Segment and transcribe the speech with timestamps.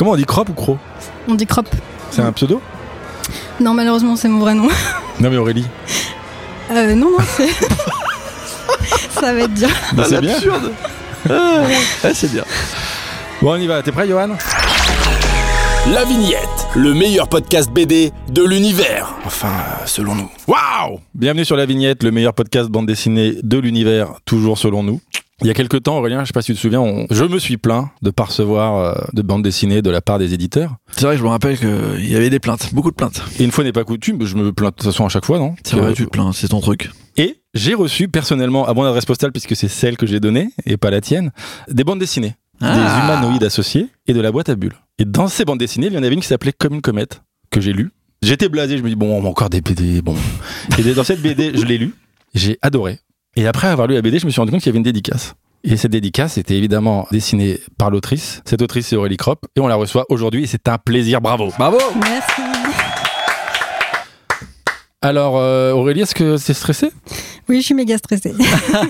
[0.00, 0.78] Comment on dit crop ou cro
[1.28, 1.68] On dit crop.
[2.10, 2.62] C'est un pseudo
[3.60, 4.66] Non, malheureusement, c'est mon vrai nom.
[5.20, 5.66] Non mais Aurélie.
[6.70, 7.50] Euh, non, non, c'est.
[9.10, 9.68] Ça va être bien.
[9.92, 10.36] Bah, c'est bien.
[10.36, 10.72] Absurde.
[11.28, 11.64] Ah,
[12.02, 12.44] ouais, c'est bien.
[13.42, 13.82] Bon, on y va.
[13.82, 14.30] T'es prêt, Johan
[15.92, 19.12] La Vignette, le meilleur podcast BD de l'univers.
[19.26, 20.30] Enfin, euh, selon nous.
[20.48, 25.02] Waouh Bienvenue sur La Vignette, le meilleur podcast bande dessinée de l'univers, toujours selon nous.
[25.42, 27.24] Il y a quelques temps, Aurélien, je sais pas si tu te souviens, on- je
[27.24, 30.76] me suis plaint de pas recevoir euh, de bande dessinée de la part des éditeurs.
[30.92, 33.22] C'est vrai que je me rappelle qu'il y avait des plaintes, beaucoup de plaintes.
[33.38, 35.38] Et une fois n'est pas coutume, je me plains de toute façon à chaque fois,
[35.38, 35.54] non?
[35.64, 36.90] C'est vrai, tu te plains, c'est ton truc.
[37.16, 40.76] Et j'ai reçu personnellement, à mon adresse postale, puisque c'est celle que j'ai donnée et
[40.76, 41.32] pas la tienne,
[41.70, 43.02] des bandes dessinées, des Ah.
[43.04, 44.76] humanoïdes associés et de la boîte à bulles.
[44.98, 47.22] Et dans ces bandes dessinées, il y en avait une qui s'appelait Comme une comète,
[47.50, 47.90] que j'ai lue.
[48.22, 50.14] J'étais blasé, je me dis, bon, encore des BD, bon.
[50.78, 51.94] Et dans cette BD, je l'ai lue,
[52.34, 52.98] j'ai adoré.
[53.36, 54.84] Et après avoir lu la BD, je me suis rendu compte qu'il y avait une
[54.84, 55.34] dédicace.
[55.62, 58.40] Et cette dédicace était évidemment dessinée par l'autrice.
[58.44, 61.52] Cette autrice, c'est Aurélie Kropp, et on la reçoit aujourd'hui, et c'est un plaisir, bravo.
[61.58, 62.49] Bravo Merci.
[65.02, 66.90] Alors, euh, Aurélie, est-ce que c'est stressé?
[67.48, 68.34] Oui, je suis méga stressée.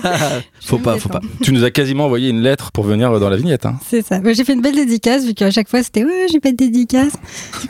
[0.65, 1.21] Faut pas, faut pas.
[1.41, 3.65] Tu nous as quasiment envoyé une lettre pour venir dans la vignette.
[3.65, 3.79] Hein.
[3.89, 4.19] C'est ça.
[4.33, 7.13] J'ai fait une belle dédicace, vu qu'à chaque fois, c'était Ouais, j'ai pas de dédicace.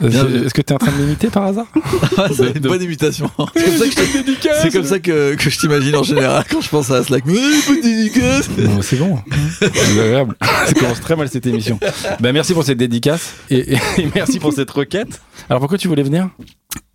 [0.02, 0.44] Euh.
[0.44, 1.66] Est-ce que tu es en train de m'imiter par hasard?
[2.36, 3.30] C'est une bonne imitation.
[3.56, 6.60] C'est comme ça que je, c'est comme ça que, que je t'imagine en général quand
[6.60, 7.24] je pense à Slack.
[7.24, 8.48] Dédicace.
[8.50, 9.18] Bon, C'est bon,
[9.58, 10.34] c'est agréable.
[10.66, 11.78] Ça commence très mal cette émission.
[12.20, 15.20] Ben, merci pour cette dédicace et, et- et merci pour cette requête.
[15.48, 16.28] Alors pourquoi tu voulais venir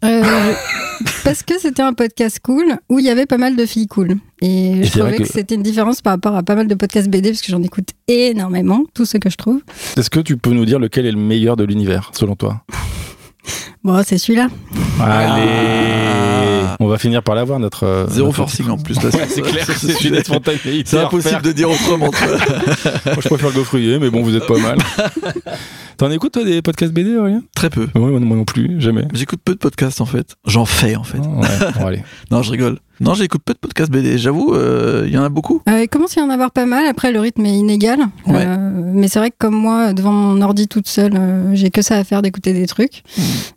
[0.03, 0.53] Euh,
[1.23, 4.17] parce que c'était un podcast cool où il y avait pas mal de filles cool.
[4.41, 6.75] Et Et je trouvais que, que- c'était une différence par rapport à pas mal de
[6.75, 9.61] podcasts BD, parce que j'en écoute énormément, tout ce que je trouve.
[9.97, 12.63] Est-ce que tu peux nous dire lequel est le meilleur de l'univers selon toi
[13.83, 14.47] Bon, c'est celui-là.
[15.01, 18.07] Allez On va finir par l'avoir notre euh.
[18.09, 18.95] Zéro notre- forcing en plus.
[18.97, 20.83] Ouais, c'est clair, c'est une spontanéité.
[20.85, 22.11] C'est impossible de dire autrement.
[23.05, 24.77] Moi, je préfère le gaufrier, mais bon, vous êtes pas mal.
[25.97, 27.41] T'en écoutes toi des podcasts BD, Aurélien?
[27.55, 27.87] Très peu.
[27.95, 29.07] Ouais, moi, non plus, jamais.
[29.13, 30.35] J'écoute peu de podcasts en fait.
[30.45, 31.17] J'en fais en fait.
[31.17, 32.03] Ouais, bon, allez.
[32.29, 32.77] Non, je rigole.
[32.99, 34.17] Non, j'écoute peu de podcasts BD.
[34.17, 35.61] J'avoue, euh, il y en a beaucoup.
[35.69, 36.85] Euh, il commence à y en avoir pas mal.
[36.87, 37.99] Après, le rythme est inégal.
[38.25, 38.43] Ouais.
[38.45, 38.57] Euh,
[38.93, 41.97] mais c'est vrai que comme moi, devant mon ordi toute seule, euh, j'ai que ça
[41.97, 43.03] à faire d'écouter des trucs.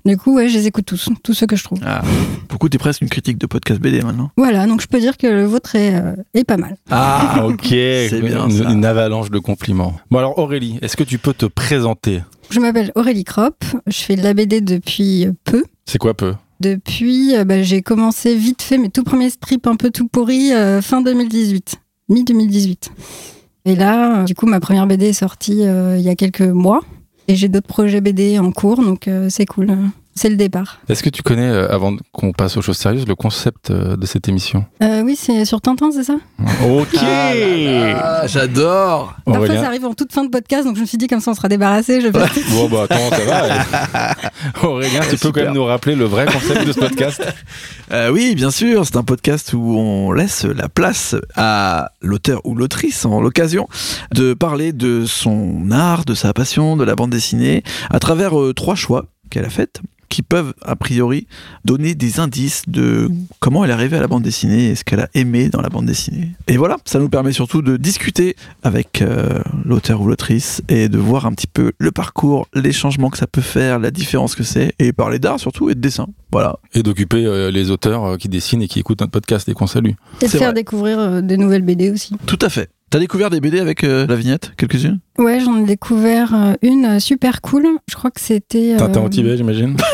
[0.05, 1.79] Du coup, ouais, je les écoute tous, tous ceux que je trouve.
[1.85, 2.03] Ah.
[2.49, 4.31] Beaucoup, t'es presque une critique de podcast BD maintenant.
[4.37, 6.77] Voilà, donc je peux dire que le vôtre est, euh, est pas mal.
[6.91, 7.65] Ah, ok.
[7.71, 8.71] C'est bien, une, ça.
[8.71, 9.95] une avalanche de compliments.
[10.11, 12.23] Bon, alors Aurélie, est-ce que tu peux te présenter?
[12.51, 13.65] Je m'appelle Aurélie Kropp.
[13.87, 15.65] Je fais de la BD depuis peu.
[15.87, 16.35] C'est quoi peu?
[16.61, 20.53] Depuis, euh, bah, j'ai commencé vite fait mes tout premiers strips un peu tout pourris
[20.53, 21.77] euh, fin 2018,
[22.11, 22.91] mi-2018.
[23.65, 26.81] Et là, euh, du coup, ma première BD est sortie il y a quelques mois.
[27.29, 29.69] Et j'ai d'autres projets BD en cours, donc c'est cool.
[30.17, 30.81] C'est le départ.
[30.89, 34.05] Est-ce que tu connais, euh, avant qu'on passe aux choses sérieuses, le concept euh, de
[34.07, 34.67] cette émission?
[34.83, 36.17] Euh, oui, c'est sur Tintin, c'est ça?
[36.69, 39.15] Ok Ah, j'adore.
[39.25, 41.21] Parfois, Aurélien ça arrive en toute fin de podcast, donc je me suis dit, comme
[41.21, 42.01] ça, on sera débarrassé.
[42.01, 44.15] Je vais faire- Bon, bah attends, ça va.
[44.69, 45.33] Aurélien, tu peux Super.
[45.33, 47.23] quand même nous rappeler le vrai concept de ce podcast?
[47.93, 52.55] Euh, oui, bien sûr, c'est un podcast où on laisse la place à l'auteur ou
[52.55, 53.69] l'autrice en l'occasion
[54.15, 58.55] de parler de son art, de sa passion, de la bande dessinée, à travers euh,
[58.55, 61.27] trois choix qu'elle a faits qui peuvent a priori
[61.65, 65.01] donner des indices de comment elle est arrivée à la bande dessinée et ce qu'elle
[65.01, 66.33] a aimé dans la bande dessinée.
[66.49, 70.99] Et voilà, ça nous permet surtout de discuter avec euh, l'auteur ou l'autrice et de
[70.99, 74.43] voir un petit peu le parcours, les changements que ça peut faire, la différence que
[74.43, 76.09] c'est et parler d'art surtout et de dessin.
[76.33, 76.59] Voilà.
[76.75, 79.67] et d'occuper euh, les auteurs euh, qui dessinent et qui écoutent notre podcast et qu'on
[79.67, 79.93] salue.
[80.21, 80.53] Et de faire vrai.
[80.53, 82.15] découvrir euh, des nouvelles BD aussi.
[82.27, 82.71] Tout à fait.
[82.91, 84.99] T'as découvert des BD avec euh, la vignette, quelques-unes?
[85.17, 87.69] Ouais, j'en ai découvert euh, une euh, super cool.
[87.89, 88.75] Je crois que c'était.
[88.75, 89.77] euh, Tintin au Tibet, j'imagine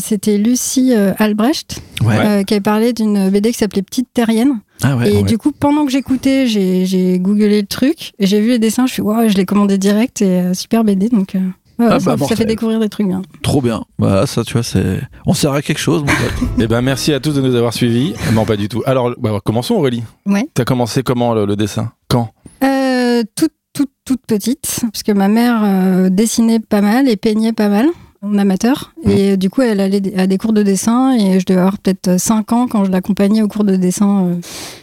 [0.00, 4.60] c'était Lucie euh, Albrecht euh, qui avait parlé d'une BD qui s'appelait Petite Terrienne.
[4.82, 5.10] Ah ouais.
[5.10, 5.22] et ouais.
[5.22, 8.86] du coup, pendant que j'écoutais, j'ai, j'ai googlé le truc, et j'ai vu les dessins,
[8.86, 11.34] je suis waouh, je l'ai commandé direct et euh, super BD donc.
[11.78, 13.22] Ouais, Ah ça, bah, ça fait découvrir des trucs bien.
[13.42, 13.84] Trop bien.
[13.98, 15.00] Voilà, ça, tu vois, c'est.
[15.26, 16.48] On sert à quelque chose, mon pote.
[16.60, 18.14] Eh ben, merci à tous de nous avoir suivis.
[18.32, 18.82] Non, pas du tout.
[18.86, 20.02] Alors, bah, commençons, Aurélie.
[20.26, 20.48] Ouais.
[20.54, 21.92] T'as commencé comment le, le dessin?
[22.08, 22.30] Quand?
[22.64, 27.52] Euh, toute, toute, toute petite, parce que ma mère euh, dessinait pas mal et peignait
[27.52, 27.86] pas mal
[28.22, 28.92] en amateur.
[29.04, 31.78] Et euh, du coup, elle allait à des cours de dessin et je devais avoir
[31.78, 34.34] peut-être 5 ans quand je l'accompagnais au cours de dessin euh,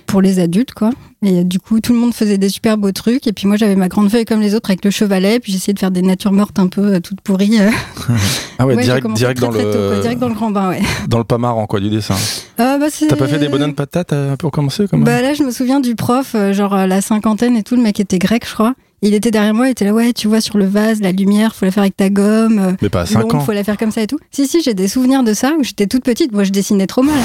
[0.05, 0.91] pour les adultes, quoi.
[1.23, 3.25] Et du coup, tout le monde faisait des super beaux trucs.
[3.25, 5.39] Et puis moi, j'avais ma grande feuille comme les autres avec le chevalet.
[5.39, 7.59] Puis j'essayais de faire des natures mortes un peu euh, toutes pourries.
[7.59, 7.69] euh.
[8.57, 9.99] Ah ouais, direct, direct, très, dans très le, tôt, quoi.
[9.99, 10.81] direct dans le grand bain, ouais.
[11.09, 12.15] dans le pas marrant, quoi, du dessin.
[12.57, 15.43] Ah, bah, T'as pas fait des bonhommes patates euh, pour commencer comme Bah là, je
[15.43, 18.45] me souviens du prof, euh, genre à la cinquantaine et tout, le mec était grec,
[18.47, 18.73] je crois.
[19.07, 21.53] Il était derrière moi, il était là, ouais, tu vois sur le vase, la lumière,
[21.53, 22.57] faut la faire avec ta gomme.
[22.59, 23.39] euh, Mais pas à 5 l'ombre, ans.
[23.41, 24.17] faut la faire comme ça et tout.
[24.31, 26.31] Si, si, j'ai des souvenirs de ça où j'étais toute petite.
[26.31, 27.19] Moi, je dessinais trop mal.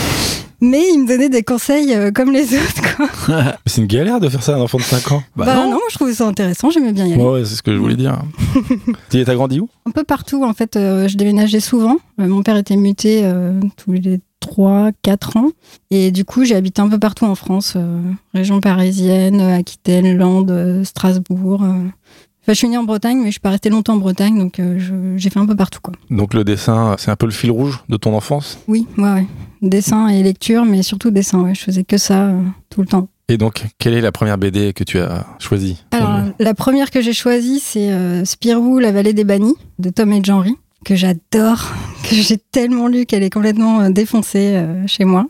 [0.60, 3.08] Mais il me donnait des conseils euh, comme les autres, quoi.
[3.66, 5.22] C'est une galère de faire ça à un enfant de 5 ans.
[5.34, 5.78] Bah Bah, non.
[5.90, 7.22] je trouvais ça intéressant, j'aimais bien y aller.
[7.22, 8.20] Ouais, ouais, c'est ce que je voulais dire.
[9.10, 9.68] Tu t'as grandi où?
[9.86, 11.96] Un peu partout, en fait, euh, je déménageais souvent.
[12.20, 13.24] Euh, mon père était muté
[13.82, 15.50] tous les 3, 4 ans.
[15.90, 18.00] Et du coup, j'ai habité un peu partout en France, euh,
[18.34, 21.62] région parisienne, euh, Aquitaine, Landes, euh, Strasbourg.
[21.62, 21.68] euh.
[22.42, 24.58] Enfin, je suis née en Bretagne, mais je suis pas restée longtemps en Bretagne, donc
[24.58, 25.92] euh, j'ai fait un peu partout, quoi.
[26.08, 28.58] Donc le dessin, c'est un peu le fil rouge de ton enfance?
[28.66, 29.26] Oui, ouais, ouais.
[29.60, 31.54] Dessin et lecture, mais surtout dessin, ouais.
[31.54, 32.32] Je faisais que ça
[32.70, 33.08] tout le temps.
[33.28, 35.84] Et donc, quelle est la première BD que tu as choisie?
[35.92, 40.24] Alors, la première que j'ai choisie, c'est Spirou, la vallée des bannis, de Tom et
[40.24, 41.72] Jean-Ry, que j'adore,
[42.08, 45.26] que j'ai tellement lu qu'elle est complètement euh, défoncée euh, chez moi.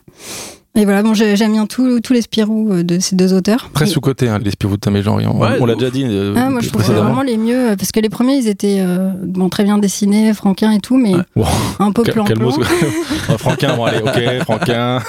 [0.73, 3.69] Et voilà, bon, j'ai- j'aime bien tous les Spirou euh, de ces deux auteurs.
[3.73, 5.17] Très Et- sous-côté, hein, les Spirou de Tom et Jean.
[5.19, 7.91] On, Ouais, on l'a déjà dit euh, Ah, moi, je trouve vraiment les mieux, parce
[7.91, 11.23] que les premiers, ils étaient euh, bon, très bien dessinés, franquins et tout, mais Ouais.
[11.35, 11.45] Wow.
[11.79, 12.63] un peu Quel- plan quel mot, plan.
[12.65, 14.99] ce- Ah, Franquin, bon allez, ok, Franquin.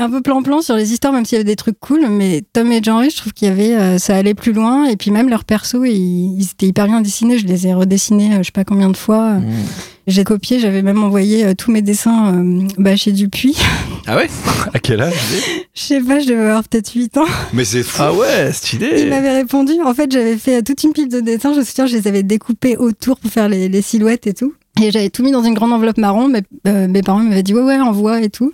[0.00, 2.06] Un peu plan-plan sur les histoires, même s'il y avait des trucs cool.
[2.08, 4.86] Mais Tom et Jean-Ry, je trouve qu'il y avait, euh, ça allait plus loin.
[4.86, 7.38] Et puis même leurs persos, ils, ils étaient hyper bien dessinés.
[7.38, 9.34] Je les ai redessinés, euh, je sais pas combien de fois.
[9.34, 9.44] Mmh.
[10.06, 13.56] J'ai copié, j'avais même envoyé euh, tous mes dessins euh, bah, chez Dupuis.
[14.06, 14.30] Ah ouais?
[14.72, 15.12] À quel âge
[15.74, 17.26] je sais pas, je devais avoir peut-être 8 ans.
[17.52, 18.02] Mais c'est fou.
[18.02, 19.04] Ah ouais, Il stylé.
[19.06, 19.74] m'avait répondu.
[19.84, 21.52] En fait, j'avais fait euh, toute une pile de dessins.
[21.52, 24.54] Je me souviens, je les avais découpés autour pour faire les, les silhouettes et tout.
[24.82, 26.28] Et j'avais tout mis dans une grande enveloppe marron.
[26.28, 28.52] Mais euh, mes parents m'avaient dit ouais, ouais, envoie et tout.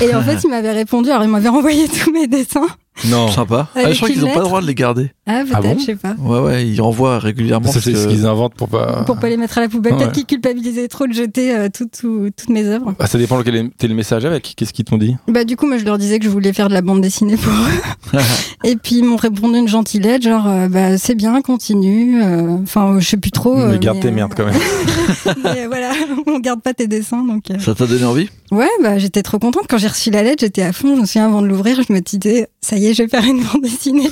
[0.00, 1.10] Et en fait, il m'avait répondu.
[1.10, 2.66] Alors, il m'avait renvoyé tous mes dessins.
[3.06, 3.28] Non.
[3.28, 3.68] Sympa.
[3.74, 5.12] Ah, je crois qu'ils ont pas le droit de les garder.
[5.24, 6.14] Ah, peut-être, Ah bon je sais pas.
[6.18, 7.70] Ouais, ouais, ils renvoient régulièrement.
[7.70, 9.04] Ça, c'est ce qu'ils inventent pour pas.
[9.06, 9.92] Pour pas les mettre à la poubelle.
[9.92, 9.98] Ouais.
[10.00, 12.92] Peut-être qu'ils culpabilisaient trop de jeter euh, tout- tout- toutes mes œuvres.
[12.98, 14.54] Ah, ça dépend lequel était le message avec.
[14.56, 15.16] Qu'est-ce qu'ils t'ont dit?
[15.28, 17.36] Bah, du coup, moi, je leur disais que je voulais faire de la bande dessinée
[17.36, 18.18] pour eux.
[18.64, 22.20] Et puis, ils m'ont répondu une gentille lettre, genre, euh, bah, c'est bien, continue.
[22.22, 23.56] euh, Enfin, je sais plus trop.
[23.56, 24.54] euh, Mais garde tes euh, merdes quand même.
[25.44, 25.92] mais, euh, voilà,
[26.26, 27.24] on garde pas tes dessins.
[27.24, 27.58] Donc, euh.
[27.60, 28.28] Ça t'a donné envie?
[28.50, 29.64] Ouais, bah, j'étais trop contente.
[29.68, 30.96] Quand j'ai reçu la lettre, j'étais à fond.
[30.96, 33.24] Je me souviens, avant de l'ouvrir, je me disais, ça y est, je vais faire
[33.24, 34.10] une bande dessinée.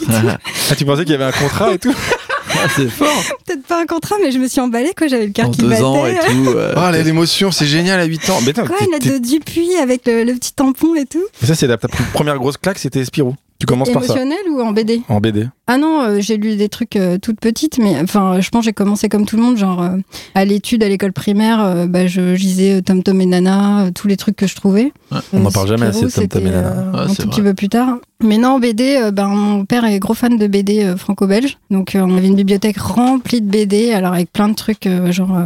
[0.70, 1.94] Ah, tu pensais qu'il y avait un contrat et tout
[2.52, 3.06] Ah, c'est fort.
[3.46, 5.06] Peut-être pas un contrat, mais je me suis emballée, quoi.
[5.06, 5.82] J'avais le cœur En qui deux battait.
[5.82, 6.48] ans et tout.
[6.56, 8.38] euh, Ah, l'émotion, c'est génial à 8 ans.
[8.44, 8.64] Mais, Quoi,
[9.00, 11.22] t'es- de Dupuis avec le, le petit tampon et tout.
[11.40, 13.34] Mais ça, c'est la ta première grosse claque, c'était Spirou.
[13.60, 14.14] Tu commences par ça.
[14.14, 15.46] Émotionnel ou en BD En BD.
[15.66, 18.64] Ah non, euh, j'ai lu des trucs euh, toutes petites, mais enfin, je pense que
[18.64, 19.96] j'ai commencé comme tout le monde, genre euh,
[20.34, 23.90] à l'étude, à l'école primaire, euh, bah, je, lisais euh, Tom Tom et Nana, euh,
[23.94, 24.92] tous les trucs que je trouvais.
[25.12, 26.68] Ouais, on Euh, en parle jamais assez Tom Tom et Nana.
[26.68, 27.26] euh, Ouais, un tout vrai.
[27.26, 27.98] petit peu plus tard.
[28.24, 31.58] Mais non, en BD, euh, ben, mon père est gros fan de BD euh, franco-belge,
[31.70, 35.12] donc euh, on avait une bibliothèque remplie de BD, alors avec plein de trucs, euh,
[35.12, 35.44] genre euh,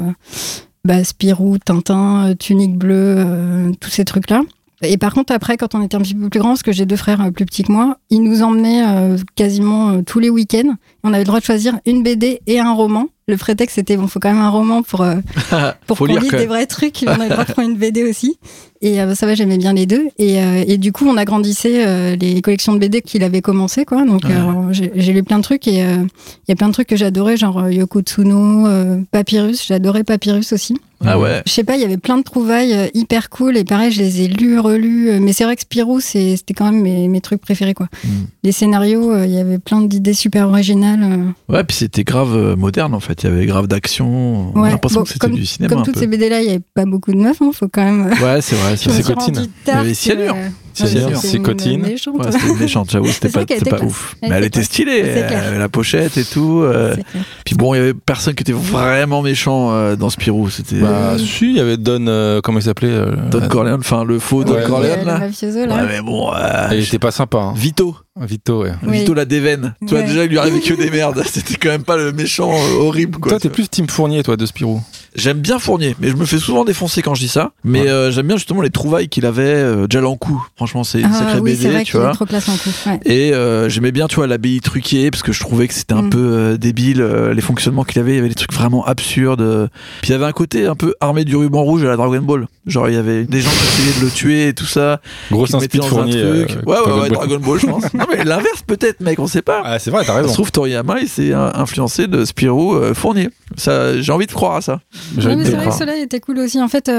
[0.84, 4.43] bah, Spirou, Tintin, euh, Tunique bleue, euh, tous ces trucs-là.
[4.86, 6.86] Et par contre, après, quand on était un petit peu plus grand, parce que j'ai
[6.86, 10.31] deux frères euh, plus petits que moi, ils nous emmenaient euh, quasiment euh, tous les
[10.31, 10.75] week-ends.
[11.02, 13.08] On avait le droit de choisir une BD et un roman.
[13.26, 15.17] Le prétexte, c'était bon, faut quand même un roman pour, euh,
[15.87, 17.03] pour qu'on lise des vrais trucs.
[17.06, 18.37] On avait le droit de prendre une BD aussi.
[18.82, 20.09] Et euh, ça va, j'aimais bien les deux.
[20.19, 24.05] Et, euh, et du coup, on agrandissait les collections de BD qu'il avait commencé, quoi.
[24.05, 24.91] Donc, Ouais.
[24.94, 27.71] j'ai lu plein de trucs et il y a plein de trucs que j'adorais, genre
[27.71, 29.67] Yoko Tsuno, euh, Papyrus.
[29.67, 30.76] J'adorais Papyrus aussi.
[31.06, 31.43] Ah ouais.
[31.47, 34.23] Je sais pas, il y avait plein de trouvailles hyper cool et pareil, je les
[34.23, 35.11] ai lus, relus.
[35.21, 37.88] Mais c'est vrai que Spirou, c'était quand même mes, mes trucs préférés, quoi.
[38.05, 38.09] Mm.
[38.43, 41.06] Les scénarios, il y avait plein d'idées super originales.
[41.49, 43.13] Ouais, puis c'était grave moderne en fait.
[43.22, 44.52] Il y avait grave d'action.
[44.55, 46.46] On a Ouais, l'impression bon, que c'était du cinéma Comme toutes ces BD là, il
[46.46, 48.06] y avait pas beaucoup de meufs, hein, faut quand même.
[48.22, 48.76] Ouais, c'est vrai.
[48.76, 49.46] C'est Cotine.
[49.66, 50.37] Il y avait que- Cyanure.
[50.75, 51.82] C'est sûr, c'est c'est une Cotine.
[51.82, 52.91] méchante.
[52.91, 53.29] J'avoue, c'était
[53.71, 54.17] pas, ouf.
[54.23, 55.25] Mais elle était stylée,
[55.59, 56.61] la pochette et tout.
[56.65, 56.97] euh.
[57.44, 60.50] Puis bon, il y avait personne qui était vraiment méchant euh, dans Spirou.
[60.50, 62.07] C'était Bah, si, il y avait Don.
[62.07, 65.19] euh, comment il s'appelait euh, Don Corleone, enfin le faux Don Corleone le là.
[65.19, 65.76] mafioso, là.
[65.76, 67.38] Ouais, mais bon, euh, Il était pas sympa.
[67.38, 67.54] Hein.
[67.57, 67.97] Vito.
[68.21, 68.73] Vito, ouais.
[68.87, 68.99] Oui.
[69.00, 69.75] Vito la déveine.
[69.81, 70.04] Tu vois, Ouais.
[70.07, 71.23] déjà, il lui arrivait que des merdes.
[71.26, 73.31] C'était quand même pas le méchant euh, horrible, quoi.
[73.31, 74.81] Toi, t'es plus Team Fournier, toi, de Spirou.
[75.16, 77.50] J'aime bien Fournier, mais je me fais souvent défoncer quand je dis ça.
[77.64, 77.88] Mais Ouais.
[77.88, 80.45] euh, j'aime bien justement les trouvailles qu'il avait euh, déjà l'encou.
[80.64, 82.11] Franchement, c'est une Ah sacrée oui, c'est BD, vrai tu vois.
[82.11, 82.71] est trop classe en coup.
[82.87, 82.99] Ouais.
[83.04, 86.02] Et euh, j'aimais bien, tu vois, l'abbaye truquée, parce que je trouvais que c'était un
[86.02, 86.11] Mm.
[86.11, 89.68] peu euh, débile, euh, les fonctionnements qu'il avait, il y avait des trucs vraiment absurdes.
[90.00, 92.21] Puis il y avait un côté un peu armé du ruban rouge à la Dragon
[92.23, 92.47] Ball.
[92.66, 95.00] Genre, il y avait des gens qui essayaient de le tuer et tout ça.
[95.30, 97.11] Grosse inspiration euh, ouais, ouais, Dragon ouais, Ball.
[97.11, 97.85] Dragon Ball, je pense.
[97.94, 99.61] non, mais l'inverse peut-être, mec, on sait pas.
[99.64, 100.28] Ah, c'est vrai, t'as Ça raison.
[100.28, 103.28] se trouve, Toriyama, il s'est influencé de Spirou euh, Fournier.
[103.56, 104.80] Ça, j'ai envie de croire à ça.
[105.16, 106.61] Mais c'est vrai que cela était cool aussi.
[106.61, 106.90] En fait,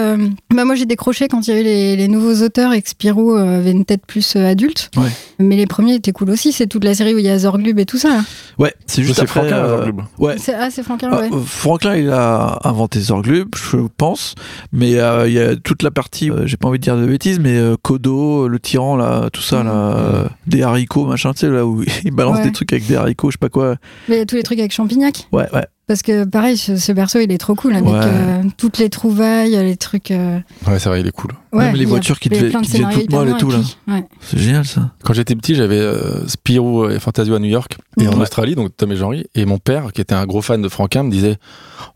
[0.54, 2.90] bah moi j'ai décroché quand il y a eu les, les nouveaux auteurs et que
[2.90, 4.90] Spirou euh, avait une tête plus euh, adulte.
[4.98, 5.10] Ouais.
[5.40, 6.52] Mais les premiers étaient cool aussi.
[6.52, 8.10] C'est toute la série où il y a Zorglub et tout ça.
[8.10, 8.22] là.
[8.58, 9.42] Ouais, c'est juste C'est après.
[9.42, 10.02] Franquin, euh, Zorglub.
[10.20, 10.36] ouais.
[10.38, 11.30] C'est- Ah, c'est Franquin, Ah, ouais.
[11.34, 14.36] euh, Franklin, il a inventé Zorglub, je pense,
[14.72, 17.06] mais euh, il y a toute la partie, euh, j'ai pas envie de dire de
[17.06, 19.66] bêtises, mais euh, Kodo, le tyran, là, tout ça, Mhm.
[19.68, 22.44] là, euh, des haricots, machin, tu sais, là où il balance Ouais.
[22.46, 23.76] des trucs avec des haricots, je sais pas quoi.
[24.08, 25.28] Mais il y a tous les trucs avec Champignac.
[25.32, 25.66] Ouais, ouais.
[25.88, 28.00] Parce que pareil, ce, ce perso il est trop cool avec Ouais.
[28.02, 30.10] euh, toutes les trouvailles, les trucs.
[30.10, 31.32] euh, Ouais, c'est vrai, il est cool.
[31.54, 33.60] Ouais, Même les voitures qui devaient- toutes molles et tout, là.
[33.88, 34.04] Ouais.
[34.20, 34.92] C'est génial, ça.
[35.04, 38.22] Quand j'étais petit, j'avais euh, Spirou et Fantasio à New York et en Ouais.
[38.24, 39.26] Australie, donc Tom et Jean-Ry.
[39.36, 41.38] Et mon père, qui était un gros fan de Franquin, me disait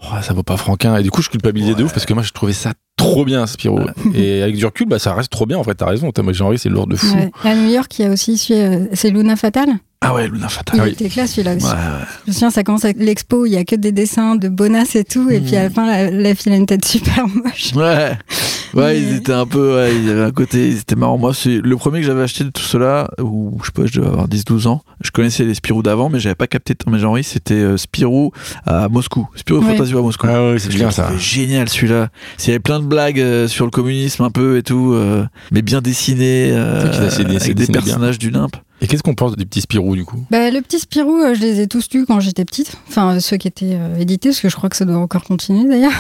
[0.04, 0.96] oh, ça vaut pas Franquin.
[0.98, 3.48] Et du coup, je culpabilisais de ouf parce que moi, je trouvais ça trop bien,
[3.48, 3.80] Spirou.
[4.14, 5.58] Et avec du recul, bah, ça reste trop bien.
[5.58, 6.12] En fait, t'as raison.
[6.12, 7.16] Tom et Jean-Ry, c'est lourd de fou.
[7.16, 7.32] Ouais.
[7.44, 9.70] À New York, il y a aussi celui, euh, c'est Luna Fatal?
[10.02, 10.78] Ah ouais, Luna Fatal.
[10.78, 10.90] Il oui.
[10.92, 11.66] était classe celui-là aussi.
[11.66, 12.06] Ouais, ouais.
[12.26, 14.48] Je me souviens, ça commence avec l'expo, où il y a que des dessins de
[14.48, 17.28] Bonas et tout, et puis à la fin, la, la fille a une tête super
[17.28, 17.74] moche.
[17.76, 18.18] Ouais,
[18.76, 21.18] ouais, Mais- ils étaient un peu, ouais, ils avaient un côté, ils étaient marrants.
[21.18, 24.00] Moi, c'est le premier que j'avais acheté de tout cela, où je sais pas, je
[24.00, 24.84] devais avoir 10-12 ans.
[25.02, 28.32] Je connaissais les Spirou d'avant, mais j'avais pas capté Tom et Jean-Ry, c'était euh, Spirou
[28.66, 29.28] à Moscou.
[29.36, 29.74] Spirou Ouais.
[29.76, 30.28] Fantasio à Moscou.
[30.30, 31.10] Ah ouais, c'est bien ça.
[31.18, 32.08] génial celui-là.
[32.40, 35.26] Il y avait plein de blagues euh, sur le communisme un peu et tout, euh,
[35.52, 37.82] mais bien dessiné, euh, avec des bien.
[37.82, 38.56] personnages du limpe.
[38.82, 40.24] Et qu'est-ce qu'on pense des petits Spirou du coup?
[40.32, 42.74] Bah, le petit Spirou, euh, je les ai tous lus quand j'étais petite.
[42.88, 45.24] Enfin, euh, ceux qui étaient euh, édités, parce que je crois que ça doit encore
[45.24, 45.92] continuer d'ailleurs.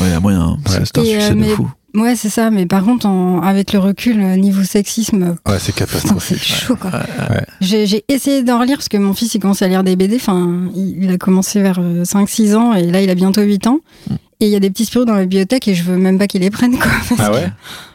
[0.00, 0.40] Ouais, à moyen.
[0.42, 0.56] hein.
[0.66, 0.84] C'est Ouais.
[0.84, 1.70] c'est un Et, euh, succès de fou.
[1.94, 6.38] Ouais, c'est ça, mais par contre, en- avec le recul, niveau sexisme, Ouais, c'est catastrophique.
[6.38, 6.90] c'est chaud quoi.
[6.92, 7.46] ouais.
[7.62, 10.16] J'ai j'ai essayé d'en relire parce que mon fils il commence à lire des BD.
[10.16, 13.78] Enfin, il, il a commencé vers 5-6 ans et là il a bientôt 8 ans.
[14.10, 14.14] Mm.
[14.40, 16.26] Et il y a des petits Spirou dans la bibliothèque et je veux même pas
[16.28, 16.90] qu'ils les prennent quoi.
[17.08, 17.48] Parce Ah que, ouais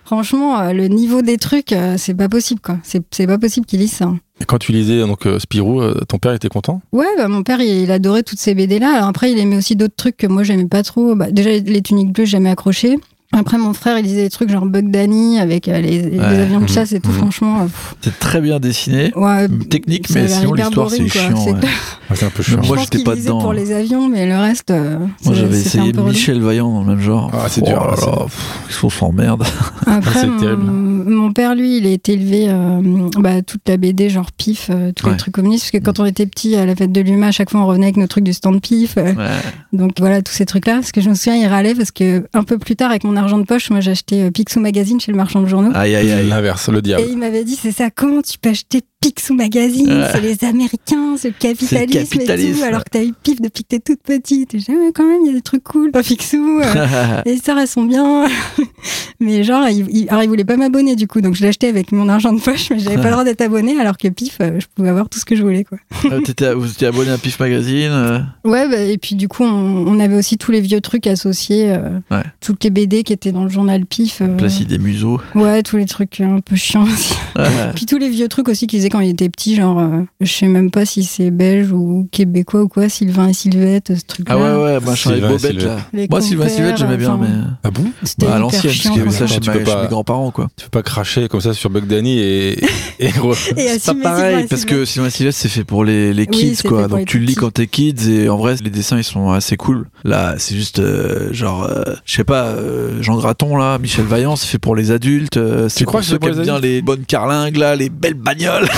[0.05, 2.77] Franchement, euh, le niveau des trucs, euh, c'est pas possible quoi.
[2.83, 4.12] C'est pas possible qu'ils lisent ça.
[4.41, 6.81] Et quand tu lisais donc euh, Spirou, ton père était content?
[6.91, 8.95] Ouais, bah, mon père, il, adorait toutes ces BD là.
[8.95, 11.15] Alors après, il aimait aussi d'autres trucs que moi j'aimais pas trop.
[11.15, 13.00] Bah, déjà, les tuniques bleues, j'ai jamais accroché.
[13.34, 16.25] Après, mon frère, il lisait des trucs genre Bug Danny avec euh, les, les Ouais.
[16.25, 16.70] avions de Mhm.
[16.70, 17.10] chasse et tout.
[17.10, 17.18] Mhm.
[17.18, 17.66] Franchement, euh,
[18.02, 19.12] C'est très bien dessiné.
[19.16, 21.36] ouais, Technique, mais sinon l'histoire c'est chiant.
[21.36, 21.60] C'est- ouais.
[22.25, 22.62] Un peu chiant.
[22.68, 23.40] moi, j'étais pas dedans.
[23.40, 26.12] pour les avions, mais le reste, euh, Moi j'avais essayé un peu relou.
[26.12, 27.32] Michel Vaillant dans le même genre.
[27.34, 29.44] Ah, c'est dur, Oh là là, pff, Ils s'emmerde.
[29.88, 32.82] Après, mon, père, lui, il a été élevé euh,
[33.18, 35.12] bah, toute la BD, genre pif, euh, tous Ouais.
[35.13, 35.63] les trucs communistes.
[35.72, 37.66] Parce que quand on était petit, à la fête de l'UMA, à chaque fois, on
[37.66, 38.96] revenait avec nos trucs du stand pif.
[39.74, 40.75] donc voilà, tous ces trucs-là.
[40.75, 43.16] Parce que je me souviens, il râlait parce que un peu plus tard, avec mon
[43.24, 45.72] argent de poche, moi, j'achetais euh, Picsou Magazine chez le marchand de journaux.
[45.74, 46.27] Aïe aïe aïe.
[46.30, 47.06] L'inverse, le Et diable.
[47.10, 50.07] il m'avait dit, c'est ça, comment tu peux acheter Picsou Magazine Ouais.
[50.13, 52.57] C'est les Américains, c'est le capitalisme, et capitalisme.
[52.60, 54.53] tout, alors que t'as eu pif depuis que t'es toute petite.
[54.55, 56.62] Et j'ai dit, ouais, quand même, il y a des trucs cool, pas Picsou.
[56.62, 58.25] euh, les histoires, elles sont bien.
[59.19, 61.91] mais genre, il, il, alors, il voulait pas m'abonner du coup, donc je acheté avec
[61.91, 64.60] mon argent de poche, mais j'avais pas le droit d'être abonné, alors que pif, euh,
[64.62, 65.77] je pouvais avoir tout ce que je voulais, quoi.
[66.05, 69.43] Euh, t'étais- vous étiez abonné à Pif Magazine euh, Ouais, bah, et puis du coup,
[69.43, 72.24] on, on avait aussi tous les vieux trucs associés, euh, Ouais.
[72.39, 74.22] toutes les BD qui étaient dans le journal pif.
[74.38, 75.19] Placide des museaux.
[75.36, 77.13] ouais, tous les trucs un peu chiants aussi.
[77.75, 80.48] Puis tous les vieux trucs aussi qu'ils quand ils étaient petits, genre, euh, je sais
[80.48, 84.36] même pas si c'est belge ou québécois ou quoi, Sylvain et Sylvette, ce truc-là.
[84.36, 85.66] Ah ouais, ouais, machin, les Sylvain bobettes Sylvette.
[85.68, 85.78] là.
[85.94, 87.28] Les Moi, Sylvain compères, Sylvette, j'aimais bien, mais.
[87.64, 89.12] Ah bon C'était Bah, à l'ancienne, parce quoi.
[89.12, 90.48] ça chez, Tu peux pas- mes grands-parents, quoi.
[90.56, 92.64] Tu peux pas cracher comme ça sur Bug Danny et.
[93.00, 93.10] et Et
[93.80, 96.62] C'est pas pareil, et parce que Sylvain Sylvette, c'est fait pour les, les kids, quoi.
[96.62, 98.98] fait pour les Donc tu le lis quand t'es kids, et en vrai, les dessins,
[98.98, 99.88] ils sont assez cool.
[100.04, 104.36] Là, c'est juste, euh, genre, euh, je sais pas, euh, Jean Graton, là, Michel Vaillant,
[104.36, 105.38] c'est fait pour les adultes.
[105.38, 108.68] euh, c'est que ceux c'est bien adultes les bonnes carlingues, là, les belles bagnoles.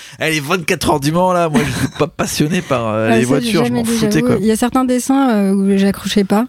[0.19, 1.49] Elle est 24 heures du Mans, là.
[1.49, 4.35] Moi, je suis pas passionné par euh, les ça, voitures, je m'en foutais, quoi.
[4.39, 6.45] Il y a certains dessins euh, où j'accrochais pas.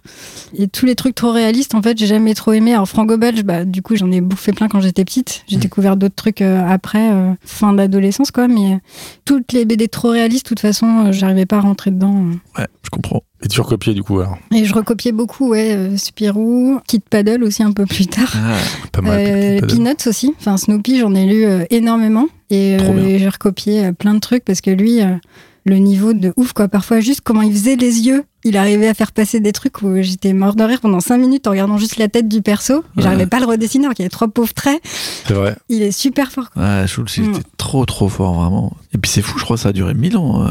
[0.57, 2.75] Et tous les trucs trop réalistes, en fait, j'ai jamais trop aimé.
[2.75, 5.45] Alors, franco-belge, bah, du coup, j'en ai bouffé plein quand j'étais petite.
[5.49, 5.61] J'ai Mm.
[5.61, 8.49] découvert d'autres trucs euh, après, euh, fin d'adolescence, quoi.
[8.49, 8.79] Mais
[9.25, 12.15] toutes les BD trop réalistes, de toute façon, j'arrivais pas à rentrer dedans.
[12.59, 13.23] Ouais, je comprends.
[13.45, 14.39] Et tu recopiais du coup alors?
[14.55, 18.33] Et je recopiais beaucoup, ouais, Spirou, Kid Paddle aussi un peu plus tard.
[18.37, 18.57] Ah,
[18.93, 19.61] Pas mal.
[19.67, 24.15] Peanuts aussi, enfin Snoopy, j'en ai lu énormément et, euh, et j'ai recopié euh, plein
[24.15, 25.15] de trucs parce que lui, euh,
[25.65, 26.67] le niveau de ouf quoi.
[26.69, 29.95] Parfois juste comment il faisait les yeux, il arrivait à faire passer des trucs où
[30.03, 32.83] j'étais mort de rire pendant 5 minutes en regardant juste la tête du perso.
[32.97, 34.81] J'arrivais pas à le redessiner alors qu'il y avait trois pauvres traits.
[34.83, 35.55] C'est vrai.
[35.69, 36.51] Il est super fort.
[36.51, 36.61] Quoi.
[36.63, 37.31] Ouais, Schultz, il Mm.
[37.35, 38.73] était trop, trop fort, vraiment.
[38.93, 40.45] Et puis c'est fou, je crois que ça a duré 1000 ans.
[40.45, 40.49] euh,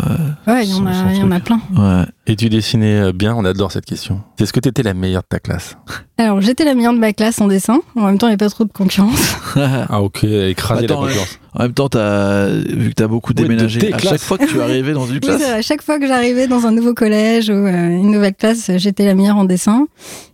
[0.47, 1.59] Ouais, il y en a, y en a plein.
[1.77, 2.05] Ouais.
[2.27, 4.21] Et tu dessinais bien, on adore cette question.
[4.39, 5.75] Est-ce que tu étais la meilleure de ta classe?
[6.17, 7.81] Alors j'étais la meilleure de ma classe en dessin.
[7.97, 9.35] En même temps, il n'y avait pas trop de concurrence.
[9.57, 11.39] Ah ok, écraser Attends, la concurrence.
[11.53, 14.11] En même temps, as, vu que tu as beaucoup Oui, déménagé, à classes.
[14.13, 15.51] chaque fois que tu arrivais dans une Oui, classe, vrai.
[15.51, 19.05] à chaque fois que j'arrivais dans un nouveau collège ou euh, une nouvelle classe, j'étais
[19.05, 19.87] la meilleure en dessin.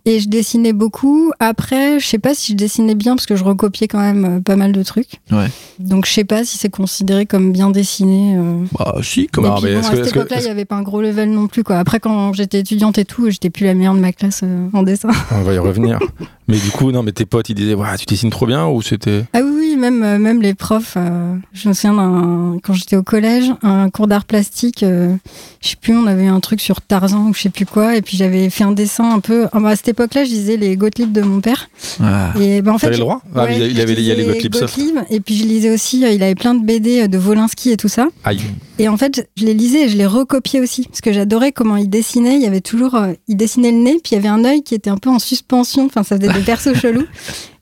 [0.04, 1.32] Et je dessinais beaucoup.
[1.40, 4.40] Après, je sais pas si je dessinais bien parce que je recopiais quand même euh,
[4.40, 5.14] pas mal de trucs.
[5.32, 5.48] Ouais.
[5.80, 8.36] Donc je sais pas si c'est considéré comme bien dessiné.
[8.38, 8.64] euh.
[8.78, 11.30] bah si, mais bon, à que- cette époque-là, il y avait pas un gros level
[11.30, 11.64] non plus.
[11.64, 11.78] Quoi.
[11.78, 14.82] Après, quand j'étais étudiante et tout, j'étais plus la meilleure de ma classe euh, en
[14.84, 15.08] dessin.
[15.32, 15.98] On va y revenir.
[16.48, 18.80] mais du coup, non, mais tes potes, ils disaient, ouais, tu dessines trop bien ou
[18.82, 19.24] c'était?
[19.34, 20.94] Ah oui, oui, même, euh, même les profs.
[20.96, 24.82] euh, je me souviens d'un- quand j'étais au collège, un cours d'art plastique.
[24.82, 25.14] euh,
[25.60, 27.96] je sais plus, on avait un truc sur Tarzan ou je sais plus quoi.
[27.96, 29.46] Et puis j'avais fait un dessin un peu.
[29.52, 31.68] ah bah, à cette époque-là, je lisais les Gottlieb de mon père.
[32.02, 32.32] Ah.
[32.40, 33.20] Et ben en fait, T'avais le droit?
[33.36, 34.24] Ah, il y avait, il y a les.
[34.48, 37.76] Gottlieb, et puis je lisais aussi, euh, il avait plein de BD de Volinsky et
[37.76, 38.08] tout ça.
[38.24, 38.40] Aïe.
[38.80, 40.84] Et en fait, je les lisais et je les recopiais aussi.
[40.84, 42.36] Parce que j'adorais comment il dessinait.
[42.36, 42.94] Il y avait toujours.
[42.94, 45.10] euh, il dessinait le nez, puis il y avait un œil qui était un peu
[45.10, 45.86] en suspension.
[45.86, 47.06] Enfin, ça faisait des persos chelous.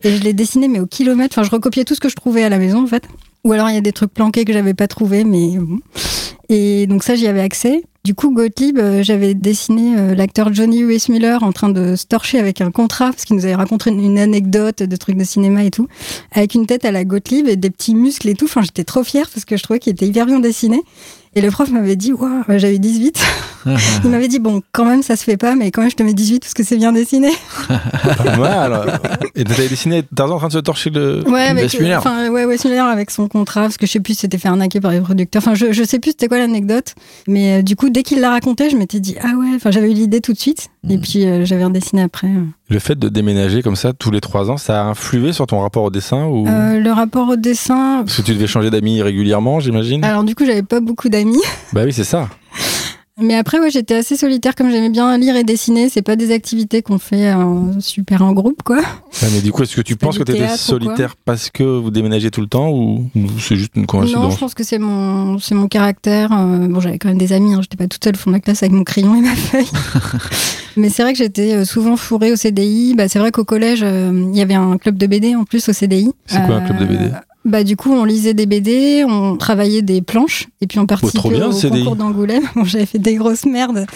[0.02, 1.38] Et je les dessinais, mais au kilomètre.
[1.38, 3.04] Enfin, je recopiais tout ce que je trouvais à la maison, en fait.
[3.44, 5.78] Ou alors, il y a des trucs planqués que j'avais pas trouvé, mais bon.
[6.49, 7.82] Et donc, ça, j'y avais accès.
[8.06, 12.38] Du coup, Gottlieb, euh, j'avais dessiné euh, l'acteur Johnny Weissmuller en train de se torcher
[12.38, 15.72] avec un contrat, parce qu'il nous avait raconté une, anecdote de trucs de cinéma et
[15.72, 15.88] tout,
[16.30, 18.44] avec une tête à la Gottlieb et des petits muscles et tout.
[18.44, 20.82] Enfin, j'étais trop fière parce que je trouvais qu'il était hyper bien dessiné.
[21.37, 23.23] Et le prof m'avait dit, waouh, j'avais 18.
[24.05, 26.02] Il m'avait dit, bon, quand même, ça se fait pas, mais quand même, je te
[26.02, 27.31] mets 18 parce que c'est bien dessiné.
[27.69, 29.00] Pas mal.
[29.35, 31.23] Et t'avais dessiné Tarzan en train de se torcher le.
[31.28, 34.38] Ouais, avec, enfin, ouais, Weissmuller avec son contrat, parce que je sais plus si c'était
[34.38, 35.43] fait arnaquer par les producteurs.
[35.43, 36.95] Enfin, je, je sais plus c'était quoi l'anecdote.
[37.28, 39.90] Mais euh, du coup, dès qu'il l'a raconté, je m'étais dit, ah ouais, enfin, j'avais
[39.90, 40.71] eu l'idée tout de suite.
[40.88, 42.28] Et puis, euh, j'avais redessiné après.
[42.68, 45.61] Le fait de déménager comme ça tous les trois ans, ça a influé sur ton
[45.61, 46.49] rapport au dessin ou?
[46.49, 48.02] Euh, le rapport au dessin.
[48.04, 50.02] Parce que tu devais changer d'amis régulièrement, j'imagine?
[50.02, 51.40] Alors, du coup, j'avais pas beaucoup d'amis.
[51.73, 52.28] Bah oui, c'est ça.
[53.18, 55.88] Mais après, ouais, j'étais assez solitaire, comme j'aimais bien lire et dessiner.
[55.88, 58.76] C'est pas des activités qu'on fait euh, super en groupe, quoi.
[58.76, 61.90] Ouais, mais du coup, est-ce que tu penses que tu étais solitaire parce que vous
[61.90, 65.38] déménagez tout le temps ou, c'est juste une Non, coïncidence je pense que c'est mon,
[65.38, 66.30] c'est mon caractère.
[66.32, 68.37] Euh, bon, j'avais quand même des amis, hein, j'étais pas toute seule au fond de
[68.37, 69.70] la classe avec mon crayon et ma feuille.
[70.76, 72.94] Mais c'est vrai que j'étais euh, souvent fourrée au CDI.
[72.94, 75.66] Bah, c'est vrai qu'au collège, euh, il y avait un club de BD en plus
[75.70, 76.11] au CDI.
[76.26, 77.11] C'est quoi un club de BD
[77.46, 81.18] bah, du coup, on lisait des BD, on travaillait des planches, et puis on participait
[81.18, 82.42] trop bien, au concours d'Angoulême.
[82.54, 83.86] Bon, j'avais fait des grosses merdes.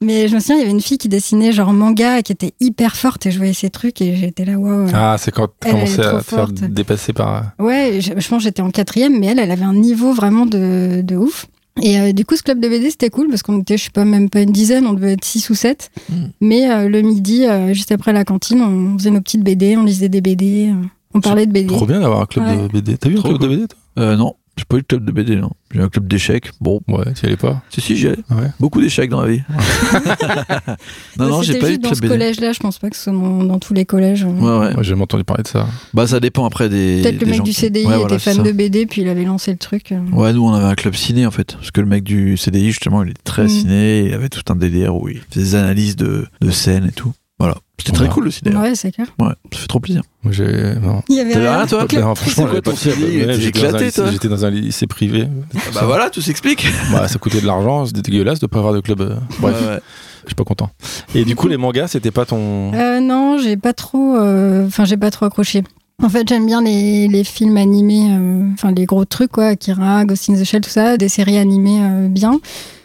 [0.00, 2.54] Mais je me souviens, il y avait une fille qui dessinait genre manga, qui était
[2.60, 4.88] hyper forte, et je voyais ces trucs, et j'étais là, waouh.
[4.92, 7.52] Ah, c'est quand tu commençais à te faire dépasser par.
[7.58, 10.46] Ouais, je, je pense que j'étais en quatrième, mais elle, elle avait un niveau vraiment
[10.46, 11.46] de, de ouf.
[11.82, 13.90] Et euh, du coup, ce club de BD, c'était cool parce qu'on était, je sais
[13.90, 15.90] pas, même pas une dizaine, on devait être six ou sept.
[16.08, 16.14] Mm.
[16.40, 19.82] Mais euh, le midi, euh, juste après la cantine, on faisait nos petites BD, on
[19.82, 21.66] lisait des BD, euh, on parlait de BD.
[21.68, 22.68] Trop bien d'avoir un club de Ouais.
[22.68, 22.96] BD.
[22.98, 23.48] T'as vu un club de.
[23.48, 25.50] BD toi Euh, non, j'ai pas eu de club de BD, non.
[25.72, 26.50] J'ai eu un club d'échecs.
[26.60, 27.62] Bon, Ouais, tu y allais pas.
[27.70, 28.16] si, si, j'y allais.
[28.30, 28.50] Ouais.
[28.60, 29.42] Beaucoup d'échecs dans la vie.
[31.18, 32.08] non, non, j'ai pas eu de dans club ce BD.
[32.08, 34.24] collège-là, je pense pas que ce soit dans, dans tous les collèges.
[34.24, 34.72] Ouais, ouais.
[34.74, 35.66] Moi, j'ai jamais entendu parler de ça.
[35.92, 37.02] Bah, ça dépend après des.
[37.02, 39.08] Peut-être le mec gens du qui- CDI Ouais, était voilà, fan de BD, puis il
[39.08, 39.92] avait lancé le truc.
[39.92, 40.00] euh.
[40.12, 41.54] Ouais, nous, on avait un club ciné, en fait.
[41.54, 43.48] Parce que le mec du CDI, justement, il était très Mm.
[43.48, 44.06] ciné.
[44.06, 47.12] Il avait tout un délire où il faisait des analyses de, de scènes et tout.
[47.78, 48.54] C'était très cool, le ciné.
[48.56, 49.08] Ouais, c'est clair.
[49.18, 50.02] Ouais, ça fait trop plaisir.
[50.30, 50.44] J'ai.
[50.80, 51.02] Non.
[51.08, 51.56] Il y avait T'avais rien.
[51.58, 54.28] rien, toi Non, franchement, quoi j'avais pas ton J'étais dans un éclaté, lycée- toi J'étais
[54.28, 55.28] dans un lycée privé.
[55.74, 56.66] Bah voilà, tout s'explique.
[56.92, 59.00] Bah, ça coûtait de l'argent, c'était dégueulasse de pas avoir de club.
[59.00, 59.80] euh, Bref, Ouais, ouais.
[60.22, 60.70] je suis pas content.
[61.14, 62.72] Et du coup, les mangas, c'était pas ton.
[62.74, 64.16] Euh, non, j'ai pas trop.
[64.16, 65.62] euh, Enfin, j'ai pas trop accroché.
[66.02, 70.04] En fait, j'aime bien les, les films animés, euh, enfin les gros trucs, quoi, Akira,
[70.04, 72.40] Ghost in the Shell, tout ça, des séries animées euh, bien.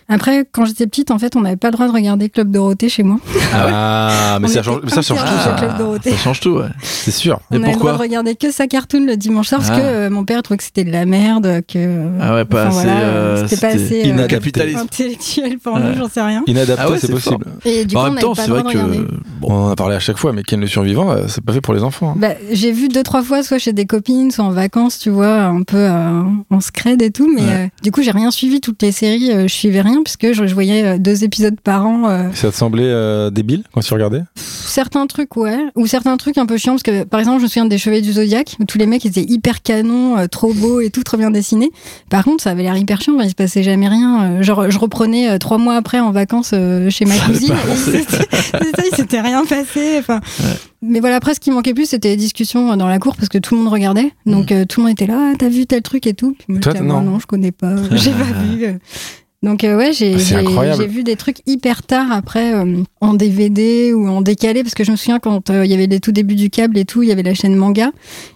[0.10, 2.90] Après, quand j'étais petite, en fait, on n'avait pas le droit de regarder Club Dorothée
[2.90, 3.18] chez moi.
[3.54, 5.54] Ah, mais On ça change, mais ça change tout, ça.
[5.54, 6.12] au Club Dorothée.
[6.12, 6.66] Ça change tout, ouais.
[6.82, 7.40] C'est sûr.
[7.52, 9.72] Mais on avait le pourquoi droit de regarder que sa cartoon le dimanche soir parce
[9.74, 9.80] Ah.
[9.80, 12.08] que euh, mon père trouvait que c'était de la merde, que.
[12.20, 15.80] Ah ouais, pas enfin, assez, voilà, euh, c'était pas assez euh, intellectuel pour Ouais.
[15.82, 16.44] nous, j'en sais rien.
[16.48, 17.46] Inadapté, Ah ouais, c'est possible.
[17.66, 18.78] Et du en coup, on même temps, c'est vrai que.
[18.78, 21.54] On Bon, en a parlé à chaque fois, mais Ken le survivant, euh, c'est pas
[21.54, 22.10] fait pour les enfants.
[22.12, 22.16] hein.
[22.18, 25.44] Bah, j'ai vu deux trois fois soit chez des copines soit en vacances tu vois
[25.44, 28.82] un peu euh, en scred et tout mais euh, du coup j'ai rien suivi toutes
[28.82, 32.10] les séries euh, je suivais rien puisque je, je voyais euh, deux épisodes par an
[32.10, 34.22] euh, Ça te semblait euh, débile quand tu regardais?
[34.36, 37.48] certains trucs ouais ou certains trucs un peu chiants parce que par exemple je me
[37.48, 40.92] souviens des cheveux du zodiaque où tous les mecs étaient hyper canons trop beaux et
[40.92, 41.72] tout trop bien dessinés
[42.10, 45.40] par contre ça avait l'air hyper chiant il se passait jamais rien genre je reprenais
[45.40, 46.54] trois mois après en vacances
[46.90, 48.60] chez ma cousine ça
[48.92, 50.22] il s'était rien passé enfin
[50.82, 53.38] mais voilà, après, ce qui manquait plus, c'était les discussions dans la cour parce que
[53.38, 54.12] tout le monde regardait.
[54.26, 56.36] Donc, euh, tout le monde était là, Ah, t'as vu tel truc et tout.
[56.38, 57.02] Puis moi, Toi, ah, non.
[57.02, 58.80] non, je connais pas, j'ai pas vu.
[59.42, 63.94] Donc, euh, ouais, j'ai Ah, j'ai- vu des trucs hyper tard après euh, en DVD
[63.94, 66.12] ou en décalé parce que je me souviens quand euh, il y avait les tout
[66.12, 67.92] débuts du câble et tout, il y avait la chaîne manga.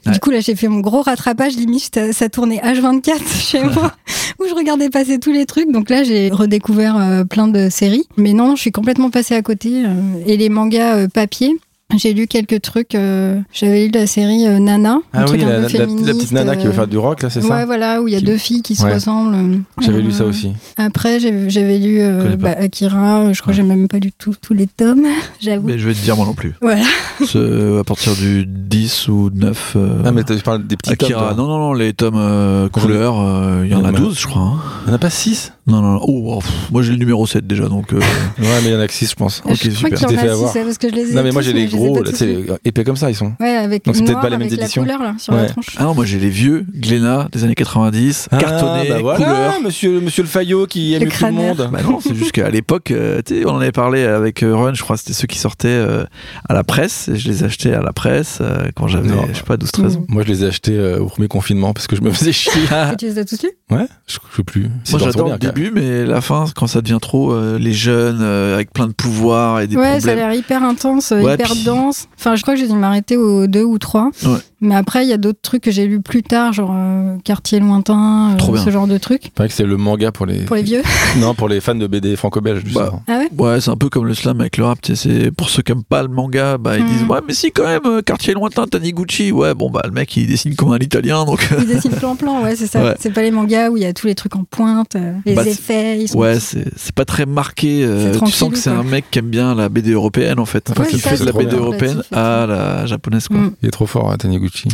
[0.06, 0.14] Ouais.
[0.14, 3.92] Du coup, là, j'ai fait mon gros rattrapage, limite, ça, tournait H24 chez moi
[4.40, 5.70] où je regardais passer tous les trucs.
[5.72, 8.06] Donc là, j'ai redécouvert plein de séries.
[8.16, 9.84] Mais non, je suis complètement passée à côté.
[10.26, 11.54] et les mangas papier,
[11.96, 12.96] J'ai lu quelques trucs.
[12.96, 14.94] euh, J'avais lu la série euh, Nana.
[14.94, 17.42] un Ah oui, truc un la, petite nana qui veut faire du rock, là, c'est
[17.42, 18.96] ça Ouais, voilà, où il y a Qui- deux filles qui se Ouais.
[18.96, 19.62] ressemblent.
[19.80, 20.54] J'avais lu Euh, ça aussi.
[20.78, 23.32] Après, j'ai- j'avais lu euh, bah, Akira.
[23.32, 25.06] Je crois que j'ai même pas lu tout- tous les tomes,
[25.40, 25.68] j'avoue.
[25.68, 26.54] Mais je vais te dire moi non plus.
[26.62, 26.84] Voilà.
[27.28, 29.74] Ce- à partir du 10 ou 9.
[29.76, 31.38] euh, Ah, mais tu parles des petits Akira, tomes.
[31.38, 34.26] non, non, non, les tomes euh, couleur, euh, il y en a Mais- 12, je
[34.26, 34.42] crois.
[34.42, 34.56] hein.
[34.84, 36.00] Il n'y en a pas 6 Non, non, non.
[36.08, 37.94] Oh, oh, pff, moi j'ai le numéro 7 déjà, donc.
[37.94, 37.98] euh,
[38.40, 39.42] Ouais, mais il y en a que 6, je pense.
[39.46, 39.90] Ok, je crois super.
[39.98, 40.52] qu'il y en fait a avoir.
[40.52, 42.46] six, parce que je les ai Non, mais moi j'ai les gros, tu sais, les
[42.66, 43.32] épais comme ça, ils sont.
[43.40, 44.84] Ouais, avec Donc, c'est peut-être noir, pas la même avec édition.
[44.84, 45.48] la couleur là sur la Ouais.
[45.48, 45.68] tranche.
[45.78, 49.62] Ah non, moi j'ai les vieux Glénat des années 90, cartonnés, bah voilà, couleur.
[49.62, 51.70] monsieur, monsieur le Fayot qui aime tout le monde.
[51.72, 54.54] Bah non, c'est juste qu'à l'époque, euh, tu sais, on en avait parlé avec euh,
[54.56, 56.04] Run, je crois que c'était ceux qui sortaient euh,
[56.50, 59.28] à la presse, et je les achetais à la presse euh, quand j'avais, Non.
[59.32, 60.06] je sais pas, 12-13 ans.
[60.10, 62.52] Moi, je les ai achetés euh, au premier confinement parce que je me faisais chier.
[63.00, 63.52] Tu les as tous lus?
[63.72, 64.70] Ouais, je sais plus.
[64.92, 68.72] Moi j'adore début, mais la fin, quand ça devient trop, euh, les jeunes euh, avec
[68.74, 70.18] plein de pouvoirs et des Ouais, ça a problèmes.
[70.18, 72.08] l'air hyper intense, euh, Ouais, hyper puis- dense.
[72.20, 74.10] Enfin, je crois que j'ai dû m'arrêter au 2 ou 3.
[74.26, 74.38] Ouais.
[74.64, 77.60] Mais après, il y a d'autres trucs que j'ai lus plus tard, genre euh, Quartier
[77.60, 79.24] lointain, euh, ce genre de trucs.
[79.24, 80.40] C'est vrai que c'est le manga pour les.
[80.40, 80.82] Pour les vieux.
[81.20, 82.92] Non, pour les fans de BD franco-belge, Bah.
[83.08, 84.80] Ah ouais Ouais, c'est un peu comme le slam avec le rap.
[84.96, 86.88] C'est pour ceux qui aiment pas le manga, bah ils Mm.
[86.88, 89.32] disent ouais, mais si quand même, euh, quartier lointain, Taniguchi.
[89.32, 91.48] Ouais, bon bah le mec il dessine comme un italien, donc.
[91.60, 92.84] Ils dessinent plan-plan, ouais, c'est ça.
[92.84, 92.96] Ouais.
[93.00, 95.36] C'est pas les mangas où il y a tous les trucs en pointe, euh, les
[95.36, 96.18] Bah, effets, ils sont.
[96.18, 97.84] Ouais, c'est c'est pas très marqué.
[97.84, 100.70] euh, tu sens que c'est un mec qui aime bien la BD européenne en fait.
[100.78, 103.38] Ouais, il c'est fait de la BD européenne à la japonaise quoi.
[103.38, 103.52] Mm.
[103.62, 104.18] Il est trop fort, hein,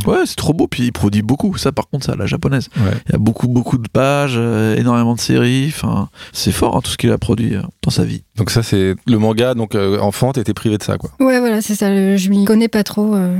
[0.06, 0.68] Ouais, c'est trop beau.
[0.68, 1.56] Puis il produit beaucoup.
[1.58, 2.70] Ça, par contre, c'est à la japonaise.
[2.78, 2.92] Ouais.
[3.08, 5.68] Il y a beaucoup, beaucoup de pages, euh, énormément de séries.
[5.68, 8.24] Enfin, c'est fort hein, tout ce qu'il a produit euh, dans sa vie.
[8.38, 9.54] Donc, ça, c'est le manga.
[9.54, 11.12] Donc, euh, enfant, t'étais privé de ça, quoi.
[11.20, 11.89] Ouais, voilà, c'est ça.
[11.89, 13.15] le- Je m'y connais pas trop.
[13.15, 13.38] euh,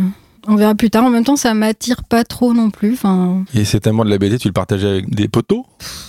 [0.48, 1.04] On verra plus tard.
[1.04, 2.94] En même temps, ça m'attire pas trop non plus.
[2.94, 5.28] Enfin, Et cet amour de la BD, tu le partageais avec des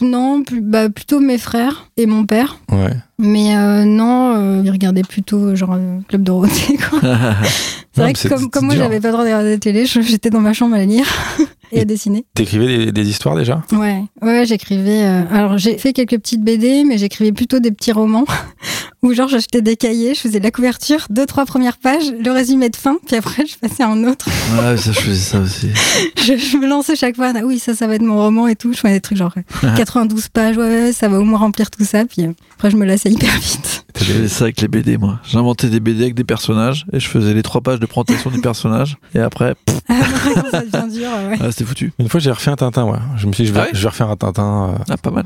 [0.00, 2.58] non, plus- bah, plutôt mes frères et mon père.
[2.70, 2.94] Ouais.
[3.18, 6.78] Mais euh, non, euh, ils regardaient plutôt genre euh, Club Dorothée.
[6.88, 7.00] Quoi.
[7.92, 10.00] C'est vrai que comme, comme moi, j'avais pas le droit de regarder la télé, je-
[10.00, 11.04] j'étais dans ma chambre à lire
[11.72, 12.24] et à dessiner.
[12.34, 13.62] T'écrivais des, des histoires déjà?
[13.72, 15.02] Ouais, ouais, j'écrivais.
[15.04, 18.24] euh, alors j'ai fait quelques petites BD, mais j'écrivais plutôt des petits romans
[19.02, 22.70] où genre j'achetais des cahiers, je faisais la couverture, deux trois premières pages, le résumé
[22.70, 24.26] de fin, puis après je passais à un autre.
[24.62, 25.68] ouais, ça, je faisais ça aussi.
[26.16, 27.32] Je, je me lançais chaque fois.
[27.34, 28.72] Ah oui, ça, ça va être mon roman et tout.
[28.72, 31.70] Je faisais des trucs genre euh, 92 pages, ouais, ouais, ça va au moins remplir
[31.70, 32.04] tout ça.
[32.04, 33.84] Puis euh, après je me lassais hyper vite.
[34.00, 35.18] Je faisais ça avec les BD, moi.
[35.28, 38.40] J'inventais des BD avec des personnages et je faisais les trois pages de présentation du
[38.40, 38.96] personnage.
[39.14, 39.54] Et après,
[39.90, 39.94] Ah,
[40.50, 41.36] ça devient dur, ouais.
[41.40, 41.92] ah, c'était foutu.
[41.98, 42.98] Une fois, j'ai refait un Tintin, ouais.
[43.18, 44.70] Je me suis dit, je vais, Ah ouais je vais refaire un Tintin.
[44.70, 45.24] euh, Ah, pas mal.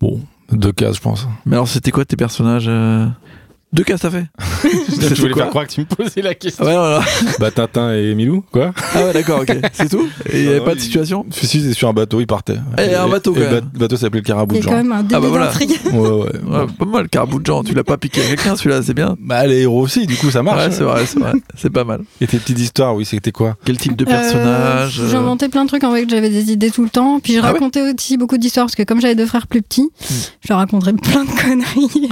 [0.00, 1.26] bon, deux cases, je pense.
[1.44, 3.06] Mais alors, c'était quoi tes personnages euh
[3.72, 4.26] Deux cases, t'as fait
[4.98, 6.64] je voulais quoi faire croire que tu me posais la question.
[6.66, 7.00] Ah ouais, voilà.
[7.40, 8.72] Bah, Tintin et Milou, quoi.
[8.94, 9.54] Ah ouais, d'accord, ok.
[9.72, 11.92] C'est tout Et il n'y avait Non, pas de situation Si, si, c'est sur un
[11.92, 12.56] bateau, il partait.
[12.78, 14.76] Eh, un bateau, Et quand le le bateau s'appelait le Carabou de a quand Jean.
[14.78, 15.46] même un début Ah bah voilà.
[15.46, 15.72] d'intrigue.
[15.92, 16.08] Ouais, ouais.
[16.08, 16.66] Ouais, bon.
[16.78, 17.62] pas mal, carabou de Jean.
[17.64, 19.16] Tu l'as pas piqué à quelqu'un, celui-là, c'est bien.
[19.20, 20.64] Bah, les héros aussi, du coup, ça marche.
[20.64, 21.32] Ouais, c'est vrai, c'est vrai.
[21.56, 22.00] C'est pas mal.
[22.20, 25.64] Et tes petites histoires, oui, c'était quoi Quel type de Euh, personnage euh, J'inventais plein
[25.64, 27.20] de trucs en fait que j'avais des idées tout le temps.
[27.20, 27.52] Puis je Ah ouais Hmm.
[27.54, 29.90] racontais aussi beaucoup d'histoires parce que comme j'avais deux frères plus petits,
[30.40, 32.08] je leur racontais plein de conneries.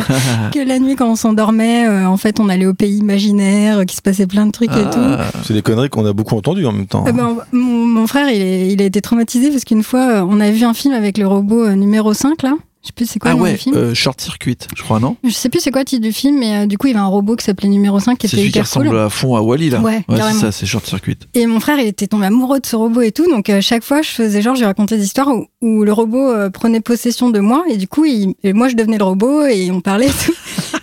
[0.53, 3.85] que la nuit quand on s'endormait, euh, en fait on allait au pays imaginaire, euh,
[3.85, 4.98] qu'il se passait plein de trucs et tout.
[4.98, 7.04] Ah, C'est des conneries qu'on a beaucoup entendues en même temps.
[7.07, 10.26] Ah ben, mon, mon frère, il, est- il a été traumatisé parce qu'une fois, euh,
[10.28, 12.54] on a vu un film avec le robot euh, numéro 5, là.
[12.83, 13.74] Je sais plus c'est quoi Ah le nom ouais, du film.
[13.76, 15.16] euh, Short Circuit, je crois, non?
[15.24, 16.92] Je sais plus c'est quoi le titre du film, mais euh, du coup, il y
[16.92, 18.98] avait un robot qui s'appelait numéro 5 qui C'est était celui qui ressemble cool.
[18.98, 19.80] à fond à Wally, là.
[19.80, 20.38] Ouais, c'est carrément.
[20.40, 21.16] ça, c'est Short Circuit.
[21.33, 23.26] Et mon frère, il était tombé amoureux de ce robot et tout.
[23.30, 25.94] Donc, euh, chaque fois, je faisais genre, je lui racontais des histoires où, où le
[25.94, 27.64] robot euh, prenait possession de moi.
[27.70, 30.35] Et du coup, il, et moi, je devenais le robot et on parlait et tout.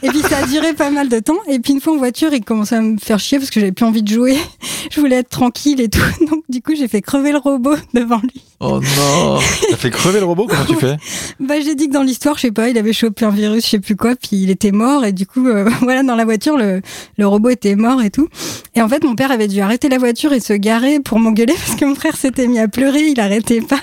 [0.03, 1.37] Et puis, ça a duré pas mal de temps.
[1.47, 3.71] Et puis, une fois en voiture, il commençait à me faire chier parce que j'avais
[3.71, 4.37] plus envie de jouer.
[4.91, 5.99] je voulais être tranquille et tout.
[6.29, 8.50] Donc, du coup, j'ai fait crever le robot devant lui.
[8.63, 10.97] Oh non T'as fait crever le robot Comment tu fais?
[11.39, 13.69] Bah, j'ai dit que dans l'histoire, je sais pas, il avait chopé un virus, je
[13.71, 16.57] sais plus quoi, puis il était mort, et du coup, euh, voilà, dans la voiture,
[16.57, 16.81] le,
[17.17, 18.27] le robot était mort et tout.
[18.75, 21.53] Et en fait, mon père avait dû arrêter la voiture et se garer pour m'engueuler
[21.65, 23.79] parce que mon frère s'était mis à pleurer, il arrêtait pas.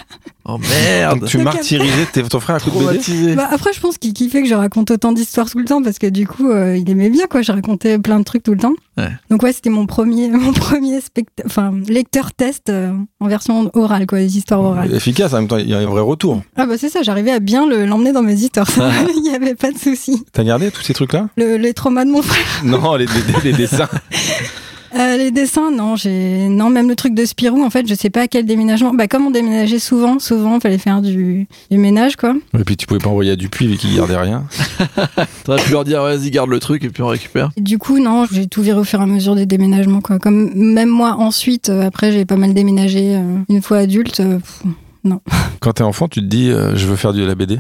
[0.50, 3.34] Oh merde Donc, tu Donc, martyrisais tes- ton frère à coup de.
[3.34, 5.98] Bah, après, je pense qu'il kiffait que je raconte autant d'histoires tout le temps parce
[5.98, 7.42] que du coup, euh, il aimait bien, quoi.
[7.42, 8.72] Je racontais plein de trucs tout le temps.
[8.96, 9.10] Ouais.
[9.28, 14.06] Donc, ouais, c'était mon premier, mon premier spect- enfin, lecteur test euh, en version orale,
[14.06, 14.67] quoi, des histoires orales.
[14.92, 16.42] Efficace, en même temps, il y a un vrai retour.
[16.57, 18.66] Ah, bah, c'est ça, j'arrivais à bien le- l'emmener dans mes histoires.
[19.16, 20.24] Il n'y avait pas de souci.
[20.33, 21.28] T'as gardé tous ces trucs-là?
[21.37, 22.44] Le, les traumas de mon frère.
[22.64, 23.88] Non, les, les- les dessins.
[24.96, 27.62] Euh, les dessins, non, j'ai non même le truc de Spirou.
[27.62, 28.94] En fait, je sais pas à quel déménagement.
[28.94, 32.35] Bah comme on déménageait souvent, souvent, il fallait faire du, du ménage, quoi.
[32.59, 34.44] Et puis tu pouvais pas envoyer à Dupuis vu qu'il gardait rien.
[35.44, 37.51] T'aurais pu leur dire, vas-y, garde le truc et puis on récupère.
[37.57, 40.18] Et du coup, non, j'ai tout viré au fur et à mesure des déménagements, quoi.
[40.18, 43.16] Comme même moi, ensuite, euh, après, j'ai pas mal déménagé.
[43.16, 44.62] euh, une fois adulte, euh, pff,
[45.61, 47.59] Quand t'es enfant, tu te dis, euh, je veux faire de la BD.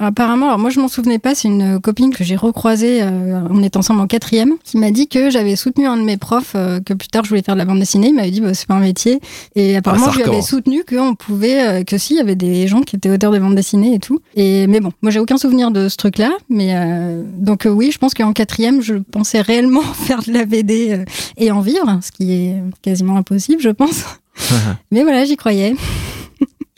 [0.00, 3.62] Apparemment, alors moi je m'en souvenais pas, c'est une copine que j'ai recroisée, euh, on
[3.62, 6.80] est ensemble en quatrième, qui m'a dit que j'avais soutenu un de mes profs, euh,
[6.80, 8.66] que plus tard je voulais faire de la bande dessinée, il m'avait dit bah, c'est
[8.66, 9.20] pas un métier,
[9.54, 12.34] et apparemment Ah, je lui avais soutenu qu'on pouvait, euh, que si, il y avait
[12.34, 14.20] des gens qui étaient auteurs de bande dessinée et tout.
[14.34, 17.90] Et, mais bon, moi j'ai aucun souvenir de ce truc-là, mais euh, donc euh, oui,
[17.92, 21.04] je pense qu'en quatrième, je pensais réellement faire de la BD euh,
[21.36, 24.04] et en vivre, ce qui est quasiment impossible, je pense.
[24.90, 25.74] mais voilà, j'y croyais.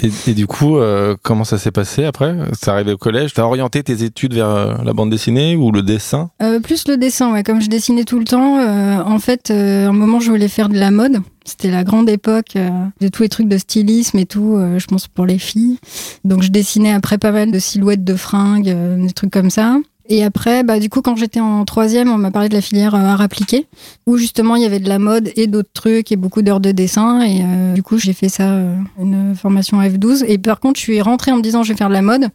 [0.03, 2.37] Et, du coup, euh, comment ça s'est passé après?
[2.53, 3.35] C'est arrivé au collège?
[3.35, 6.31] T'as orienté tes études vers euh, la bande dessinée ou le dessin?
[6.43, 7.45] Euh, plus le dessin, ouais.
[7.45, 10.69] Comme je dessinais tout le temps, euh, en fait, euh, un moment, je voulais faire
[10.69, 11.19] de la mode.
[11.45, 12.57] C'était la grande époque
[13.01, 15.79] de tous les trucs de stylisme et tout, je pense pour les filles.
[16.25, 19.77] Donc, je dessinais après pas mal de silhouettes de fringues, des trucs comme ça.
[20.09, 22.95] Et après, bah, du coup, quand j'étais en troisième, on m'a parlé de la filière
[22.95, 23.67] euh, art appliqué,
[24.07, 26.73] où justement il y avait de la mode et d'autres trucs et beaucoup d'heures de
[26.73, 27.23] dessin.
[27.23, 30.25] Et euh, du coup, j'ai fait ça, euh, une formation F12.
[30.27, 32.27] Et par contre, je suis rentrée en me disant je vais faire de la mode.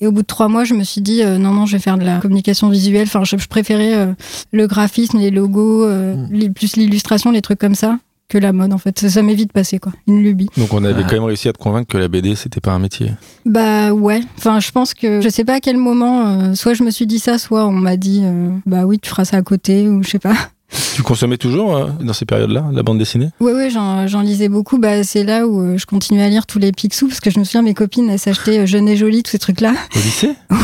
[0.00, 1.82] Et au bout de trois mois, je me suis dit euh, non, non, je vais
[1.82, 3.04] faire de la communication visuelle.
[3.06, 4.14] Enfin, je, je préférais
[4.52, 6.28] le graphisme, les logos, euh, Mm.
[6.32, 7.98] les- plus l'illustration, les trucs comme ça,
[8.32, 8.98] que la mode en fait.
[8.98, 9.92] Ça, ça m'est vite passé, quoi.
[10.06, 10.48] Une lubie.
[10.56, 11.06] Donc on avait Ah.
[11.08, 13.10] quand même réussi à te convaincre que la BD c'était pas un métier.
[13.44, 14.20] Bah ouais.
[14.38, 17.06] Enfin, je pense que je sais pas à quel moment, euh, soit je me suis
[17.06, 20.02] dit ça, soit on m'a dit euh, bah oui, tu feras ça à côté, ou
[20.02, 20.34] je sais pas.
[20.94, 23.28] Tu consommais toujours euh, dans ces périodes-là la bande dessinée?
[23.40, 24.78] Ouais, ouais, j'en lisais beaucoup.
[24.78, 27.38] Bah, c'est là où euh, je continuais à lire tous les Picsou, parce que je
[27.38, 29.72] me souviens, mes copines, elles s'achetaient euh, Jeune et Jolie, tous ces trucs-là.
[29.94, 30.32] Au lycée?
[30.50, 30.58] Ouais.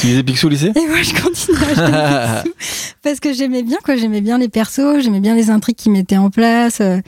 [0.00, 0.72] Tu lisais Picsou au lycée?
[0.74, 3.96] Et moi, je continuais à acheter Picsou, parce que j'aimais bien, quoi.
[3.96, 6.78] J'aimais bien les persos, j'aimais bien les intrigues qu'ils mettaient en place.
[6.80, 7.00] euh.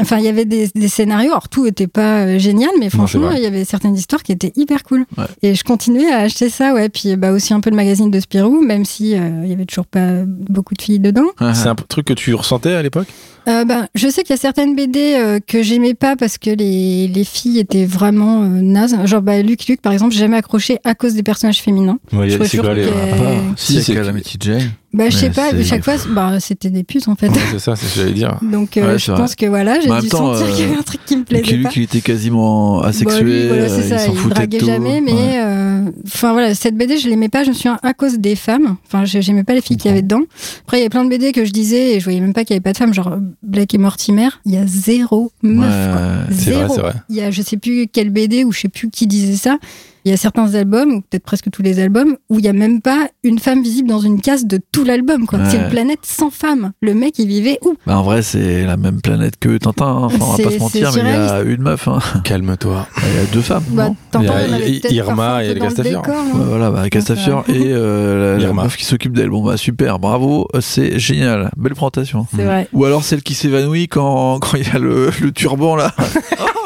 [0.00, 1.30] Enfin, il y avait des, des scénarios.
[1.30, 4.52] Alors, tout était pas euh, génial, mais franchement, il y avait certaines histoires qui étaient
[4.54, 5.06] hyper cool.
[5.16, 5.24] Ouais.
[5.42, 6.88] Et je continuais à acheter ça, ouais.
[6.88, 9.64] Puis, bah, aussi un peu le magazine de Spirou, même si euh, il y avait
[9.64, 11.28] toujours pas beaucoup de filles dedans.
[11.54, 13.08] C'est un truc que tu ressentais à l'époque?
[13.48, 16.50] Euh, ben, je sais qu'il y a certaines BD euh, que j'aimais pas parce que
[16.50, 18.96] les, les filles étaient vraiment euh, nazes.
[19.04, 21.98] Genre bah, Luc Luc, par exemple, j'ai jamais accroché à cause des personnages féminins.
[22.12, 22.86] Ouais, Je c'est quoi sûre les...
[22.86, 24.72] Ah, bah, Si, c'est Calamity Jane.
[24.96, 27.28] Bah, je sais pas, chaque fois, bah, c'était des putes en fait.
[27.28, 28.38] Ouais, c'est ça, c'est ce que j'allais dire.
[28.42, 30.78] Donc euh, Ouais, je pense que voilà, j'ai dû temps, sentir euh, qu'il y avait
[30.78, 31.50] un truc qui me plaisait pas.
[31.68, 33.22] Luke, il était quasiment Bah, asexué.
[33.22, 34.66] lui, voilà, c'est euh, ça, il s'en foutait draguait tout.
[34.66, 38.18] jamais, mais euh, enfin voilà, cette BD, je l'aimais pas, je me souviens à cause
[38.18, 38.76] des femmes.
[38.86, 40.22] Enfin, j'ai- j'aimais pas les filles qu'il y avait dedans.
[40.62, 42.44] Après, il y a plein de BD que je disais et je voyais même pas
[42.44, 45.92] qu'il y avait pas de femmes, genre Blake et Mortimer, il y a zéro meuf.
[45.92, 46.00] quoi.
[46.00, 46.08] Ouais.
[46.30, 46.74] C'est vrai, Zéro.
[46.74, 46.92] c'est vrai.
[47.10, 49.58] Il y a je sais plus quelle BD ou je sais plus qui disait ça.
[50.06, 52.52] Il y a certains albums, ou peut-être presque tous les albums, où il y a
[52.52, 55.26] même pas une femme visible dans une case de tout l'album.
[55.26, 55.40] quoi.
[55.40, 55.44] Ouais.
[55.50, 56.70] C'est une planète sans femme.
[56.80, 57.74] Le mec, il vivait où?
[57.88, 59.84] Bah, en vrai, c'est la même planète que Tintin.
[59.84, 60.02] hein.
[60.04, 61.88] Enfin, on va pas se mentir, mais il y a une meuf.
[61.88, 61.98] hein.
[62.24, 62.86] Calme-toi.
[62.98, 63.64] Il y a deux femmes.
[63.70, 66.04] bah, Il y a Irma et Castafiore.
[66.08, 66.24] hein.
[66.34, 69.30] voilà, bah, Castafiore et euh, la, meuf qui s'occupe d'elle.
[69.30, 71.50] Bon, bah super, bravo, c'est génial.
[71.56, 72.28] Belle présentation.
[72.36, 72.68] C'est vrai.
[72.72, 75.92] Ou alors celle qui s'évanouit quand quand il y a le, le turban là.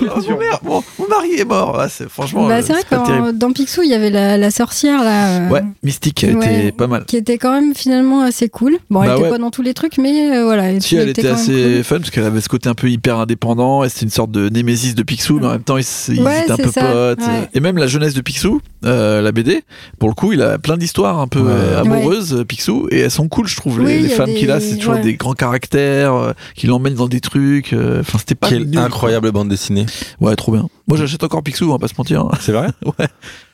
[0.00, 1.78] Oh, mon merde, mon, mon mari est mort.
[1.78, 2.48] Ah, c'est franchement.
[2.48, 3.26] Bah, euh, c'est vrai pas terrible.
[3.28, 5.38] que dans Picsou, il y avait la, la sorcière là.
[5.46, 6.30] euh, Ouais, Mystique, ouais,
[6.68, 7.04] était pas mal.
[7.04, 8.76] Qui était quand même finalement assez cool.
[8.90, 9.30] Bon, elle Bah était ouais.
[9.30, 10.80] pas dans tous les trucs, mais euh, voilà.
[10.80, 11.84] Si elle était assez cool.
[11.84, 14.48] fun parce qu'elle avait ce côté un peu hyper indépendant et c'était une sorte de
[14.48, 17.20] némésis de Picsou mais en même temps ils, ils Ouais, étaient un peu ça, potes
[17.20, 17.48] ouais.
[17.54, 19.62] et même la jeunesse de Picsou euh, la BD
[19.98, 21.50] pour le coup il a plein d'histoires un peu Ouais.
[21.52, 24.50] euh, amoureuses euh, Picsou et elles sont cool je trouve Oui, les, femmes des- qu'il
[24.50, 25.00] a c'est toujours ouais.
[25.02, 28.74] des grands caractères euh, qui l'emmènent dans des trucs euh, enfin c'était pas Quelle nul,
[28.74, 28.82] quoi.
[28.82, 29.86] incroyable bande dessinée.
[30.20, 32.30] ouais trop bien moi j'achète encore Picsou on va pas se mentir hein.
[32.40, 32.68] C'est vrai
[32.98, 33.06] ouais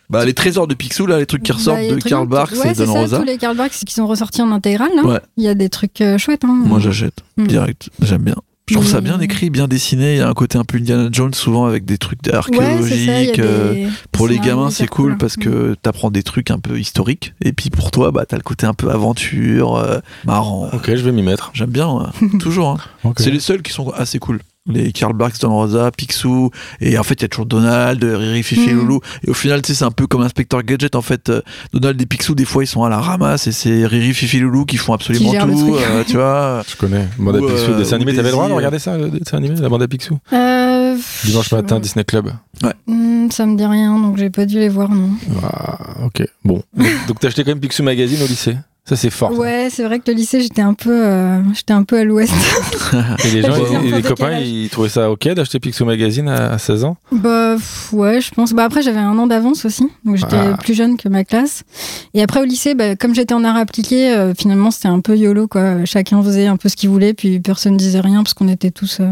[0.09, 2.51] bah les trésors de Picsou là les trucs qui ressortent Bah, a de Karl Barks
[2.53, 5.05] ouais, et c'est Don Rosa tous les Karl Barks qui sont ressortis en intégrale, là.
[5.05, 5.21] Ouais.
[5.37, 6.43] Il y a des trucs euh, chouettes.
[6.45, 6.63] Hein.
[6.67, 7.47] Moi j'achète Mm.
[7.47, 8.35] direct, j'aime bien.
[8.71, 10.15] Je trouve ça bien écrit, bien dessiné.
[10.15, 12.39] Il y a un côté un peu Indiana Jones, souvent avec des trucs Ouais, ça,
[12.39, 13.39] archéologiques.
[13.39, 15.41] euh, des pour les gamins, c'est cool parce Mm.
[15.43, 17.35] que t'apprends des trucs un peu historiques.
[17.43, 20.69] Et puis pour toi, bah, t'as le côté un peu aventure, euh, marrant.
[20.73, 21.51] Ok, je vais m'y mettre.
[21.55, 22.39] J'aime bien, ouais.
[22.41, 22.79] toujours.
[23.05, 23.13] hein.
[23.19, 24.41] C'est les seuls qui sont assez cool.
[24.67, 28.43] Les Karl Barks, Don Rosa, Picsou, et en fait il y a toujours Donald, Riri,
[28.43, 28.79] Fifi et Mm.
[28.79, 29.01] Loulou.
[29.27, 30.95] Et au final, tu sais, c'est un peu comme Inspecteur Gadget.
[30.97, 31.41] En fait, euh,
[31.73, 34.67] Donald et Picsou, des fois, ils sont à la ramasse et c'est Riri, Fifi Loulou
[34.67, 35.77] qui font absolument le tout.
[35.77, 36.63] euh, tu vois.
[36.69, 37.09] Je connais.
[37.19, 38.13] Bande à Ou, Picsou, euh, dessin animé.
[38.15, 40.19] T'avais le droit de Daisy, regarder ça, le dessin animé, la bande à Picsou?
[40.33, 42.31] Euh, Dimanche matin, Disney Club.
[42.87, 45.11] hmm, ça me dit rien, donc j'ai pas dû les voir, non.
[45.43, 46.63] Ah, ok, bon.
[47.09, 48.57] Donc t'as acheté quand même Picsou Magazine au lycée?
[48.91, 49.39] Ça, c'est fort.
[49.39, 52.33] Ouais, c'est vrai que le lycée, j'étais un peu, euh, j'étais un peu à l'ouest.
[53.25, 56.59] Et les gens, et les copains, ils trouvaient ça ok d'acheter Picsou Magazine à, à
[56.59, 56.97] 16 ans?
[57.13, 58.53] Bah pff, ouais, je pense.
[58.53, 60.57] Bah après, j'avais un an d'avance aussi, donc j'étais Ah.
[60.61, 61.63] plus jeune que ma classe.
[62.15, 65.17] Et après au lycée, bah, comme j'étais en art appliqué, euh, finalement c'était un peu
[65.17, 65.85] yolo quoi.
[65.85, 68.99] Chacun faisait un peu ce qu'il voulait, puis personne disait rien parce qu'on était tous
[68.99, 69.07] euh,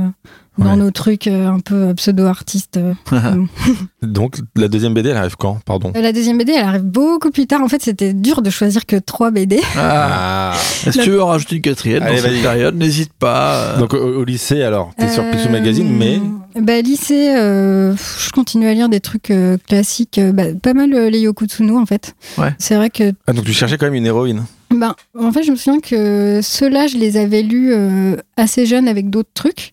[0.59, 0.77] dans Ouais.
[0.77, 2.77] nos trucs euh, un peu pseudo-artistes.
[2.79, 2.95] euh.
[4.03, 5.93] Donc, la deuxième BD, elle arrive quand Pardon.
[5.95, 7.63] La deuxième BD, elle arrive beaucoup plus tard.
[7.63, 9.61] En fait, c'était dur de choisir que trois BD.
[9.77, 10.55] Ah.
[10.87, 12.43] Est-ce que tu veux en rajouter une quatrième Allez, dans cette vas-y.
[12.43, 13.77] période N'hésite pas.
[13.79, 16.21] Donc, au, au lycée, alors, t'es sur Picsou Euh, Magazine, mais.
[16.61, 20.19] Bah, lycée, euh, je continue à lire des trucs euh, classiques.
[20.19, 22.15] euh, bah, pas mal euh, les Yokotsuno, en fait.
[22.37, 22.53] Ouais.
[22.59, 24.45] C'est vrai que Ah, donc tu cherchais quand même une héroïne.
[24.75, 28.87] Ben, en fait, je me souviens que ceux-là, je les avais lus euh, assez jeunes
[28.89, 29.73] avec d'autres trucs,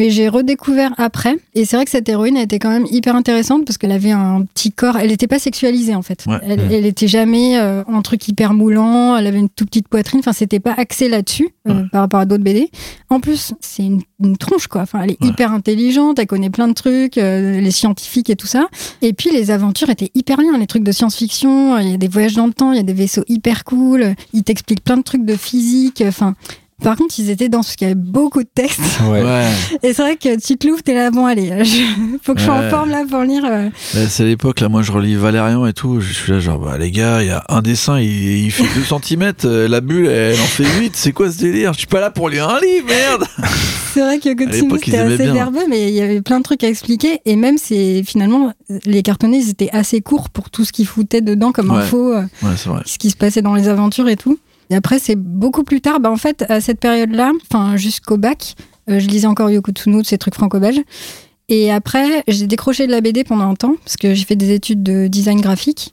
[0.00, 1.36] mais j'ai redécouvert après.
[1.54, 4.12] Et c'est vrai que cette héroïne a été quand même hyper intéressante parce qu'elle avait
[4.12, 4.96] un petit corps.
[4.96, 6.24] Elle n'était pas sexualisée en fait.
[6.26, 6.38] Ouais.
[6.42, 6.70] Elle, Mm.
[6.72, 9.14] elle était jamais euh, en truc hyper moulant.
[9.18, 10.20] Elle avait une toute petite poitrine.
[10.20, 11.82] Enfin, c'était pas axé là-dessus euh, Ouais.
[11.92, 12.70] par rapport à d'autres BD.
[13.10, 14.80] En plus, c'est une, une tronche quoi.
[14.80, 15.28] Enfin, elle est Ouais.
[15.28, 16.18] hyper intelligente.
[16.18, 18.68] Elle connaît plein de trucs, euh, les scientifiques et tout ça.
[19.02, 22.08] Et puis les aventures étaient hyper bien, les trucs de science-fiction, il y a des
[22.08, 25.02] voyages dans le temps, il y a des vaisseaux hyper cool, ils t'expliquent plein de
[25.02, 26.34] trucs de physique, enfin...
[26.82, 28.80] Par contre, ils étaient dans ce qu'il y avait beaucoup de textes.
[29.02, 29.22] Ouais.
[29.22, 29.46] Ouais.
[29.82, 32.44] Et c'est vrai que tu te l'ouvres, t'es là, bon, allez, je- faut que je
[32.44, 33.44] sois en forme là pour lire.
[33.44, 33.68] euh.
[33.94, 36.76] Là, c'est l'époque, là, moi je relis Valérian et tout, je suis là genre, bah
[36.78, 39.32] les gars, il y a un dessin, il, il fait 2 cm,
[39.68, 41.72] la bulle, elle en fait 8, c'est quoi ce délire?
[41.72, 43.24] Je suis pas là pour lire un livre, merde
[43.94, 46.68] C'est vrai que ils c'était assez verbeux, mais il y avait plein de trucs à
[46.68, 47.18] expliquer.
[47.24, 48.52] Et même, c'est finalement,
[48.84, 51.78] les cartonnés, ils étaient assez courts pour tout ce qu'ils foutaient dedans comme Ouais.
[51.78, 52.12] info.
[52.14, 52.82] euh, Ouais, c'est vrai.
[52.86, 54.38] ce qui se passait dans les aventures et tout.
[54.70, 56.00] Et après, c'est beaucoup plus tard.
[56.00, 58.54] Bah, en fait, à cette période-là, enfin jusqu'au bac,
[58.88, 60.80] euh, je lisais encore Yokotsuno, ces trucs franco-belges.
[61.48, 64.52] Et après, j'ai décroché de la BD pendant un temps, parce que j'ai fait des
[64.52, 65.92] études de design graphique.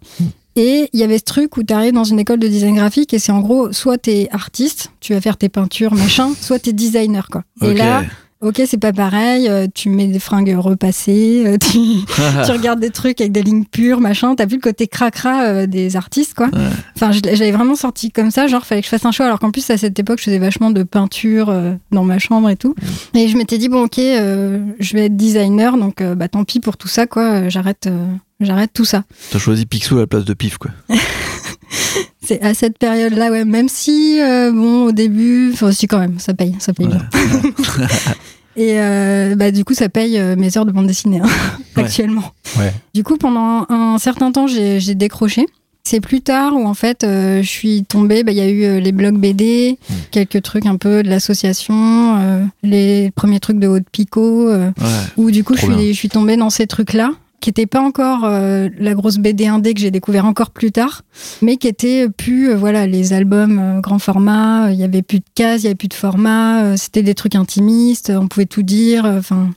[0.56, 3.14] Et il y avait ce truc où tu arrives dans une école de design graphique
[3.14, 6.74] et c'est en gros, soit t'es artiste, tu vas faire tes peintures, machin, soit t'es
[6.74, 7.44] designer, quoi.
[7.62, 8.04] Et là,
[8.42, 11.80] ok, c'est pas pareil, euh, tu mets des fringues repassées, euh, tu,
[12.46, 14.36] tu regardes des trucs avec des lignes pures, machin.
[14.36, 16.48] T'as vu le côté cracra euh, des artistes, quoi.
[16.48, 16.70] Ouais.
[16.96, 19.26] Enfin, j'avais vraiment sorti comme ça, genre, fallait que je fasse un choix.
[19.26, 21.54] Alors qu'en plus, à cette époque, je faisais vachement de peinture
[21.92, 22.76] dans ma chambre et tout.
[23.14, 26.78] Et je m'étais dit, bon, ok, je vais être designer, donc bah tant pis pour
[26.78, 27.50] tout ça, quoi.
[27.50, 27.90] J'arrête.
[28.40, 29.04] J'arrête tout ça.
[29.32, 30.70] T'as choisi Picsou à la place de Pif, quoi.
[32.28, 33.46] C'est à cette période-là, ouais.
[33.46, 37.00] Même si, euh, bon, au début, enfin, si quand même, ça paye, ça paye bien.
[38.56, 41.28] Et euh, bah, du coup, ça paye euh, mes heures de bande dessinée hein,
[41.78, 41.84] Ouais.
[41.84, 42.24] actuellement.
[42.58, 42.74] Ouais.
[42.96, 45.46] Du coup, pendant un certain temps, j'ai décroché.
[45.84, 48.24] C'est plus tard où en fait, euh, je suis tombée.
[48.24, 49.94] bah, Il y a eu les blogs BD, Mm.
[50.12, 54.86] quelques trucs un peu de l'association, les premiers trucs de Haute Picot, euh, Ouais.
[55.18, 58.68] où du coup, suis, je suis tombée dans ces trucs-là qui n'étaient pas encore euh,
[58.78, 61.04] la grosse BD indé que j'ai découvert encore plus tard,
[61.42, 65.02] mais qui étaient plus, euh, voilà, les albums euh, grand format, euh, il y avait
[65.02, 68.28] plus de cases, il y avait plus de format, euh, c'était des trucs intimistes, on
[68.28, 69.50] pouvait tout dire, enfin...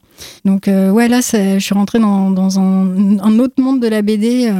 [0.44, 4.52] donc ouais, là, je suis rentrée dans, dans un, un autre monde de la BD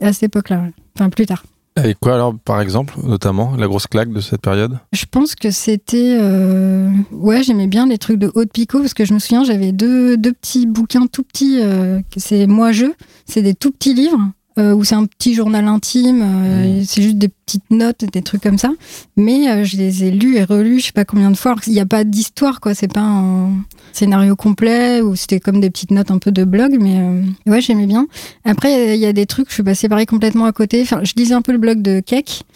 [0.00, 0.64] à cette époque-là,
[0.96, 1.42] enfin plus tard.
[1.80, 4.78] Avec quoi alors, par exemple, notamment, la grosse claque de cette période?
[4.92, 6.18] Je pense que c'était.
[6.20, 9.72] euh, Ouais, j'aimais bien les trucs de Haute Picot parce que je me souviens, j'avais
[9.72, 11.58] deux, deux petits bouquins tout petits.
[11.62, 12.84] euh, c'est Moi Je.
[13.24, 14.20] C'est des tout petits livres
[14.60, 16.22] euh, où c'est un petit journal intime.
[16.22, 18.70] euh, C'est juste des petites notes, des trucs comme ça.
[19.16, 21.56] Mais euh, je les ai lus et relus, je sais pas combien de fois.
[21.56, 22.74] Qu'il n'y a pas d'histoire, quoi.
[22.74, 23.50] C'est pas un
[23.92, 26.76] scénario complet ou c'était comme des petites notes un peu de blog.
[26.80, 28.06] Mais euh, ouais, j'aimais bien.
[28.44, 30.82] Après, il y a des trucs, je suis passée pareil complètement à côté.
[30.82, 32.02] Enfin, je lisais un peu le blog de.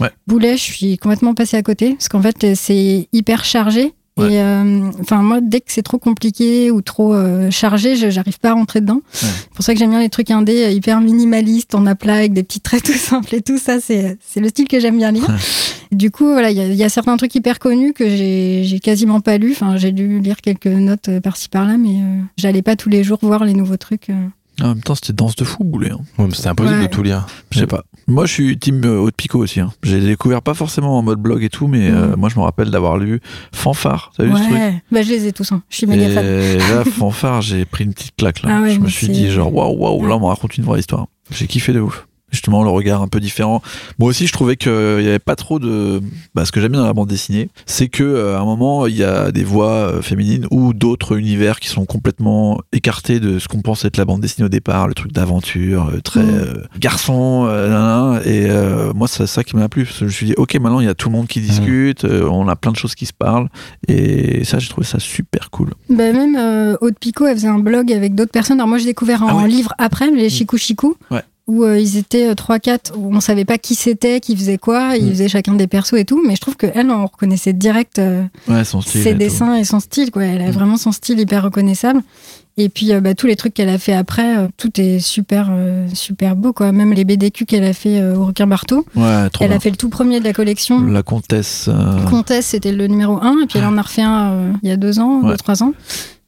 [0.00, 0.10] Ouais.
[0.26, 3.94] Boulet, je suis complètement passée à côté parce qu'en fait, c'est hyper chargé.
[4.16, 4.34] Ouais.
[4.34, 8.50] Et euh, enfin, moi, dès que c'est trop compliqué ou trop euh, chargé, j'arrive pas
[8.50, 9.02] à rentrer dedans.
[9.12, 9.28] Ouais.
[9.28, 12.32] C'est pour ça que j'aime bien les trucs indés euh, hyper minimalistes, en aplat, avec
[12.32, 13.80] des petits traits tout simples et tout ça.
[13.80, 15.26] C'est c'est le style que j'aime bien lire.
[15.90, 19.20] du coup, voilà, il y, y a certains trucs hyper connus que j'ai j'ai quasiment
[19.20, 19.52] pas lus.
[19.52, 23.02] Enfin, j'ai dû lire quelques notes euh, par-ci par-là, mais euh, j'allais pas tous les
[23.02, 24.10] jours voir les nouveaux trucs.
[24.62, 25.90] En même temps, c'était danse de fou, boulet.
[25.90, 25.98] hein.
[26.18, 26.86] Ouais, mais C'était impossible Ouais.
[26.88, 27.26] de tout lire.
[27.50, 27.82] Je sais pas.
[28.06, 29.58] Moi, je suis team euh, Haute Picot aussi.
[29.60, 29.72] hein.
[29.82, 32.70] J'ai découvert pas forcément en mode blog et tout, mais euh, moi, je me rappelle
[32.70, 33.20] d'avoir lu
[33.52, 34.12] Fanfare.
[34.16, 34.52] T'as vu ce truc?
[34.52, 35.50] Ouais, bah, je les ai tous.
[35.52, 35.62] hein.
[35.70, 36.24] Je suis méga fan.
[36.24, 38.42] Et là, Fanfare, j'ai pris une petite claque.
[38.42, 38.58] Là.
[38.58, 40.08] Ah ouais, je me suis dit, genre, waouh, waouh, Ouais.
[40.08, 41.06] là, on me raconte une vraie histoire.
[41.30, 42.06] J'ai kiffé de ouf.
[42.34, 43.62] Justement, le regard un peu différent.
[43.98, 46.00] Moi aussi, je trouvais qu'il n'y avait pas trop de.
[46.34, 48.86] Bah, ce que j'aime bien dans la bande dessinée, c'est que euh, à un moment,
[48.86, 53.38] il y a des voix euh, féminines ou d'autres univers qui sont complètement écartés de
[53.38, 56.28] ce qu'on pense être la bande dessinée au départ, le truc d'aventure, euh, très Mm.
[56.34, 59.84] euh, garçon, euh, et euh, moi, c'est ça qui m'a plu.
[59.84, 61.40] Parce que je me suis dit, ok, maintenant, il y a tout le monde qui
[61.40, 63.48] discute, euh, on a plein de choses qui se parlent,
[63.88, 65.70] et ça, j'ai trouvé ça super cool.
[65.88, 68.58] Bah, même euh, Haute Picot, elle faisait un blog avec d'autres personnes.
[68.58, 69.48] Alors moi, j'ai découvert en Ah ouais.
[69.48, 71.22] livre après, les Chikou Chikou, Ouais.
[71.46, 75.04] Où euh, ils étaient 3-4, où on savait pas qui c'était, qui faisait quoi, ils
[75.06, 75.10] Mm.
[75.10, 76.22] faisaient chacun des persos et tout.
[76.26, 79.00] Mais je trouve qu'elle, on reconnaissait direct euh, Ouais, son style.
[79.00, 79.18] et ses tout.
[79.18, 80.10] dessins et son style.
[80.10, 80.24] Quoi.
[80.24, 80.52] Elle a Mm.
[80.52, 82.00] vraiment son style hyper reconnaissable.
[82.56, 85.48] Et puis euh, bah, tous les trucs qu'elle a fait après, euh, tout est super,
[85.50, 86.52] euh, super beau.
[86.52, 86.70] Quoi.
[86.72, 88.86] Même les BDQ qu'elle a fait euh, au Requin Marteau.
[88.94, 89.56] Ouais, trop Elle bien.
[89.56, 90.80] a fait le tout premier de la collection.
[90.80, 91.66] La comtesse.
[91.68, 94.68] euh, Comtesse, c'était le numéro 1, et puis elle en a refait un euh, il
[94.68, 95.30] y a deux ans, Ouais.
[95.32, 95.72] deux, trois ans.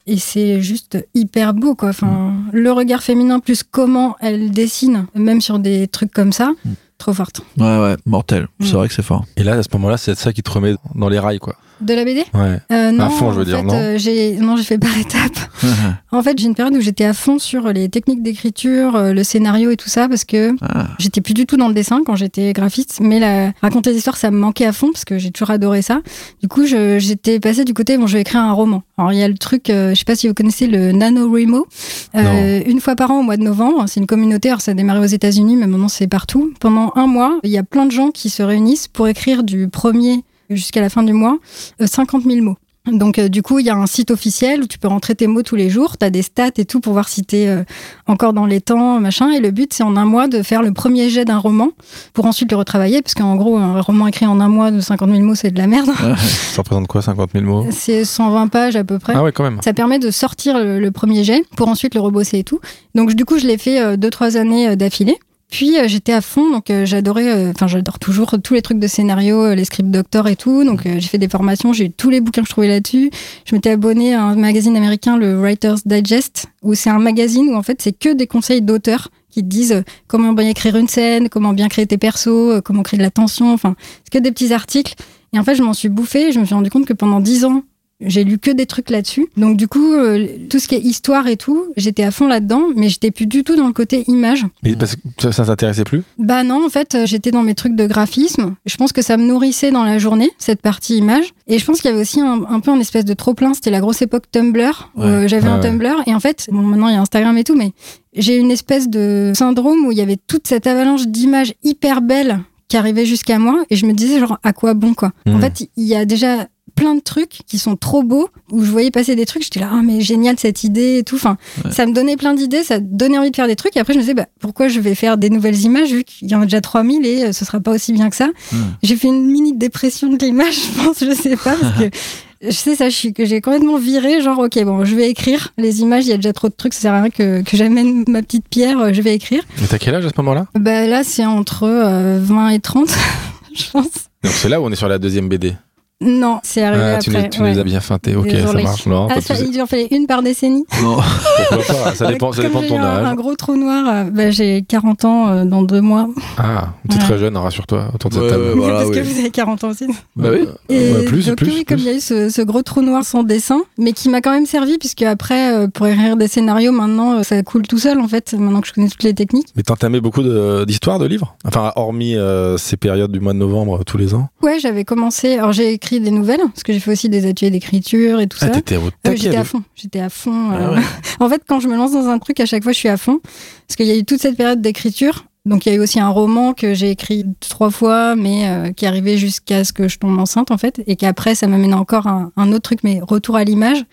[0.07, 1.89] Et c'est juste hyper beau, quoi.
[1.89, 6.69] Enfin, le regard féminin plus comment elle dessine, même sur des trucs comme ça, Mm.
[6.97, 7.41] trop forte.
[7.57, 8.47] Ouais, ouais, mortel.
[8.61, 8.77] C'est Mm.
[8.77, 9.25] vrai que c'est fort.
[9.35, 11.55] Et là, à ce moment-là, c'est ça qui te remet dans les rails, quoi.
[11.81, 12.59] De la BD Ouais.
[12.71, 15.37] euh, Non, fond, je veux dire, fait, non euh, j'ai non, j'ai fait par étapes.
[16.11, 19.23] En fait, j'ai une période où j'étais à fond sur les techniques d'écriture, euh, le
[19.23, 20.87] scénario et tout ça, parce que Ah.
[20.97, 24.17] j'étais plus du tout dans le dessin quand j'étais graphiste, mais la, raconter des histoires,
[24.17, 26.01] ça me manquait à fond, parce que j'ai toujours adoré ça.
[26.41, 28.83] Du coup, je- j'étais passée du côté, bon, je vais écrire un roman.
[28.97, 31.67] Alors, il y a le truc, euh, je sais pas si vous connaissez le NaNoWriMo.
[32.15, 34.73] Euh, une fois par an, au mois de novembre, c'est une communauté, alors ça a
[34.73, 36.51] démarré aux États-Unis, mais maintenant c'est partout.
[36.59, 39.67] Pendant un mois, il y a plein de gens qui se réunissent pour écrire du
[39.67, 41.37] premier jusqu'à la fin du mois
[41.81, 42.57] euh, 50 000 mots.
[42.89, 45.27] Donc euh, du coup, il y a un site officiel où tu peux rentrer tes
[45.27, 47.65] mots tous les jours, tu as des stats et tout pour voir si tu es
[48.05, 49.29] encore dans les temps, machin.
[49.31, 51.71] Et le but, c'est en un mois de faire le premier jet d'un roman
[52.13, 55.09] pour ensuite le retravailler, parce qu'en gros, un roman écrit en un mois de 50
[55.09, 55.89] 000 mots, c'est de la merde.
[55.97, 57.65] Ça représente quoi, 50 000 mots?
[57.71, 59.11] C'est 120 pages à peu près.
[59.17, 59.59] Ah ouais, quand même.
[59.61, 62.61] Ça permet de sortir le, le premier jet pour ensuite le rebosser et tout.
[62.95, 65.17] Donc du coup, je l'ai fait euh, deux trois années euh, d'affilée.
[65.49, 68.79] Puis euh, j'étais à fond, donc euh, j'adorais, euh, enfin j'adore toujours tous les trucs
[68.79, 70.65] de scénario, euh, les script doctor et tout.
[70.65, 73.11] Donc euh, j'ai fait des formations, j'ai eu tous les bouquins que je trouvais là-dessus.
[73.45, 77.55] Je m'étais abonnée à un magazine américain, le Writer's Digest, où c'est un magazine où
[77.55, 81.29] en fait c'est que des conseils d'auteurs qui te disent comment bien écrire une scène,
[81.29, 83.53] comment bien créer tes persos, comment créer de la tension.
[83.53, 84.95] Enfin, c'est que des petits articles.
[85.33, 86.31] Et en fait, je m'en suis bouffée.
[86.31, 87.63] Je me suis rendu compte que pendant dix ans,
[87.99, 89.27] j'ai lu que des trucs là-dessus.
[89.37, 92.63] Donc du coup, euh, tout ce qui est histoire et tout, j'étais à fond là-dedans,
[92.75, 94.45] mais j'étais plus du tout dans le côté image.
[94.63, 96.03] Mais parce que ça, ça t'intéressait plus?
[96.19, 98.55] Bah non, en fait, euh, j'étais dans mes trucs de graphisme.
[98.65, 101.33] Je pense que ça me nourrissait dans la journée, cette partie image.
[101.47, 103.53] Et je pense qu'il y avait aussi un, un peu un espèce de trop-plein.
[103.53, 104.91] C'était la grosse époque Tumblr.
[104.95, 105.05] Ouais.
[105.05, 105.67] euh, J'avais Ouais, un ouais.
[105.69, 106.03] Tumblr.
[106.05, 107.71] Et en fait, bon, maintenant il y a Instagram et tout, mais
[108.15, 112.39] j'ai une espèce de syndrome où il y avait toute cette avalanche d'images hyper belles
[112.67, 113.63] qui arrivaient jusqu'à moi.
[113.69, 115.13] Et je me disais, genre, à quoi bon, quoi?
[115.25, 115.41] En Mhm.
[115.41, 118.91] fait, il y a déjà plein de trucs qui sont trop beaux où je voyais
[118.91, 121.71] passer des trucs j'étais là ah mais génial cette idée et tout enfin Ouais.
[121.71, 123.97] ça me donnait plein d'idées ça donnait envie de faire des trucs et après je
[123.97, 126.43] me disais bah, pourquoi je vais faire des nouvelles images vu qu'il y en a
[126.45, 128.57] déjà 3000 et euh, ce sera pas aussi bien que ça Hmm.
[128.83, 131.89] j'ai fait une mini dépression de l'image je pense je sais pas parce que
[132.43, 135.53] je sais ça je suis que j'ai complètement viré genre ok bon je vais écrire
[135.57, 137.57] les images il y a déjà trop de trucs ça sert à rien que, que
[137.57, 140.45] j'amène ma petite pierre euh, je vais écrire Mais t'as quel âge à ce moment-là?
[140.59, 142.87] Bah là c'est entre euh, 20 et 30
[143.55, 143.85] je pense
[144.23, 145.53] Donc c'est là où on est sur la deuxième BD.
[145.99, 147.53] Non c'est arrivé Ah, tu, après nous, tu ouais.
[147.53, 148.15] nous as bien feinté.
[148.15, 148.85] Ok, ça marche.
[148.85, 150.63] Non, Ah, ça, il en fallait une par décennie.
[150.83, 150.97] Non.
[151.49, 153.15] Pourquoi pas Ça dépend, ça Comme dépend de j'ai ton eu un, un âge.
[153.15, 156.07] gros trou noir, bah, j'ai 40 ans euh, dans deux mois.
[156.37, 157.01] Ah, t'es Ouais.
[157.01, 158.43] très jeune, rassure-toi, autour de cette Ouais, table.
[158.55, 159.01] Voilà, Parce que oui.
[159.11, 159.87] vous avez 40 ans aussi.
[160.15, 160.47] Bah oui.
[160.69, 161.83] Et Ouais, plus, donc, plus, oui, comme plus.
[161.85, 164.31] il y a eu ce, ce gros trou noir sans dessin, mais qui m'a quand
[164.31, 167.99] même servi, puisque après, euh, pour écrire des scénarios, maintenant, euh, ça coule tout seul,
[167.99, 169.47] en fait, maintenant que je connais toutes les techniques.
[169.55, 170.21] Mais t'entamais beaucoup
[170.65, 171.35] d'histoires, de, livres?
[171.45, 174.29] Enfin, hormis euh, ces périodes du mois de novembre tous les ans?
[174.43, 175.33] Ouais, j'avais commencé.
[175.37, 178.47] Alors, j'ai des nouvelles, parce que j'ai fait aussi des ateliers d'écriture et tout Ah,
[178.47, 178.51] ça.
[178.51, 179.17] t'étais au taquet.
[179.17, 179.63] j'étais à fond.
[179.75, 180.49] J'étais à fond.
[180.51, 180.81] Ah euh, ouais.
[181.19, 182.97] en fait, quand je me lance dans un truc, à chaque fois, je suis à
[182.97, 183.19] fond.
[183.67, 185.25] Parce qu'il y a eu toute cette période d'écriture.
[185.45, 188.73] Donc, il y a eu aussi un roman que j'ai écrit trois fois, mais euh,
[188.73, 190.83] qui arrivait jusqu'à ce que je tombe enceinte, en fait.
[190.87, 193.85] Et qu'après, ça m'amène encore un, un autre truc, mais retour à l'image.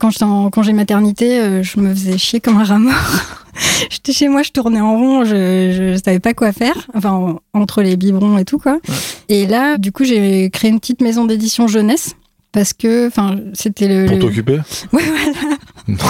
[0.00, 2.94] Quand j'étais en congé maternité, euh, je me faisais chier comme un rat mort.
[3.90, 6.88] j'étais chez moi, je tournais en rond, je, je savais pas quoi faire.
[6.94, 8.80] Enfin, en- entre les biberons et tout, quoi.
[9.28, 12.14] Et là, du coup, j'ai créé une petite maison d'édition jeunesse.
[12.52, 14.06] Parce que, enfin, c'était le.
[14.06, 14.60] Pour le- t'occuper
[14.92, 15.98] Ouais, voilà.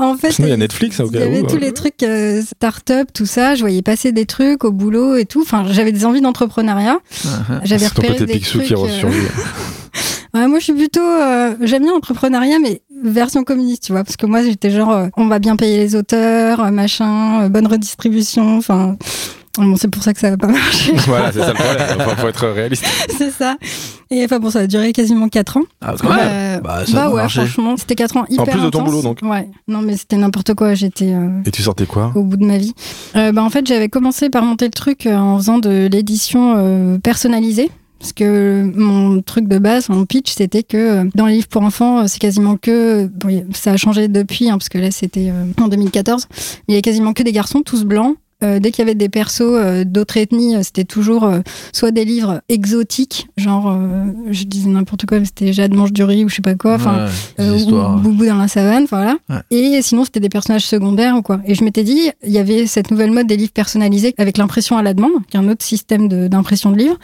[0.00, 1.46] en fait, Sinon, il y a Netflix, hein, au il cas y avait où.
[1.46, 1.60] tous euh.
[1.60, 3.54] les trucs euh, start-up, tout ça.
[3.54, 5.42] Je voyais passer des trucs au boulot et tout.
[5.42, 6.98] Enfin, j'avais des envies d'entrepreneuriat.
[7.62, 8.66] J'avais C'est ton repéré côté des Picsou trucs.
[8.68, 9.10] qui euh.
[10.34, 11.00] Ouais, moi, je suis plutôt.
[11.00, 14.04] euh, J'aime bien l'entrepreneuriat, mais version communiste, tu vois.
[14.04, 17.48] Parce que moi, j'étais genre, euh, on va bien payer les auteurs, euh, machin, euh,
[17.48, 18.56] bonne redistribution.
[18.58, 18.96] Enfin,
[19.58, 20.92] bon, c'est pour ça que ça va pas marcher.
[21.06, 21.96] voilà, c'est ça le problème.
[22.00, 22.84] Enfin, faut être réaliste.
[23.18, 23.56] c'est ça.
[24.12, 25.62] Et enfin, bon, ça a duré quasiment 4 ans.
[25.80, 26.60] Ah, quand même.
[26.62, 27.40] Bah, ça a ouais, marché.
[27.40, 29.18] franchement, c'était 4 ans hyper plus de ton boulot, donc.
[29.22, 29.48] Ouais.
[29.68, 30.74] Non, mais c'était n'importe quoi.
[30.74, 31.12] J'étais.
[31.12, 32.12] euh, Et tu sortais quoi?
[32.14, 32.74] au bout de ma vie.
[33.16, 36.98] Euh, bah, en fait, j'avais commencé par monter le truc en faisant de l'édition euh,
[36.98, 37.70] personnalisée.
[38.00, 41.62] Parce que mon truc de base, mon pitch, c'était que euh, dans les livres pour
[41.62, 43.06] enfants, euh, c'est quasiment que.
[43.06, 46.26] Bon, ça a changé depuis, hein, parce que là, c'était euh, en 2014.
[46.30, 46.38] Mais
[46.68, 48.16] il y a quasiment que des garçons, tous blancs.
[48.42, 51.40] Euh, dès qu'il y avait des persos euh, d'autres ethnies, euh, c'était toujours euh,
[51.72, 56.02] soit des livres exotiques, genre, euh, je disais n'importe quoi, mais c'était Jade mange du
[56.04, 56.74] riz ou je sais pas quoi.
[56.74, 57.06] Enfin,
[57.38, 59.16] Ouais, euh, ou Boubou dans la savane, voilà.
[59.28, 59.36] Ouais.
[59.50, 61.40] Et sinon, c'était des personnages secondaires ou quoi.
[61.44, 64.76] Et je m'étais dit, il y avait cette nouvelle mode des livres personnalisés avec l'impression
[64.76, 66.98] à la demande, qui est un autre système d'impression de, livres,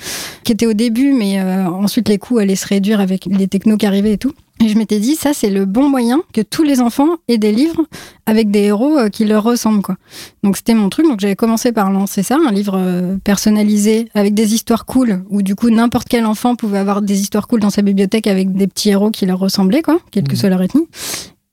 [0.44, 3.76] qui était au début, mais euh, ensuite les coûts allaient se réduire avec les technos
[3.76, 4.32] qui arrivaient et tout.
[4.64, 7.52] Et je m'étais dit, ça, c'est le bon moyen que tous les enfants aient des
[7.52, 7.84] livres
[8.24, 9.96] avec des héros euh, qui leur ressemblent, quoi.
[10.42, 11.06] Donc, c'était mon truc.
[11.06, 15.42] Donc, j'avais commencé par lancer ça, un livre euh, personnalisé avec des histoires cool, où
[15.42, 18.66] du coup, n'importe quel enfant pouvait avoir des histoires cool dans sa bibliothèque avec des
[18.66, 20.36] petits héros qui leur ressemblaient, quoi, quelle que Mhm.
[20.38, 20.86] soit leur ethnie.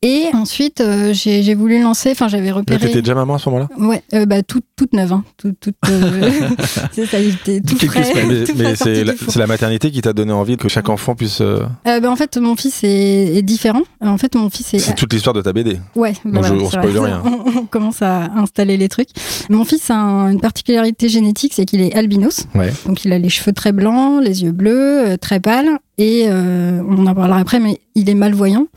[0.06, 2.78] Et ensuite, euh, j'ai voulu lancer, enfin, j'avais repéré.
[2.80, 3.70] t'étais déjà maman à ce moment-là?
[3.80, 5.24] Ouais, euh, bah, toute, toute neuve, hein.
[5.38, 6.32] Toute, toute, euh,
[6.92, 8.26] c'est ça, j'étais tout frais.
[8.28, 11.40] Mais, tout mais c'est la, la maternité qui t'a donné envie que chaque enfant puisse.
[11.42, 13.84] euh, Euh, bah, en fait, mon fils est, est différent.
[14.02, 14.80] En fait, mon fils est.
[14.80, 15.80] C'est toute l'histoire de ta BD.
[15.96, 17.24] Ouais, bah Donc, je- voilà, on c'est spoil rien.
[17.26, 19.10] On, on commence à installer les trucs.
[19.50, 22.46] Mon fils a un- une particularité génétique, c'est qu'il est albinos.
[22.56, 22.74] Ouais.
[22.86, 25.70] Donc, il a les cheveux très blancs, les yeux bleus, euh, très pâles.
[25.98, 28.68] Et euh, on en parlera après, mais il est malvoyant.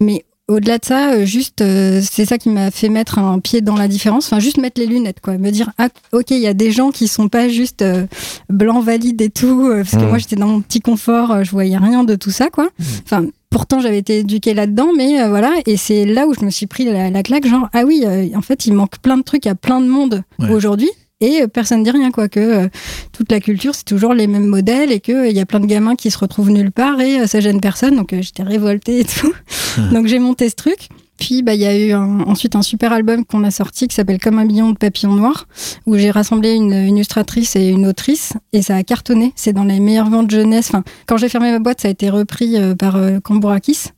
[0.00, 3.60] Mais au-delà de ça, euh, juste, euh, c'est ça qui m'a fait mettre un pied
[3.60, 4.26] dans la différence.
[4.26, 5.38] Enfin, juste mettre les lunettes, quoi.
[5.38, 8.06] Me dire, ah, ok, il y a des gens qui sont pas juste euh,
[8.48, 9.68] blancs valides et tout.
[9.68, 10.08] euh, parce que Mm.
[10.08, 12.68] moi, j'étais dans mon petit confort, je voyais rien de tout ça, quoi.
[13.04, 15.52] Enfin, pourtant, j'avais été éduquée là-dedans, mais voilà.
[15.66, 18.42] Et c'est là où je me suis pris la, la claque, genre, ah oui, en
[18.42, 20.50] fait, il manque plein de trucs à plein de monde Ouais.
[20.50, 20.90] aujourd'hui.
[21.20, 22.68] Et euh, personne dit rien, quoi, que euh,
[23.12, 25.66] toute la culture, c'est toujours les mêmes modèles et qu'il il y a plein de
[25.66, 27.96] gamins qui se retrouvent nulle part et euh, ça gêne personne.
[27.96, 29.32] Donc euh, j'étais révoltée et tout.
[29.92, 30.88] donc j'ai monté ce truc.
[31.18, 33.94] Puis bah, il y a eu un- ensuite un super album qu'on a sorti qui
[33.94, 35.46] s'appelle Comme un million de papillons noirs,
[35.84, 39.34] où j'ai rassemblé une, une illustratrice et une autrice et ça a cartonné.
[39.36, 40.68] C'est dans les meilleures ventes jeunesse.
[40.70, 43.88] Enfin, quand j'ai fermé ma boîte, ça a été repris euh, par euh, Cambourakis.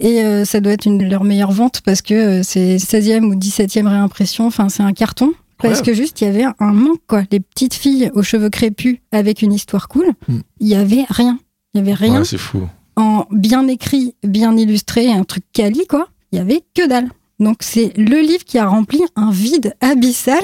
[0.00, 3.22] Et euh, ça doit être une de leurs meilleures ventes parce que euh, c'est 16e
[3.22, 4.44] ou 17e réimpression.
[4.48, 5.32] Enfin, c'est un carton.
[5.58, 7.22] Parce que juste, il y avait un manque, quoi.
[7.30, 10.40] Les petites filles aux cheveux crépus avec une histoire cool, Hmm.
[10.60, 11.38] il y avait rien.
[11.74, 12.62] Il y avait rien Ouais, c'est fou.
[12.96, 16.08] en bien écrit, bien illustré, un truc quali, quoi.
[16.32, 17.08] Il y avait que dalle.
[17.40, 20.38] Donc c'est le livre qui a rempli un vide abyssal.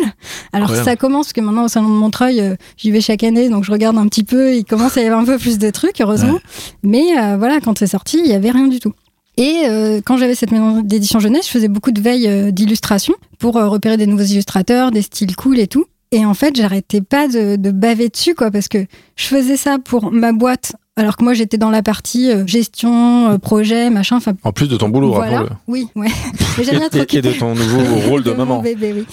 [0.53, 0.85] Alors Incroyable.
[0.91, 3.63] ça commence parce que maintenant au salon de Montreuil, euh, j'y vais chaque année, donc
[3.63, 4.57] je regarde un petit peu.
[4.57, 6.41] Il commence à y avoir un peu plus de trucs, heureusement.
[6.83, 8.93] Mais euh, voilà, quand c'est sorti, il y avait rien du tout.
[9.41, 13.15] Et euh, quand j'avais cette maison d'édition jeunesse, je faisais beaucoup de veille euh, d'illustration
[13.39, 15.87] pour euh, repérer des nouveaux illustrateurs, des styles cool et tout.
[16.13, 18.79] Et en fait, j'arrêtais pas de, de baver dessus, quoi, parce que
[19.17, 23.29] je faisais ça pour ma boîte, alors que moi j'étais dans la partie euh, gestion,
[23.31, 24.17] euh, projet, machin.
[24.17, 25.47] Enfin, En plus de ton boulot, voilà.
[25.69, 26.09] Oui, ouais.
[26.63, 28.61] J'aime bien être Et, de ton nouveau rôle de mon maman.
[28.61, 29.05] bébé, oui.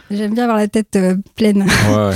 [0.10, 1.62] J'aime bien avoir la tête euh, pleine.
[1.62, 2.14] Ouais.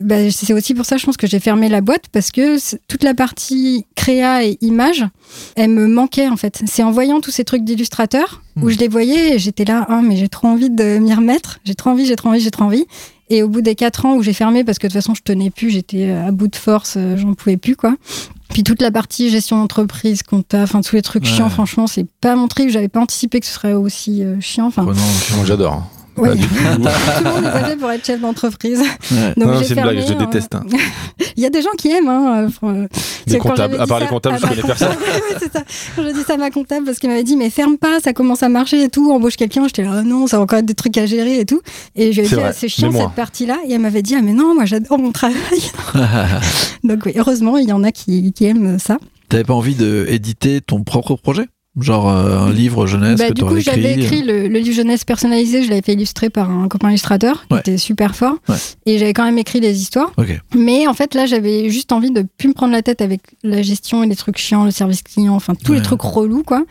[0.00, 2.56] Bah, c'est aussi pour ça, je pense que j'ai fermé la boîte parce que
[2.88, 5.04] toute la partie créa et image,
[5.54, 6.60] elle me manquait en fait.
[6.66, 8.70] C'est en voyant tous ces trucs d'illustrateurs où Hmm.
[8.70, 11.60] je les voyais j'étais là, ah mais j'ai trop envie de m'y remettre.
[11.64, 12.84] J'ai trop envie, j'ai trop envie, j'ai trop envie.
[13.30, 15.22] Et au bout des quatre ans où j'ai fermé parce que de toute façon je
[15.22, 17.94] tenais plus, j'étais euh, à bout de force, euh, j'en pouvais plus quoi.
[18.50, 21.28] Puis toute la partie gestion d'entreprise, compta, enfin tous les trucs Ouais.
[21.30, 22.68] chiants, franchement, c'est pas mon truc.
[22.68, 24.66] J'avais pas anticipé que ce serait aussi euh, chiant.
[24.66, 24.94] Enfin, Moi,
[25.46, 25.82] j'adore.
[26.16, 26.54] Du tout.
[26.54, 28.80] tout le monde est pas fait pour être chef d'entreprise.
[28.80, 29.34] Ouais.
[29.36, 30.16] Donc Non, j'ai c'est une fermé, blague, je hein.
[30.26, 30.54] déteste.
[30.54, 30.64] hein.
[31.36, 32.08] Il y a des gens qui aiment.
[32.08, 32.88] Hein, euh, fr-
[33.26, 34.88] Les comptables, à part les comptables, je connais personne.
[35.02, 35.62] Ouais, c'est ça.
[35.96, 38.12] Quand j'ai dit ça à ma comptable, parce qu'elle m'avait dit, mais ferme pas, ça
[38.12, 39.64] commence à marcher et tout, embauche quelqu'un.
[39.66, 41.60] J'étais là, Ah non, ça va encore être des trucs à gérer et tout.
[41.96, 43.58] Et je lui ai C'est dit, ah, c'est chiant cette partie-là.
[43.66, 45.34] Et elle m'avait dit, ah, mais non, moi j'adore mon travail.
[46.84, 48.98] Donc oui, heureusement, il y en a qui, qui aiment ça.
[49.28, 51.46] T'avais pas envie de éditer ton propre projet?
[51.80, 54.58] Genre euh, un livre jeunesse Bah, que du t'aurais coup, écrit, j'avais écrit le, le
[54.58, 57.60] livre jeunesse personnalisé, je l'avais fait illustrer par un copain illustrateur qui Ouais.
[57.60, 58.34] était super fort.
[58.46, 58.56] Ouais.
[58.84, 60.12] Et j'avais quand même écrit des histoires.
[60.54, 63.62] Mais en fait, là, j'avais juste envie de plus me prendre la tête avec la
[63.62, 65.78] gestion et les trucs chiants, le service client, enfin tous Ouais.
[65.78, 66.62] les trucs relous, quoi.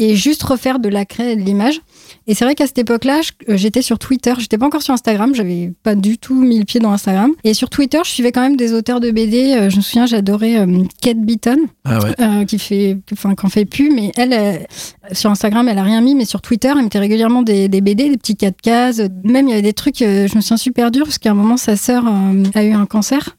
[0.00, 1.80] Et juste refaire de la créa et de l'image.
[2.26, 4.32] Et c'est vrai qu'à cette époque-là, euh, j'étais sur Twitter.
[4.38, 5.34] J'étais pas encore sur Instagram.
[5.34, 7.32] J'avais pas du tout mis le pied dans Instagram.
[7.44, 9.54] Et sur Twitter, je suivais quand même des auteurs de BD.
[9.54, 12.14] Euh, Je me souviens, j'adorais euh, Kate Beaton Ah ouais.
[12.20, 14.66] euh, qui fait, enfin, qu'en fait plus, mais elle,
[15.12, 18.08] sur Instagram, elle a rien mis, mais sur Twitter, elle mettait régulièrement des, des BD,
[18.10, 19.00] des petits 4 cases.
[19.24, 21.56] Même il y avait des trucs, je me souviens super dur, parce qu'à un moment,
[21.56, 23.36] sa sœur euh, a eu un cancer,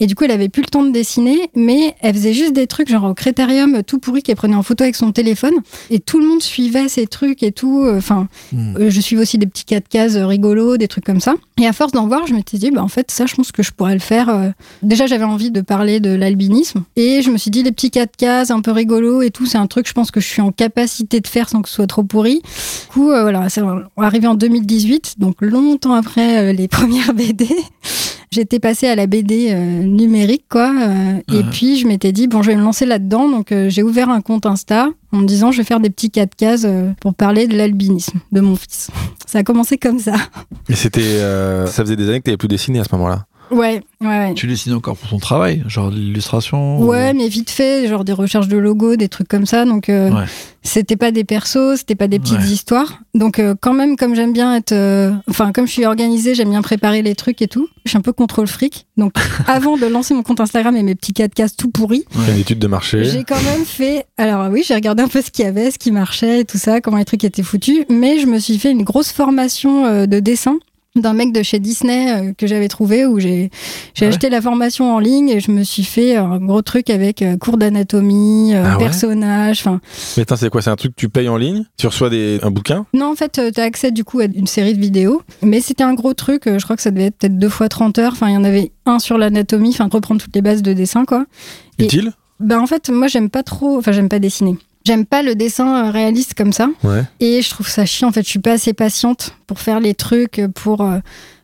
[0.00, 2.66] et du coup, elle avait plus le temps de dessiner, mais elle faisait juste des
[2.66, 5.54] trucs, genre au crétarium, tout pourri, qu'elle prenait en photo avec son téléphone,
[5.90, 7.82] et tout le monde suivait ces trucs et tout.
[7.84, 8.76] euh, Enfin, Hmm.
[8.76, 11.34] euh, je suivais aussi des petits 4 cases euh, rigolos, des trucs comme ça.
[11.60, 13.62] Et à force d'en voir, je m'étais dit, bah, en fait, ça, je pense que
[13.62, 14.28] je pourrais le faire.
[14.28, 14.50] euh.
[14.82, 16.82] Déjà, j'avais envie de parler de l'albinisme.
[16.96, 19.58] Et je me suis dit, les petits 4 cases un peu rigolos et tout, c'est
[19.58, 21.86] un truc, je pense que je suis en capacité de faire sans que ce soit
[21.86, 22.42] trop pourri.
[22.42, 23.62] Du coup, euh, voilà, c'est
[23.96, 27.48] arrivé en 2018, donc longtemps après euh, les premières BD.
[28.32, 30.72] J'étais passée à la BD euh, numérique, quoi.
[30.74, 33.28] euh, Et puis, je m'étais dit, bon, je vais me lancer là-dedans.
[33.28, 36.10] Donc, euh, j'ai ouvert un compte Insta en me disant, je vais faire des petits
[36.10, 38.88] 4 cases euh, pour parler de l'albinisme de mon fils.
[39.26, 40.14] Ça a commencé comme ça.
[40.70, 41.00] Et c'était.
[41.02, 43.26] euh, ça faisait des années que t'avais plus dessiné à ce moment-là.
[43.52, 44.34] Ouais, ouais, ouais.
[44.34, 48.04] Tu dessines encore pour ton travail, genre de l'illustration Ouais, ou- mais vite fait, genre
[48.04, 49.64] des recherches de logos, des trucs comme ça.
[49.64, 50.24] Donc, euh, Ouais.
[50.62, 52.46] c'était pas des persos, c'était pas des petites Ouais.
[52.46, 53.00] histoires.
[53.14, 54.72] Donc, euh, quand même, comme j'aime bien être.
[54.72, 57.68] euh, Enfin, comme je suis organisée, j'aime bien préparer les trucs et tout.
[57.84, 58.86] Je suis un peu contrôle fric.
[58.96, 59.12] Donc,
[59.46, 62.58] avant de lancer mon compte Instagram et mes petits 4 cases tout pourris, une étude
[62.58, 63.04] de marché.
[63.04, 64.06] j'ai quand même fait.
[64.16, 66.58] Alors, oui, j'ai regardé un peu ce qu'il y avait, ce qui marchait et tout
[66.58, 67.84] ça, comment les trucs étaient foutus.
[67.90, 70.58] Mais je me suis fait une grosse formation euh, de dessin
[70.94, 73.50] d'un mec de chez Disney euh, que j'avais trouvé où j'ai
[73.94, 76.60] j'ai Ah ouais acheté la formation en ligne et je me suis fait un gros
[76.60, 79.80] truc avec euh, cours d'anatomie, euh, Ah personnages, enfin.
[80.16, 80.60] Mais attends, c'est quoi?
[80.60, 81.64] C'est un truc que tu payes en ligne?
[81.78, 82.38] Tu reçois des...
[82.42, 82.84] un bouquin?
[82.92, 85.22] Non en fait tu as accès du coup à une série de vidéos.
[85.42, 87.98] Mais c'était un gros truc, je crois que ça devait être peut-être deux fois 30
[87.98, 90.72] heures, enfin il y en avait un sur l'anatomie, enfin reprendre toutes les bases de
[90.74, 91.24] dessin quoi.
[91.78, 94.56] Et- Utile Ben en fait moi j'aime pas trop, enfin j'aime pas dessiner.
[94.84, 96.68] J'aime pas le dessin euh, réaliste comme ça.
[96.82, 97.04] Ouais.
[97.20, 98.08] Et je trouve ça chiant.
[98.08, 100.98] En fait, je suis pas assez patiente pour faire les trucs, pour euh,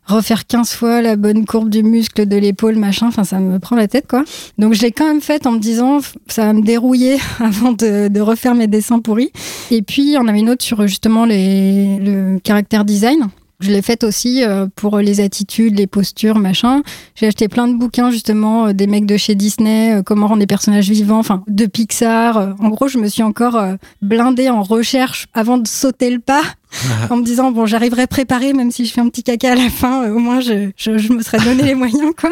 [0.06, 3.06] refaire 15 fois la bonne courbe du muscle de l'épaule, machin.
[3.06, 4.24] Enfin, ça me prend la tête, quoi.
[4.58, 8.08] Donc, je l'ai quand même faite en me disant, ça va me dérouiller avant de,
[8.08, 9.30] de refaire mes dessins pourris.
[9.70, 13.28] Et puis, on avait une autre sur justement les, le caractère design.
[13.60, 16.82] Je l'ai faite aussi euh, pour les attitudes, les postures, machin.
[17.16, 20.38] J'ai acheté plein de bouquins justement euh, des mecs de chez Disney, euh, comment rendre
[20.38, 22.54] des personnages vivants, enfin de Pixar.
[22.60, 23.60] En gros, je me suis encore
[24.00, 26.42] blindée en recherche avant de sauter le pas,
[27.10, 29.70] en me disant bon, j'arriverai préparée même si je fais un petit caca à la
[29.70, 32.30] fin, au moins je, je, je me serais donné les moyens quoi.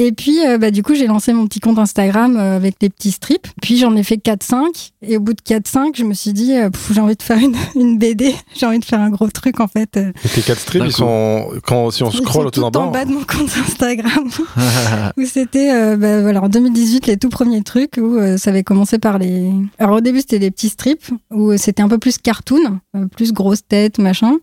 [0.00, 2.88] Et puis, euh, bah, du coup, j'ai lancé mon petit compte Instagram euh, avec des
[2.88, 3.48] petits strips.
[3.60, 4.92] Puis, j'en ai fait 4-5.
[5.02, 7.54] Et au bout de 4-5, je me suis dit, euh, j'ai envie de faire une,
[7.74, 8.34] une BD.
[8.58, 9.98] J'ai envie de faire un gros truc, en fait.
[9.98, 11.50] Et tes 4 strips, ils sont.
[11.66, 12.80] Quand, si on scrolle tout en bas.
[12.80, 14.30] en bas de mon compte Instagram.
[15.16, 18.62] où c'était euh, bah, voilà, en 2018 les tout premiers trucs où euh, ça avait
[18.62, 22.18] commencé par les alors au début c'était des petits strips où c'était un peu plus
[22.18, 24.36] cartoon euh, plus grosse tête machin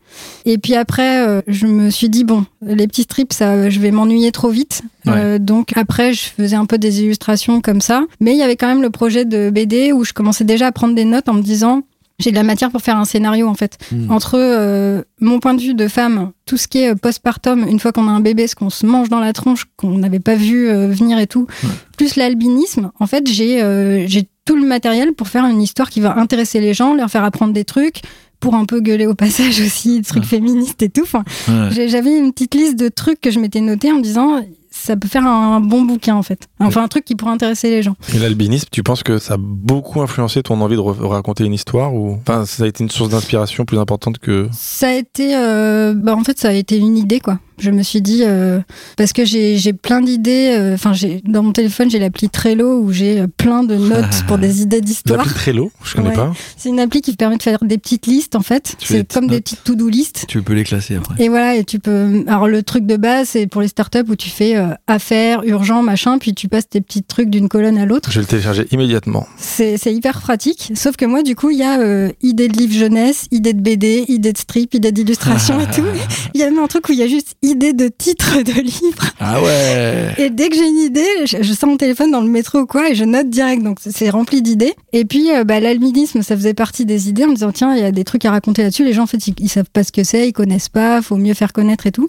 [0.46, 3.92] et puis après euh, je me suis dit bon les petits strips ça je vais
[3.92, 4.82] m'ennuyer trop vite
[5.16, 8.56] Euh, donc après je faisais un peu des illustrations comme ça mais il y avait
[8.56, 11.34] quand même le projet de BD où je commençais déjà à prendre des notes en
[11.34, 11.84] me disant
[12.20, 14.10] j'ai de la matière pour faire un scénario en fait Hmm.
[14.12, 17.80] entre euh, mon point de vue de femme, tout ce qui est euh, postpartum, une
[17.80, 20.34] fois qu'on a un bébé, ce qu'on se mange dans la tronche, qu'on n'avait pas
[20.34, 21.70] vu euh, venir et tout, Ouais.
[21.96, 26.00] plus l'albinisme, en fait, j'ai euh, j'ai tout le matériel pour faire une histoire qui
[26.02, 28.02] va intéresser les gens, leur faire apprendre des trucs,
[28.40, 31.04] pour un peu gueuler au passage aussi, des trucs féministes et tout.
[31.04, 31.70] Enfin, Ouais.
[31.72, 34.42] j'ai- J'avais une petite liste de trucs que je m'étais noté en me disant
[34.78, 36.48] ça peut faire un bon bouquin en fait.
[36.60, 37.96] Enfin, un truc qui pourrait intéresser les gens.
[38.14, 41.94] Et l'albinisme, tu penses que ça a beaucoup influencé ton envie de raconter une histoire
[41.94, 45.94] ou enfin ça a été une source d'inspiration plus importante que Ça a été, euh,
[45.96, 47.40] bah en fait, ça a été une idée quoi.
[47.60, 48.60] Je me suis dit euh,
[48.98, 50.52] parce que j'ai plein d'idées.
[50.58, 54.24] euh, Enfin, j'ai dans mon téléphone j'ai l'appli Trello où j'ai euh, plein de notes
[54.28, 55.18] pour des idées d'histoire.
[55.20, 56.16] l'appli Trello Je connais Ouais.
[56.16, 56.34] pas.
[56.56, 58.76] C'est une appli qui permet de faire des petites listes en fait.
[58.80, 60.26] C'est comme des petites to-do listes.
[60.28, 61.16] Tu peux les classer après.
[61.24, 62.24] Et voilà, et tu peux.
[62.28, 65.82] Alors, le truc de base, c'est pour les startups où tu fais euh, affaires, urgent,
[65.84, 68.10] machin, puis tu passes tes petits trucs d'une colonne à l'autre.
[68.12, 69.26] Je vais le télécharger immédiatement.
[69.38, 70.72] C'est hyper pratique.
[70.76, 73.62] Sauf que moi, du coup, il y a euh, idée de livre jeunesse, idée de
[73.62, 75.86] BD, idée de strip, idée d'illustration et tout.
[76.34, 78.52] Il y a même un truc où il y a juste idée de titre de
[78.62, 79.12] livre.
[79.20, 82.30] Ah ouais Et dès que j'ai une idée, je, je sors mon téléphone dans le
[82.30, 83.64] métro ou quoi et je note direct.
[83.64, 84.74] Donc c'est- rempli d'idées.
[84.94, 87.82] Et puis euh, bah, l'albinisme, ça faisait partie des idées en me disant tiens, il
[87.82, 88.84] y a des trucs à raconter là-dessus.
[88.86, 91.18] Les gens en fait ils, ils savent pas ce que c'est, ils connaissent pas, faut
[91.18, 92.08] mieux faire connaître et tout.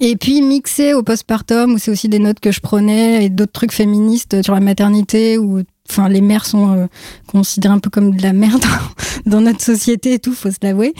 [0.00, 3.52] Et puis mixé au postpartum où c'est aussi des notes que je prenais et d'autres
[3.52, 6.86] trucs féministes sur la maternité où Enfin, les mères sont euh,
[7.26, 8.62] considérées un peu comme de la merde
[9.26, 10.94] dans notre société et tout, faut se l'avouer.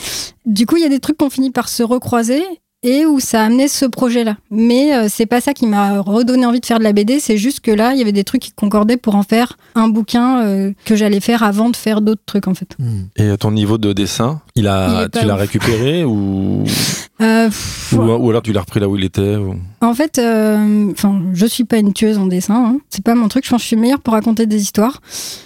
[0.46, 2.42] Du coup, il y a des trucs qui ont fini par se recroiser
[2.82, 4.36] et où ça a amené ce projet-là.
[4.50, 7.36] Mais euh, c'est pas ça qui m'a redonné envie de faire de la BD, c'est
[7.36, 10.42] juste que là, il y avait des trucs qui concordaient pour en faire un bouquin
[10.42, 12.76] euh, que j'allais faire avant de faire d'autres trucs en fait.
[12.78, 13.02] Hmm.
[13.16, 16.64] Et à ton niveau de dessin, il a tu l'as récupéré ou
[17.20, 19.54] Euh, pff, ou, ou alors tu l'as repris là où il était ou...
[19.82, 22.54] En fait, euh, enfin, je suis pas une tueuse en dessin.
[22.54, 22.78] hein.
[22.88, 23.44] C'est pas mon truc.
[23.44, 25.00] Je pense que je suis meilleure pour raconter des histoires.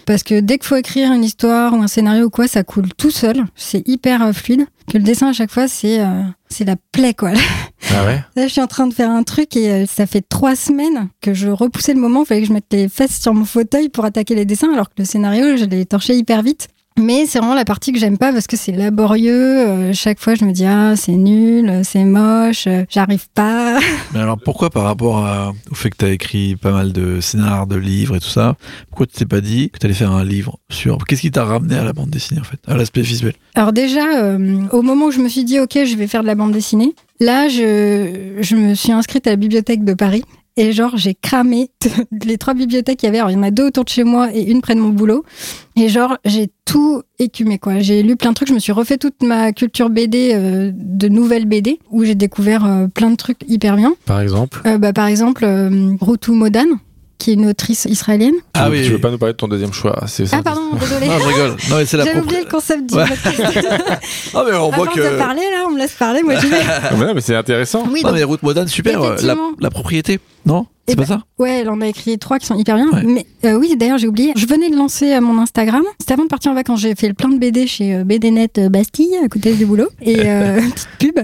[0.07, 2.89] Parce que dès qu'il faut écrire une histoire ou un scénario ou quoi, ça coule
[2.97, 3.45] tout seul.
[3.57, 4.67] C'est hyper euh, fluide.
[4.91, 7.33] Que le dessin à chaque fois, c'est euh, c'est la plaie quoi.
[7.97, 8.25] Ah ouais?
[8.35, 11.11] Là, je suis en train de faire un truc et euh, ça fait trois semaines
[11.21, 12.23] que je repoussais le moment.
[12.23, 14.89] Il fallait que je mette les fesses sur mon fauteuil pour attaquer les dessins, alors
[14.89, 16.69] que le scénario, je l'ai torché hyper vite.
[17.01, 19.33] Mais c'est vraiment la partie que j'aime pas parce que c'est laborieux.
[19.69, 23.81] Euh, chaque fois, je me dis ah c'est nul, c'est moche, euh, j'arrive pas.
[24.15, 27.21] Mais alors pourquoi par rapport à- au fait que tu as écrit pas mal de
[27.21, 28.57] scénars, de livres et tout ça,
[28.91, 30.99] pourquoi tu t'es pas dit que tu allais faire un livre sur...
[31.05, 33.35] Qu'est-ce qui t'a ramené à la bande dessinée en fait À l'aspect visuel?
[33.57, 36.29] Alors déjà, euh, au moment où je me suis dit ok, je vais faire de
[36.29, 40.23] la bande dessinée, là, je, je me suis inscrite à la bibliothèque de Paris
[40.57, 41.71] Et genre, j'ai cramé
[42.25, 43.19] les trois bibliothèques qu'il y avait.
[43.19, 44.91] Alors, il y en a deux autour de chez moi et une près de mon
[44.91, 45.25] boulot.
[45.77, 47.81] Et genre, j'ai tout écumé, quoi.
[47.81, 48.49] J'ai lu plein de trucs.
[48.49, 52.65] Je me suis refait toute ma culture BD, euh, de nouvelles BD, où j'ai découvert
[52.65, 53.97] euh, plein de trucs hyper bien.
[54.07, 54.63] Par exemple?
[54.67, 56.67] Euh, bah, par exemple, euh, Rutu Modan,
[57.25, 58.35] qui est une autrice israélienne.
[58.55, 58.83] Ah oui.
[58.85, 61.07] Tu veux pas nous parler de ton deuxième choix C'est ça Ah, pardon, désolé.
[61.09, 61.51] Non, je rigole.
[61.71, 62.23] Non, mais c'est la propre.
[62.27, 63.05] oublié le concept du Ouais.
[63.09, 63.69] podcast.
[64.35, 65.01] Ah, mais on voit que.
[65.01, 66.23] de parler, là, on me laisse parler.
[66.23, 66.59] Moi, je vais.
[66.99, 67.85] Bah non, mais c'est intéressant.
[67.91, 69.01] Oui, Non, donc, mais Route Modane, super.
[69.03, 70.21] euh, La, la propriété.
[70.47, 70.67] Non?
[70.87, 71.23] C'est Eh pas ben, ça?
[71.39, 72.91] Ouais, elle en a écrit trois qui sont hyper bien.
[72.91, 73.03] Ouais.
[73.05, 74.33] Mais euh, oui, d'ailleurs, j'ai oublié.
[74.37, 75.83] Je venais de lancer euh, mon Instagram.
[75.99, 76.81] C'était avant de partir en vacances.
[76.81, 79.89] J'ai fait le plein de BD chez euh, BDnet Bastille, à côté du boulot.
[80.03, 81.21] Et euh, petite pub.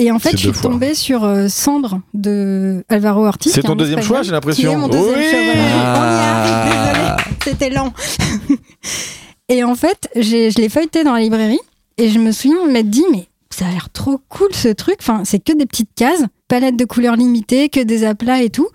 [0.00, 0.70] Et en fait, je suis fois.
[0.70, 3.52] tombée sur euh, Cendre de Alvaro Ortiz.
[3.52, 4.74] C'est ton deuxième Espagnol, choix, j'ai l'impression.
[4.74, 4.90] Oui.
[4.90, 5.00] choix.
[5.00, 5.66] voilà.
[5.72, 5.96] Ah.
[6.00, 7.34] On y arrive, désolée.
[7.42, 7.92] C'était lent.
[9.48, 11.60] et en fait, je l'ai feuilleté dans la librairie.
[11.96, 14.98] Et je me souviens de m'être dit, mais ça a l'air trop cool ce truc.
[15.00, 18.68] Enfin, c'est que des petites cases, palette de couleurs limitées, que des aplats et tout.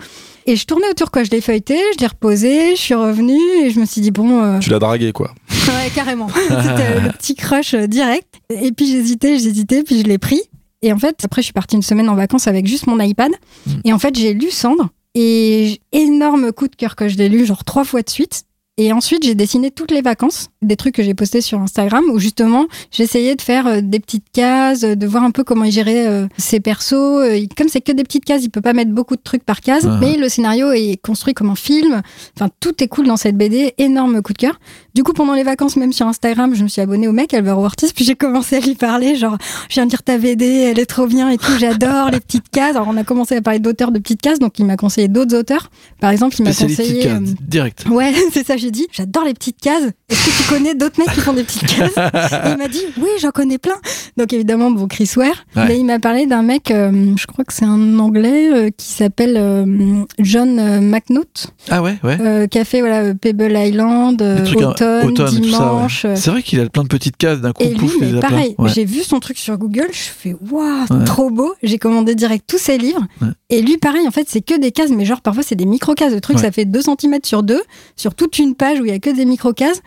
[0.46, 1.24] Et je tournais autour, quoi.
[1.24, 4.44] Je l'ai feuilleté, je l'ai reposé, je suis revenue et je me suis dit, bon,
[4.44, 5.34] euh, Tu l'as dragué, quoi.
[5.50, 6.28] ouais, carrément.
[6.28, 8.28] C'était le petit crush euh, direct.
[8.50, 10.42] Et puis j'hésitais, j'hésitais, puis je l'ai pris.
[10.84, 13.32] Et en fait, après, je suis partie une semaine en vacances avec juste mon iPad.
[13.66, 13.72] Mm.
[13.86, 14.90] Et en fait, j'ai lu Cendre.
[15.16, 18.44] Et énorme coup de cœur que je l'ai lu, genre trois fois de suite.
[18.80, 22.18] Et ensuite, j'ai dessiné toutes les vacances, des trucs que j'ai postés sur Instagram, où
[22.18, 25.72] justement, j'essayais de faire euh, des petites cases, euh, de voir un peu comment il
[25.72, 26.94] gérait ses persos.
[26.94, 29.44] Euh, il- Comme c'est que des petites cases, il peut pas mettre beaucoup de trucs
[29.44, 30.00] par case, Ah.
[30.02, 32.02] mais le scénario est construit comme un film.
[32.36, 34.60] Enfin, tout est cool dans cette BD, énorme coup de cœur.
[34.96, 37.64] Du coup, pendant les vacances, même sur Instagram, je me suis abonnée au mec, Alvaro
[37.66, 39.38] Ortiz, puis j'ai commencé à lui parler, genre,
[39.70, 42.50] je viens de lire ta BD, elle est trop bien et tout, j'adore les petites
[42.50, 42.76] cases.
[42.76, 45.36] Alors, on a commencé à parler d'auteurs de petites cases, donc il m'a conseillé d'autres
[45.38, 45.70] auteurs.
[46.00, 47.08] Par exemple, il m'a conseillé...
[47.08, 47.86] euh, direct.
[47.90, 49.92] Ouais, c'est ça, j'ai dit, j'adore les petites cases.
[50.08, 51.98] Est-ce que tu connais d'autres mecs qui font des petites cases?
[52.46, 53.76] Et il m'a dit, oui, j'en connais plein.
[54.18, 55.46] Donc évidemment, bon, Chris Ware.
[55.56, 55.68] Ouais.
[55.68, 58.88] Mais il m'a parlé d'un mec, euh, je crois que c'est un anglais, euh, qui
[58.92, 62.48] s'appelle euh, John McNaught, Ah ouais, ouais.
[62.50, 66.06] qui a fait voilà, Pebble Island, trucs, hein, Automne, automne Dimanche.
[66.16, 67.64] C'est vrai qu'il a plein de petites cases d'un coup.
[67.64, 68.20] et lui, pouf, mais plein.
[68.20, 68.70] pareil, Ouais.
[68.74, 71.54] j'ai vu son truc sur Google, je fais waouh, trop beau.
[71.64, 73.06] J'ai commandé direct tous ses livres.
[73.50, 76.14] Et lui, pareil, en fait, c'est que des cases, mais genre parfois c'est des micro-cases.
[76.14, 77.62] Le truc, ça fait 2 cm sur 2,
[77.96, 79.82] sur toute une page où il y a que des micro-cases.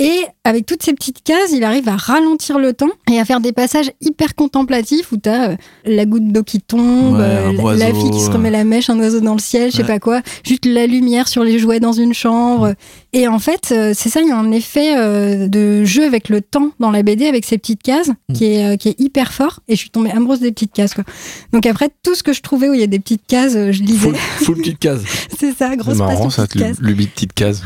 [0.00, 3.40] Et avec toutes ces petites cases, il arrive à ralentir le temps et à faire
[3.40, 7.62] des passages hyper contemplatifs où t'as euh, la goutte d'eau qui tombe, Ouais, euh, la-
[7.62, 9.82] oiseau, la fille qui se remet la mèche, un oiseau dans le ciel, je sais
[9.82, 9.88] Ouais.
[9.88, 12.74] pas quoi, juste la lumière sur les jouets dans une chambre.
[13.12, 16.28] Et en fait, euh, c'est ça, il y a un effet euh, de jeu avec
[16.28, 18.32] le temps dans la BD, avec ces petites cases, Mm.
[18.34, 19.60] qui, est, euh, qui est hyper fort.
[19.68, 20.94] Et je suis tombée amoureuse des petites cases.
[20.94, 21.04] Quoi.
[21.52, 23.72] Donc après, tout ce que je trouvais où il y a des petites cases, euh,
[23.72, 23.98] je lisais.
[23.98, 25.02] Full, full petite case.
[25.40, 26.80] c'est ça, C'est grosse marrant, passion ça, petites cases.
[26.80, 27.62] lubie de petite case.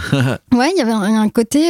[0.55, 1.69] Ouais, il y avait un, un côté,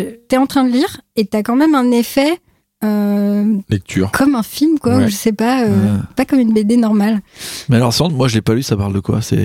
[0.00, 2.38] euh, t'es en train de lire et t'as quand même un effet
[2.82, 4.10] euh, Lecture.
[4.12, 5.04] comme un film, quoi, Ouais.
[5.04, 7.20] ou je sais pas, euh, pas comme une BD normale.
[7.68, 9.20] Mais alors, moi je l'ai pas lu, ça parle de quoi?
[9.20, 9.36] C'est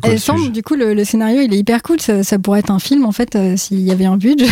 [0.00, 2.00] quoi Et le Sand, du coup, le, le scénario, il est hyper cool.
[2.00, 4.48] Ça, ça pourrait être un film, en fait, euh, s'il y avait un budget.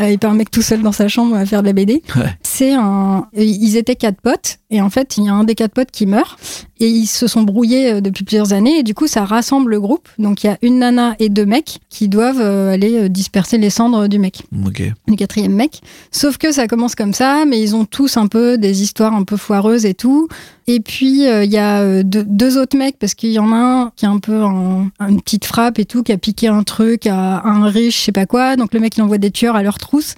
[0.00, 2.02] Euh, pas un mec tout seul dans sa chambre à faire de la BD.
[2.16, 2.36] Ouais.
[2.42, 3.26] C'est un.
[3.36, 6.06] Ils étaient quatre potes, et en fait, il y a un des quatre potes qui
[6.06, 6.38] meurt,
[6.80, 9.80] et ils se sont brouillés euh, depuis plusieurs années, et du coup, ça rassemble le
[9.80, 10.08] groupe.
[10.18, 13.58] Donc, il y a une nana et deux mecs qui doivent euh, aller euh, disperser
[13.58, 14.82] les cendres du mec, Ok.
[15.08, 15.80] du quatrième mec.
[16.10, 19.24] Sauf que ça commence comme ça, mais ils ont tous un peu des histoires un
[19.24, 20.28] peu foireuses et tout.
[20.72, 23.56] Et puis, euh, il y a euh, deux, autres mecs, parce qu'il y en a
[23.56, 26.62] un qui a un peu un- une petite frappe et tout, qui a piqué un
[26.62, 28.54] truc à un riche, je sais pas quoi.
[28.54, 30.14] Donc, le mec, il envoie des tueurs à leur trousse.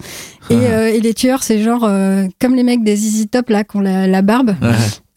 [0.49, 3.63] Et, euh, et les tueurs, c'est genre euh, comme les mecs des Easy Top, là,
[3.63, 4.55] qui ont la, la barbe.
[4.61, 4.69] Ouais.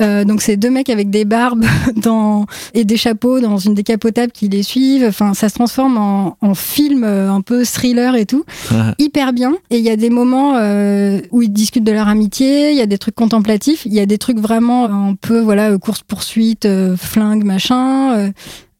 [0.02, 1.64] Euh, donc, c'est deux mecs avec des barbes
[1.96, 5.06] dans, et des chapeaux dans une décapotable qui les suivent.
[5.08, 8.92] Enfin, ça se transforme en, en film un peu thriller et tout Ouais.
[8.98, 9.54] hyper bien.
[9.70, 12.82] Et il y a des moments euh, où ils discutent de leur amitié, il y
[12.82, 16.96] a des trucs contemplatifs, il y a des trucs vraiment un peu, voilà, course-poursuite, euh,
[16.96, 18.14] flingue, machin.
[18.16, 18.30] euh,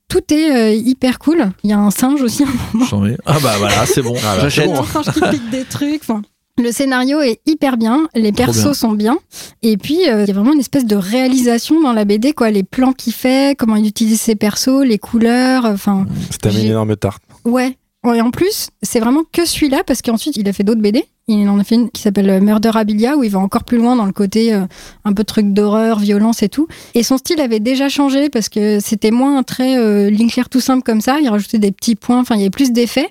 [0.09, 1.51] tout est euh, hyper cool.
[1.65, 2.45] Il y a un singe aussi.
[2.45, 4.15] Ai- Ah bah voilà, c'est bon.
[4.25, 4.67] Ah bah, J'achète.
[4.67, 4.81] bon.
[4.81, 6.03] un singe qui pique des trucs.
[6.03, 6.23] Enfin,
[6.59, 8.75] le scénario est hyper bien, les Trop persos bien.
[8.75, 9.19] sont bien,
[9.63, 12.51] et puis euh, il y a vraiment une espèce de réalisation dans la BD, quoi.
[12.51, 16.97] Les plans qu'il fait, comment il utilise ses persos, les couleurs, enfin, C'était une énorme
[16.97, 17.23] tarte.
[17.45, 17.77] Ouais.
[18.15, 21.05] Et en plus, c'est vraiment que celui-là, parce qu'ensuite, il a fait d'autres BD.
[21.29, 23.97] Il en a fait une qui s'appelle euh, Murderabilia, où il va encore plus loin
[23.97, 24.61] dans le côté euh,
[25.05, 26.69] un peu truc d'horreur, violence et tout.
[26.95, 30.61] Et son style avait déjà changé, parce que c'était moins un trait euh, claire tout
[30.61, 31.19] simple comme ça.
[31.21, 33.11] Il rajoutait des petits points, enfin, il y avait plus d'effets.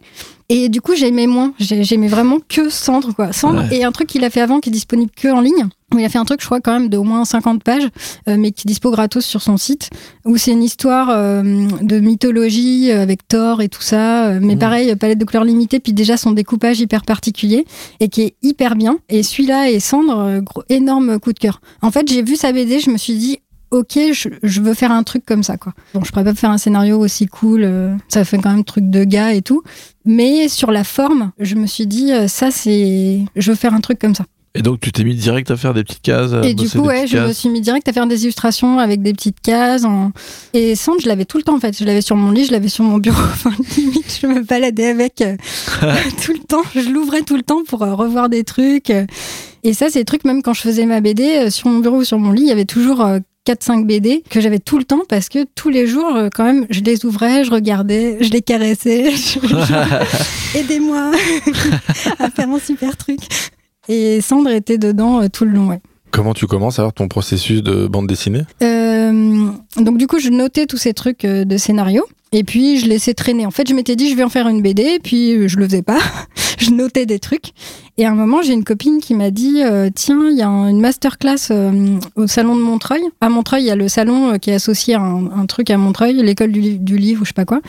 [0.49, 1.53] Et du coup, j'aimais moins.
[1.59, 3.33] J'ai- J'aimais vraiment que Cendre, quoi.
[3.33, 3.77] Cendre Ouais.
[3.77, 5.67] et un truc qu'il a fait avant qui est disponible que en ligne.
[5.93, 7.87] Où il a fait un truc, je crois, quand même, de au moins 50 pages,
[8.27, 9.89] euh, mais qui est dispo gratos sur son site
[10.25, 11.41] où c'est une histoire euh,
[11.81, 14.59] de mythologie euh, avec Thor et tout ça, euh, mais Mhm.
[14.59, 17.65] pareil, euh, palette de couleurs limitée, puis déjà son découpage hyper particulier
[17.99, 18.97] et qui est hyper bien.
[19.09, 21.61] Et celui-là et Cendre, gros, énorme coup de cœur.
[21.83, 23.37] En fait, j'ai vu sa BD, je me suis dit,
[23.79, 25.73] ok, je, je veux faire un truc comme ça, quoi.
[25.93, 28.89] Bon, je pourrais pas faire un scénario aussi cool, euh, ça fait quand même truc
[28.89, 29.61] de gars et tout.
[30.05, 33.21] Mais sur la forme, je me suis dit, euh, ça, c'est.
[33.35, 34.25] Je veux faire un truc comme ça.
[34.57, 37.07] Et donc, tu t'es mis direct à faire des petites cases Et du coup, ouais,
[37.07, 39.83] je me suis mis direct à faire des illustrations avec des petites cases.
[39.83, 40.13] en-
[40.53, 41.77] Et Sand, je l'avais tout le temps en fait.
[41.77, 43.17] Je l'avais sur mon lit, je l'avais sur mon bureau.
[43.33, 45.35] Enfin, limite, je me baladais avec euh,
[46.23, 46.61] tout le temps.
[46.73, 48.93] Je l'ouvrais tout le temps pour revoir des trucs.
[49.67, 51.97] Et ça, c'est des trucs, même quand je faisais ma BD, euh, sur mon bureau
[51.97, 54.83] ou sur mon lit, il y avait toujours euh, 4-5 BD que j'avais tout le
[54.83, 58.29] temps parce que tous les jours, euh, quand même, je les ouvrais, je regardais, je
[58.29, 59.11] les caressais.
[59.15, 61.11] je- je- Aidez-moi
[62.19, 63.19] à faire un super truc.
[63.87, 65.79] Et Sandre était dedans euh, tout le long, ouais.
[66.11, 68.43] Comment tu commences alors ton processus de bande dessinée?
[68.63, 68.84] Euh,
[69.77, 72.03] donc du coup, je notais tous ces trucs euh, de scénario.
[72.31, 73.45] Et puis, je laissais traîner.
[73.45, 74.99] En fait, je m'étais dit, je vais en faire une BD.
[75.01, 75.99] Puis, euh, je le faisais pas.
[76.57, 77.51] je notais des trucs.
[77.97, 80.49] Et à un moment, j'ai une copine qui m'a dit, euh, tiens, il y a
[80.49, 83.03] un- une masterclass euh, au salon de Montreuil.
[83.21, 85.69] À Montreuil, il y a le salon euh, qui est associé à un, un truc
[85.69, 87.61] à Montreuil, l'école du, li- du livre ou je sais pas quoi.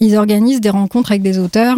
[0.00, 1.76] Ils organisent des rencontres avec des auteurs.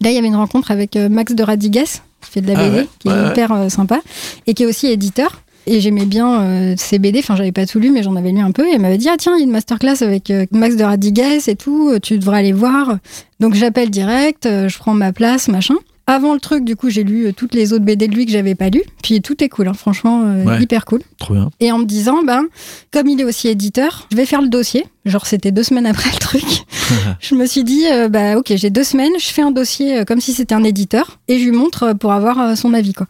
[0.00, 1.84] Là, il y avait une rencontre avec euh, Max de Radigues,
[2.22, 4.00] qui fait de la Ah BD, ouais, qui est ouais, hyper euh, sympa,
[4.46, 5.42] et qui est aussi éditeur.
[5.66, 8.38] Et j'aimais bien euh, ses BD, enfin j'avais pas tout lu, mais j'en avais lu
[8.40, 8.66] un peu.
[8.66, 10.84] Et elle m'avait dit, ah tiens, il y a une masterclass avec euh, Max de
[10.84, 12.98] Radigues et tout, euh, tu devrais aller voir.
[13.40, 15.74] Donc j'appelle direct, euh, je prends ma place, machin.
[16.08, 18.54] Avant le truc, du coup, j'ai lu toutes les autres BD de lui que j'avais
[18.54, 18.80] pas lu.
[19.02, 20.62] Puis tout est cool, hein, franchement, euh, Ouais.
[20.62, 21.00] hyper cool.
[21.18, 21.50] Trop bien.
[21.58, 22.44] Et en me disant, ben,
[22.92, 24.84] comme il est aussi éditeur, je vais faire le dossier.
[25.06, 26.42] Genre, c'était deux semaines après le truc.
[27.20, 30.04] je me suis dit, euh, bah, ok, j'ai deux semaines, je fais un dossier euh,
[30.04, 33.06] comme si c'était un éditeur et je lui montre euh, pour avoir son avis, quoi.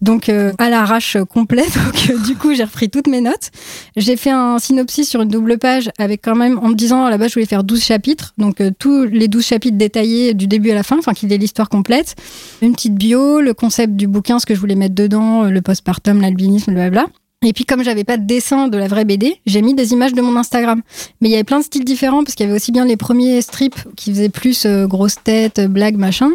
[0.00, 1.66] Donc, euh, à l'arrache complet.
[2.08, 3.50] Donc, du coup, j'ai repris toutes mes notes.
[3.94, 7.10] J'ai fait un synopsis sur une double page avec quand même, en me disant, à
[7.10, 8.32] la base, je voulais faire 12 chapitres.
[8.38, 11.68] Donc, tous les 12 chapitres détaillés du début à la fin, enfin, qu'il ait l'histoire
[11.68, 12.16] complète.
[12.62, 16.22] Une petite bio, le concept du bouquin, ce que je voulais mettre dedans, le postpartum,
[16.22, 17.06] l'albinisme, blablabla.
[17.44, 20.14] Et puis comme j'avais pas de dessin de la vraie BD, j'ai mis des images
[20.14, 20.82] de mon Instagram.
[21.20, 22.96] Mais il y avait plein de styles différents parce qu'il y avait aussi bien les
[22.96, 26.30] premiers strips qui faisaient plus euh, grosse tête, blague, machin,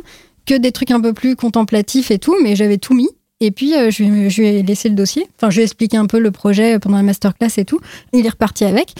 [0.45, 2.35] que des trucs un peu plus contemplatifs et tout.
[2.43, 3.09] Mais j'avais tout mis.
[3.41, 5.27] Et puis euh, je, lui- je lui ai laissé le dossier.
[5.37, 7.79] Enfin, je lui ai expliqué un peu le projet pendant la masterclass et tout.
[8.13, 8.93] Il est reparti avec.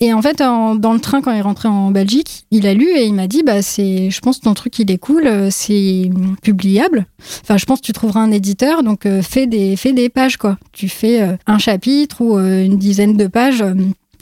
[0.00, 2.72] Et en fait, en- dans le train quand il est rentré en Belgique, il a
[2.74, 5.26] lu et il m'a dit, bah c'est, je pense que ton truc il est cool,
[5.26, 6.10] euh, c'est
[6.42, 7.06] publiable.
[7.42, 10.36] Enfin, je pense que tu trouveras un éditeur, donc euh, fais des, fais des pages,
[10.38, 10.58] quoi.
[10.72, 13.62] Tu fais euh, un chapitre ou euh, une dizaine de pages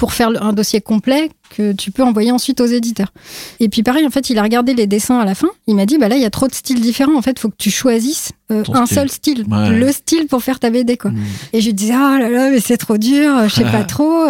[0.01, 3.13] pour faire un dossier complet que tu peux envoyer ensuite aux éditeurs.
[3.61, 5.49] Et puis pareil, en fait, il a regardé les dessins à la fin.
[5.67, 7.19] Il m'a dit, bah là, il y a trop de styles différents.
[7.19, 8.97] En fait, faut que tu choisisses euh, un style.
[8.97, 9.69] seul style, Ouais.
[9.79, 11.11] le style pour faire ta BD, quoi.
[11.11, 11.19] Mm.
[11.53, 14.25] Et je lui disais, oh là là, mais c'est trop dur, je sais pas trop.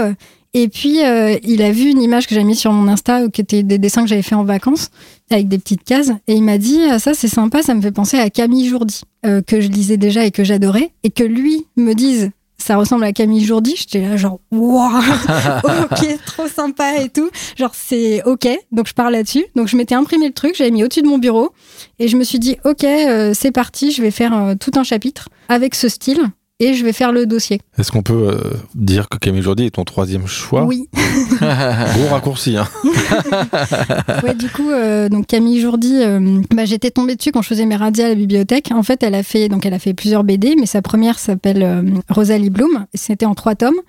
[0.55, 3.41] Et puis, euh, il a vu une image que j'ai mise sur mon Insta, qui
[3.41, 4.89] était des dessins que j'avais fait en vacances,
[5.31, 6.11] avec des petites cases.
[6.27, 9.03] Et il m'a dit, ah, ça c'est sympa, ça me fait penser à Camille Jourdi,
[9.25, 10.91] euh, que je lisais déjà et que j'adorais.
[11.05, 12.31] Et que lui me dise,
[12.63, 14.91] ça ressemble à Camille Jourdi, j'étais là genre, waouh,
[15.65, 17.31] ok, trop sympa et tout.
[17.57, 19.45] Genre, c'est ok, donc je pars là-dessus.
[19.55, 21.53] Donc je m'étais imprimé le truc, j'avais mis au-dessus de mon bureau.
[21.99, 24.85] Et je me suis dit, ok, euh, c'est parti, je vais faire euh, tout un
[24.85, 26.31] chapitre avec ce style.
[26.63, 27.63] Et je vais faire le dossier.
[27.79, 30.65] Est-ce qu'on peut euh, dire que Camille Jourdi est ton troisième choix?
[30.65, 30.89] Oui.
[31.41, 32.69] Gros raccourci, hein.
[34.23, 37.65] Ouais, du coup, euh, donc Camille Jourdi, euh, bah, j'étais tombée dessus quand je faisais
[37.65, 38.71] mes radios à la bibliothèque.
[38.73, 42.03] En fait, elle a fait, donc elle a fait plusieurs BD, mais sa première s'appelle
[42.11, 42.85] Rosalie Bloom.
[42.93, 43.81] et C'était en trois tomes.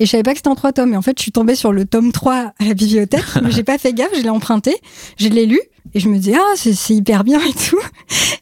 [0.00, 0.94] Et je savais pas que c'était en trois tomes.
[0.94, 3.62] Et en fait, je suis tombée sur le tome 3 à la bibliothèque, mais j'ai
[3.62, 4.74] pas fait gaffe, je l'ai emprunté,
[5.16, 5.60] je l'ai lu.
[5.96, 7.80] Et je me dis, ah, c'est hyper bien et tout.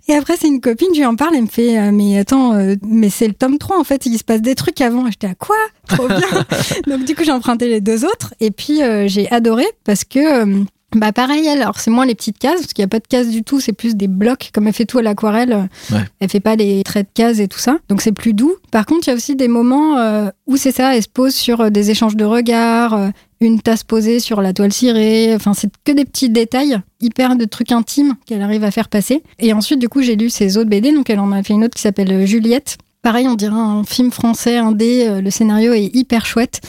[0.08, 2.52] Et après, c'est une copine, je lui en parle, elle me fait, euh, mais attends,
[2.54, 5.08] euh, mais c'est le tome 3, en fait, il se passe des trucs avant.
[5.08, 5.54] J'étais à quoi?
[5.86, 6.18] Trop bien.
[6.88, 8.34] Donc, du coup, j'ai emprunté les deux autres.
[8.40, 10.64] Et puis, euh, j'ai adoré parce que, euh,
[10.96, 13.06] bah, pareil, elle, alors c'est moins les petites cases, parce qu'il n'y a pas de
[13.06, 15.68] cases du tout, c'est plus des blocs, comme elle fait tout à l'aquarelle.
[15.92, 16.00] Ouais.
[16.18, 17.78] Elle fait pas les traits de cases et tout ça.
[17.88, 18.56] Donc, c'est plus doux.
[18.72, 21.36] Par contre, il y a aussi des moments euh, où c'est ça, elle se pose
[21.36, 23.12] sur des échanges de regards,
[23.44, 25.34] une tasse posée sur la toile cirée.
[25.34, 29.22] Enfin, c'est que des petits détails, hyper de trucs intimes qu'elle arrive à faire passer.
[29.38, 30.92] Et ensuite, du coup, j'ai lu ses autres BD.
[30.92, 32.78] Donc, elle en a fait une autre qui s'appelle euh, Juliette.
[33.02, 35.06] Pareil, on dirait un film français indé.
[35.06, 36.60] euh, Le scénario est hyper chouette.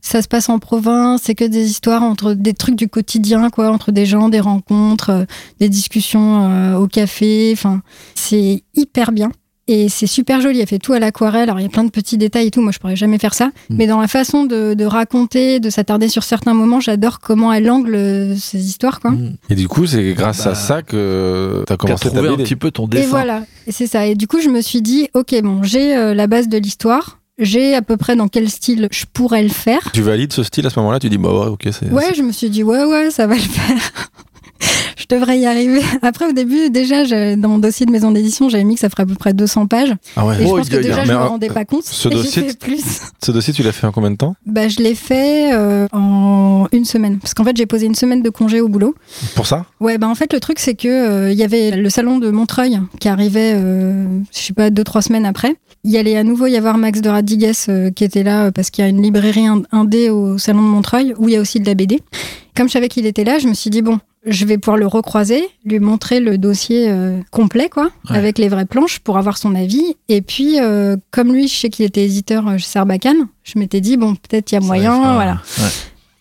[0.00, 3.70] Ça se passe en province, c'est que des histoires entre des trucs du quotidien, quoi,
[3.70, 5.24] entre des gens, des rencontres, euh,
[5.60, 7.50] des discussions au café.
[7.54, 7.80] Enfin,
[8.14, 9.30] c'est hyper bien.
[9.66, 11.44] Et c'est super joli, elle fait tout à l'aquarelle.
[11.48, 13.32] Alors il y a plein de petits détails et tout, moi je pourrais jamais faire
[13.32, 13.46] ça.
[13.70, 13.76] Mm.
[13.76, 17.70] Mais dans la façon de, de raconter, de s'attarder sur certains moments, j'adore comment elle
[17.70, 19.00] angle euh, ces histoires.
[19.00, 19.12] Quoi.
[19.12, 19.36] Mm.
[19.50, 22.28] Et du coup, c'est grâce Bah, à ça que t'as Qui a commencé ta trouvé
[22.28, 23.08] un petit peu ton Et dessin.
[23.08, 24.06] voilà, et c'est ça.
[24.06, 27.18] Et du coup je me suis dit, ok bon, j'ai euh, la base de l'histoire,
[27.38, 29.90] j'ai à peu près dans quel style je pourrais le faire.
[29.92, 31.00] Tu valides ce style à ce moment-là?
[31.00, 31.90] Tu dis, bah ouais, ok, c'est.
[31.90, 33.76] Ouais, je me suis dit, ouais, ouais, ça va le faire.
[34.96, 35.80] je devrais y arriver.
[36.02, 38.88] Après, au début, déjà, je- dans mon dossier de maison d'édition, j'avais mis que ça
[38.88, 39.92] ferait à peu près 200 pages.
[40.16, 40.36] Ah ouais.
[40.40, 41.84] Et je Oh, pense que déjà, mais je me un- rendais pas compte.
[41.84, 42.82] ce dossier, fait plus.
[43.24, 44.34] Ce dossier, tu l'as fait en combien de temps?
[44.44, 47.18] Bah, je l'ai fait euh, en une semaine.
[47.18, 48.94] Parce qu'en fait, j'ai posé une semaine de congé au boulot.
[49.34, 49.64] Pour ça?
[49.80, 52.30] Ouais, bah en fait, le truc, c'est que euh, il y avait le salon de
[52.30, 55.56] Montreuil qui arrivait, euh, je sais pas, deux, trois semaines après.
[55.84, 58.50] Il y allait à nouveau y avoir Max de Radigues euh, qui était là euh,
[58.50, 61.36] parce qu'il y a une librairie ind- indé au salon de Montreuil où il y
[61.36, 62.00] a aussi de la BD.
[62.56, 64.86] Comme je savais qu'il était là, je me suis dit, bon, je vais pouvoir le
[64.86, 68.16] recroiser, lui montrer le dossier euh, complet, quoi, Ouais.
[68.16, 69.96] avec les vraies planches pour avoir son avis.
[70.08, 73.80] Et puis, euh, comme lui, je sais qu'il était éditeur euh, chez Sarbacane, je m'étais
[73.80, 75.32] dit, bon, peut-être il y a moyen, fera- voilà.
[75.58, 75.68] Ouais.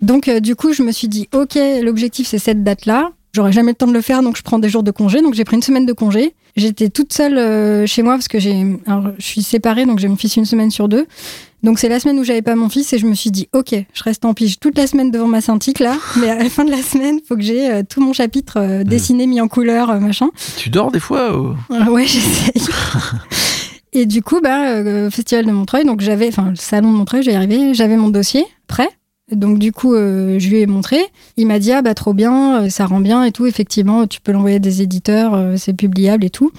[0.02, 3.12] Donc, euh, du coup, je me suis dit, OK, l'objectif, c'est cette date-là.
[3.36, 5.22] J'aurais jamais le temps de le faire, donc je prends des jours de congé.
[5.22, 6.36] Donc, j'ai pris une semaine de congé.
[6.56, 8.64] J'étais toute seule euh, chez moi parce que j'ai.
[8.86, 11.08] Alors, je suis séparée, donc j'ai mon fils une semaine sur deux.
[11.64, 13.74] Donc, c'est la semaine où j'avais pas mon fils et je me suis dit, OK,
[13.74, 15.98] je reste en pige toute la semaine devant ma Cintiq, là.
[16.20, 18.84] Mais à la fin de la semaine, faut que j'ai euh, tout mon chapitre euh,
[18.84, 20.30] dessiné, mis en couleur, machin.
[20.58, 21.56] Tu dors des fois ou-
[21.90, 22.52] ouais, j'essaye.
[23.94, 27.24] Et du coup, bah, euh, festival de Montreuil, donc j'avais, enfin, le salon de Montreuil,
[27.24, 28.90] j'y arrivé, j'avais mon dossier prêt.
[29.36, 30.98] Donc du coup, euh, je lui ai montré.
[31.38, 33.46] Il m'a dit ah bah trop bien, euh, ça rend bien et tout.
[33.46, 36.52] Effectivement, tu peux l'envoyer à des éditeurs, euh, c'est publiable et tout.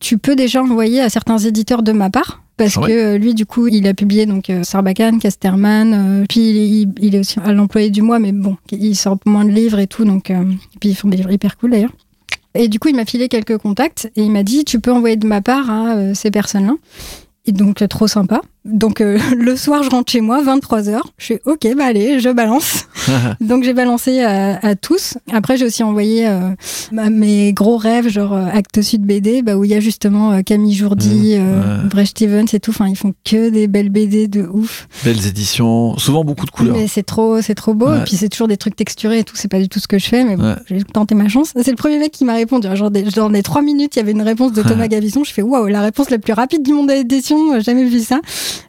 [0.00, 2.42] Tu peux déjà envoyer à certains éditeurs de ma part.
[2.56, 2.88] Parce Ah ouais.
[2.88, 7.40] que euh, lui, du coup, il a publié donc Sarbacane, Casterman, puis il, est aussi
[7.44, 10.36] à l'employé du mois, mais bon, il sort moins de livres et tout, donc et
[10.78, 11.92] puis ils font des livres hyper cool d'ailleurs.
[12.56, 15.16] Et du coup, il m'a filé quelques contacts et il m'a dit tu peux envoyer
[15.16, 16.74] de ma part à ces personnes-là.
[17.46, 18.40] Et donc, euh, trop sympa.
[18.64, 20.98] Donc, euh, le soir, je rentre chez moi, 23h.
[21.18, 22.86] Je fais OK, bah allez, je balance.
[23.42, 25.18] donc, j'ai balancé à, à tous.
[25.30, 26.48] Après, j'ai aussi envoyé euh,
[26.90, 30.32] bah, mes gros rêves, genre euh, Actes Sud BD, bah, où il y a justement
[30.32, 31.88] euh, Camille Jourdi, euh, ouais.
[31.90, 32.70] Brecht Stevens et tout.
[32.70, 34.88] Enfin, ils font que des belles BD de ouf.
[35.04, 36.74] Belles éditions, souvent beaucoup de couleurs.
[36.74, 37.88] Mais c'est trop, c'est trop beau.
[37.90, 37.98] Ouais.
[37.98, 39.36] Et puis c'est toujours des trucs texturés et tout.
[39.36, 40.56] C'est pas du tout ce que je fais, mais bon, Ouais.
[40.70, 41.52] j'ai tenté ma chance.
[41.62, 42.66] C'est le premier mec qui m'a répondu.
[42.74, 45.22] Genre, des, genre des trois minutes, il y avait une réponse de Thomas Gavison.
[45.22, 47.33] Je fais waouh, la réponse la plus rapide du monde de l'édition.
[47.54, 48.20] J'ai jamais vu ça.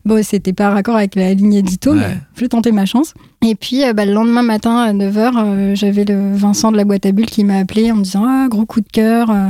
[0.06, 1.98] Bon, c'était pas raccord avec la ligne édito, Ouais.
[2.00, 3.14] mais j'ai tenté ma chance.
[3.46, 7.06] Et puis, euh, bah, le lendemain matin à 9h, j'avais le Vincent de la boîte
[7.06, 9.30] à bulles qui m'a appelé en me disant Ah, gros coup de cœur.
[9.32, 9.50] euh,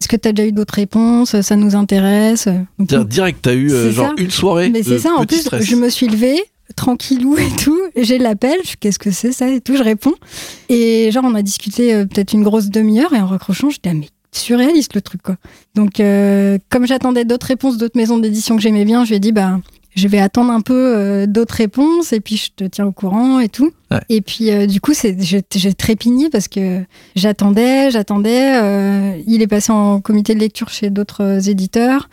[0.00, 1.40] Est-ce que tu as déjà eu d'autres réponses?
[1.40, 2.48] Ça nous intéresse.
[2.78, 4.22] Donc, Dire- Direct, t'as eu euh, C'est genre ça.
[4.22, 4.70] une soirée.
[4.70, 5.64] mais c'est ça, en plus, stress.
[5.64, 6.40] je me suis levée
[6.76, 7.78] tranquillou et tout.
[7.96, 10.14] J'ai l'appel, je qu'est-ce que c'est ça et tout, je réponds.
[10.68, 13.94] Et genre, on a discuté euh, peut-être une grosse demi-heure et en raccrochant, j'étais, ah,
[13.94, 15.36] mais surréaliste le truc, quoi.
[15.74, 19.20] Donc, euh, comme j'attendais d'autres réponses d'autres maisons d'édition que j'aimais bien, je lui ai
[19.20, 19.58] dit, bah,
[19.94, 23.40] je vais attendre un peu euh, d'autres réponses et puis je te tiens au courant
[23.40, 23.70] et tout.
[23.90, 23.98] Ouais.
[24.08, 26.80] Et puis euh, du coup, j'ai trépigné parce que
[27.16, 28.52] j'attendais, j'attendais.
[28.62, 32.08] euh, il est passé en comité de lecture chez d'autres éditeurs.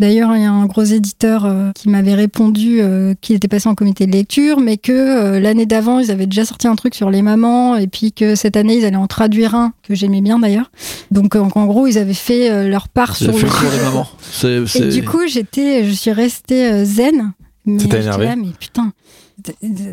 [0.00, 2.80] D'ailleurs, il y a un gros éditeur qui m'avait répondu
[3.20, 6.66] qu'il était passé en comité de lecture, mais que l'année d'avant, ils avaient déjà sorti
[6.66, 9.72] un truc sur les mamans et puis que cette année, ils allaient en traduire un
[9.82, 10.70] que j'aimais bien d'ailleurs.
[11.10, 14.08] Donc en, en gros, ils avaient fait leur part sur le pour les mamans.
[14.32, 17.29] C'est- et du coup, j'étais, je suis restée zen.
[17.74, 18.92] Mais j'étais énervé là, mais putain,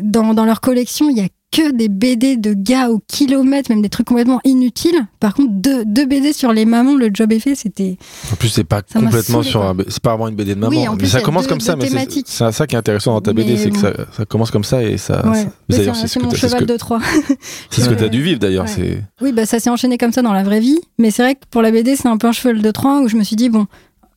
[0.02, 3.80] dans, dans leur collection, il y a que des BD de gars au kilomètre, même
[3.80, 5.06] des trucs complètement inutiles.
[5.18, 7.96] Par contre, deux, deux BD sur les mamans, le job est fait, c'était.
[8.30, 9.74] En plus, c'est pas Ça complètement sur un.
[9.88, 10.70] C'est pas vraiment une BD de maman.
[10.70, 11.74] Oui, en mais ça commence deux- comme ça.
[11.76, 14.26] Mais c'est- c'est ça qui est intéressant dans ta Mais BD, c'est que ça, ça
[14.26, 15.26] commence comme ça et ça.
[15.26, 15.44] Ouais.
[15.44, 17.00] ça- Mais D'ailleurs, c'est c'est c'est mon t'as- cheval de Troie.
[17.70, 17.96] c'est ce que Ouais.
[17.96, 18.66] tu as dû vivre d'ailleurs.
[18.66, 18.70] Ouais.
[18.74, 20.78] C'est Oui, bah ça s'est enchaîné comme ça dans la vraie vie.
[20.98, 23.08] Mais c'est vrai que pour la BD, c'est un peu un cheval de Troie où
[23.08, 23.66] je me suis dit, bon,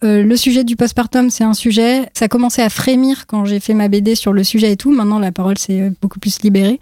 [0.04, 2.10] euh, le sujet du postpartum, c'est un sujet.
[2.14, 4.92] Ça commençait à frémir quand j'ai fait ma BD sur le sujet et tout.
[4.92, 6.80] Maintenant, la parole s'est euh, beaucoup plus libérée.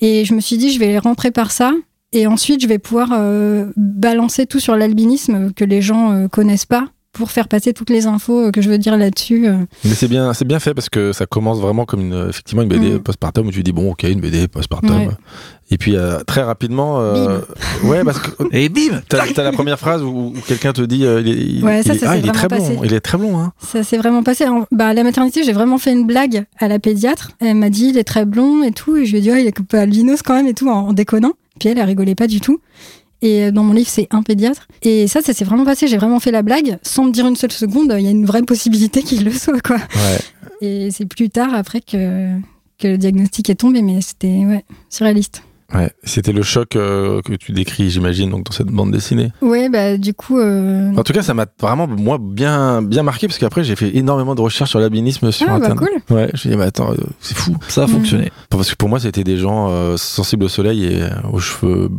[0.00, 1.72] Et je me suis dit, je vais rentrer par ça.
[2.12, 6.66] Et ensuite, je vais pouvoir euh, balancer tout sur l'albinisme que les gens euh, connaissent
[6.66, 6.88] pas
[7.18, 9.48] pour faire passer toutes les infos euh, que je veux dire là-dessus.
[9.48, 9.56] euh.
[9.84, 12.68] Mais c'est bien, c'est bien fait parce que ça commence vraiment comme une, effectivement une
[12.68, 12.98] BD Mm.
[13.00, 15.08] postpartum où tu dis bon ok une BD postpartum Ouais.
[15.70, 17.40] et puis euh, très rapidement euh,
[17.84, 21.04] ouais parce que Et bim t'as as la première phrase où, où quelqu'un te dit
[21.04, 22.64] euh, il est, il- Ouais, ça, il est- ça ah, s'est il est très vraiment
[22.68, 22.86] bon passé.
[22.86, 24.46] il est très bon hein Ça s'est vraiment passé.
[24.46, 27.32] En- Bah, à la maternité, j'ai vraiment fait une blague à la pédiatre.
[27.40, 28.96] Elle m'a dit, il est très blond et tout.
[28.96, 30.68] Et je lui ai dit, oh, il est un peu albinos quand même et tout,
[30.68, 31.32] en, en déconnant.
[31.58, 32.60] Puis elle, elle rigolait pas du tout.
[33.22, 34.68] Et euh, dans mon livre, c'est un pédiatre.
[34.82, 35.88] Et ça, ça s'est vraiment passé.
[35.88, 37.94] J'ai vraiment fait la blague sans me dire une seule seconde.
[37.98, 39.76] Il y a une vraie possibilité qu'il le soit, quoi.
[39.76, 40.18] ouais
[40.60, 42.38] Et c'est plus tard, après, que,
[42.78, 43.82] que le diagnostic est tombé.
[43.82, 45.42] Mais c'était, ouais, surréaliste.
[45.74, 49.68] Ouais c'était le choc euh, que tu décris j'imagine donc dans cette bande dessinée Ouais,
[49.68, 50.38] bah, du coup.
[50.38, 53.94] euh, en tout cas ça m'a vraiment moi bien bien marqué parce qu'après j'ai fait
[53.96, 56.16] énormément de recherches sur l'albinisme sur Ah, bah, internet cool.
[56.16, 57.90] ouais je me dis mais attends euh, c'est fou Ça a Mm.
[57.90, 58.32] fonctionné.
[58.50, 61.90] parce que pour moi c'était des gens euh, sensibles au soleil et euh, aux cheveux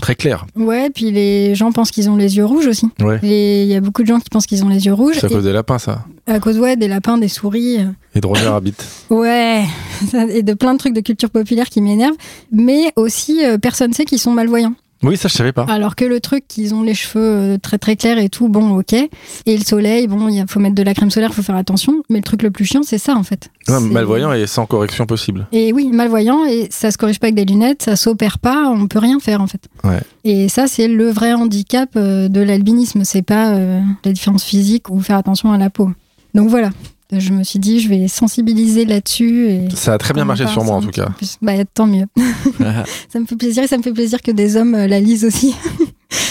[0.00, 2.88] très clairs Ouais, puis les gens pensent qu'ils ont les yeux rouges aussi.
[3.00, 5.22] ouais Il y a beaucoup de gens qui pensent qu'ils ont les yeux rouges.
[5.24, 7.78] à Et cause des lapins ça à cause, ouais, des lapins, des souris.
[8.14, 8.74] et de Roger Rabbit
[9.10, 9.64] Ouais,
[10.30, 12.16] et de plein de trucs de culture populaire qui m'énervent.
[12.52, 14.74] Mais aussi, euh, personne sait qu'ils sont malvoyants.
[15.04, 15.64] Oui, ça, je savais pas.
[15.68, 17.22] Alors que le truc, qu'ils ont les cheveux
[17.54, 18.94] euh, très très clairs et tout, bon, ok.
[18.94, 19.08] Et
[19.56, 22.02] le soleil, bon, il faut mettre de la crème solaire, faut faire attention.
[22.10, 23.48] Mais le truc le plus chiant, c'est ça en fait.
[23.68, 25.46] Ouais, malvoyant et sans correction possible.
[25.52, 28.88] Et oui, malvoyant, et ça se corrige pas avec des lunettes, ça s'opère pas, on
[28.88, 29.68] peut rien faire en fait.
[29.84, 30.00] Ouais.
[30.24, 34.90] Et ça, c'est le vrai handicap euh, de l'albinisme, c'est pas euh, la différence physique
[34.90, 35.90] ou faire attention à la peau.
[36.38, 36.70] Donc voilà,
[37.10, 39.48] je me suis dit, je vais sensibiliser là-dessus.
[39.48, 41.08] Et Ça a très bien marché sur moi, en tout cas.
[41.42, 42.06] Bah, tant mieux.
[43.08, 45.24] ça me fait plaisir et ça me fait plaisir que des hommes euh, la lisent
[45.24, 45.52] aussi.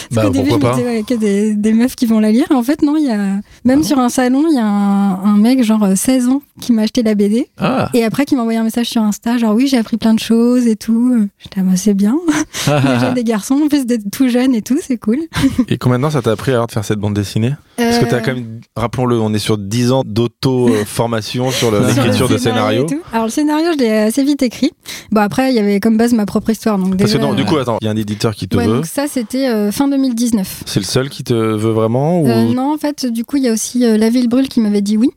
[0.10, 2.06] Bah, Parce qu'au début, pourquoi je me pas disais, ouais, que des, des meufs qui
[2.06, 2.46] vont la lire.
[2.50, 3.42] Et en fait, non, il y a.
[3.66, 6.72] Même sur un salon, il y a un, un mec, genre euh, 16 ans, qui
[6.72, 7.50] m'a acheté la BD.
[7.58, 7.90] Ah.
[7.94, 10.20] Et après, qui m'a envoyé un message sur Insta, genre oui, j'ai appris plein de
[10.20, 11.28] choses et tout.
[11.40, 12.18] J'étais, ah, bah, c'est bien.
[12.66, 15.20] Déjà des garçons, en plus d'être tout jeune et tout, c'est cool.
[15.68, 17.52] Et combien de temps ça t'a pris alors de faire cette bande dessinée?
[17.78, 22.28] Parce que t'as Euh, quand même, rappelons-le, on est sur 10 ans d'auto-formation sur l'écriture
[22.28, 22.84] de scénario scénario.
[22.84, 23.02] et tout.
[23.14, 24.72] Alors, le scénario, je l'ai assez vite écrit.
[25.12, 26.78] Bon, après, il y avait comme base ma propre histoire.
[26.78, 28.68] Donc, Parce que non, du coup, attends, il y a un éditeur qui te ouais,
[28.68, 28.76] veut.
[28.78, 30.64] donc ça, c'était euh, fin 2019.
[30.66, 32.28] C'est le seul qui te veut vraiment ou...
[32.28, 34.60] Euh, non, en fait, du coup, il y a aussi euh, La Ville Brûle qui
[34.60, 35.10] m'avait dit oui.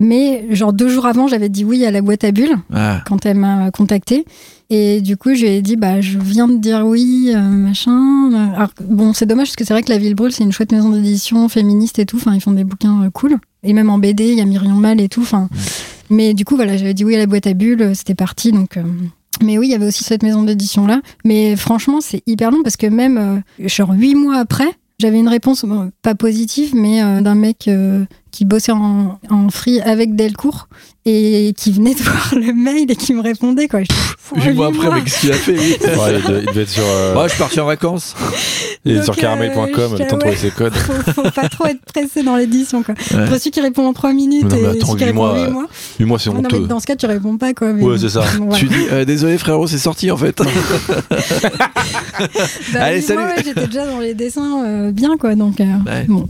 [0.00, 3.00] Mais genre deux jours avant, j'avais dit oui à la boîte à bulles Ah.
[3.06, 4.24] quand elle m'a contacté.
[4.74, 8.32] Et du coup, je lui ai dit, bah, je viens de dire oui, euh, machin.
[8.56, 10.72] Alors, bon, c'est dommage parce que c'est vrai que La Ville Brûle, c'est une chouette
[10.72, 12.16] maison d'édition féministe et tout.
[12.16, 13.36] Enfin, ils font des bouquins euh, cool.
[13.64, 15.20] Et même en BD, il y a Myriam Mal et tout.
[15.20, 15.50] Enfin,
[16.08, 18.50] mais du coup, voilà, j'avais dit oui à la boîte à bulles, euh, c'était parti.
[18.50, 18.82] Donc, euh,
[19.42, 21.02] mais oui, il y avait aussi cette maison d'édition là.
[21.22, 24.70] Mais franchement, c'est hyper long parce que même genre huit mois après,
[25.02, 29.48] j'avais une réponse bon, pas positive, mais euh, d'un mec euh, qui bossait en, en
[29.50, 30.66] free avec Delcourt
[31.04, 33.80] et qui venait de voir le mail et qui me répondait quoi.
[34.34, 35.76] Mois huit après, mais qu'est-ce qu'il a fait Ouais,
[36.16, 38.14] il, devait, il devait être sur, euh, Moi, je suis parti en vacances.
[38.84, 40.72] il est Donc, sur caramel.com, euh, le temps de trouver ses codes.
[40.74, 42.94] faut, faut pas trop être pressé dans l'édition quoi.
[43.12, 43.26] Ouais.
[43.38, 45.40] Celui qui répond en 3 minutes non, mais et attends, celui qui répond en 8
[45.40, 45.66] euh, mois.
[46.18, 46.60] C'est Ouais, non, honteux.
[46.60, 47.72] mais dans ce cas, tu réponds pas quoi.
[47.72, 48.24] mais Ouais, c'est ça.
[48.38, 48.58] Bon, voilà.
[48.58, 50.40] Tu dis, euh, désolé frérot, c'est sorti en fait.
[52.72, 53.20] Bah, Allez, oui, salut.
[53.20, 55.34] moi, ouais, J'étais déjà dans les dessins euh, bien, quoi.
[55.34, 56.04] Donc, euh, Ouais.
[56.08, 56.28] bon.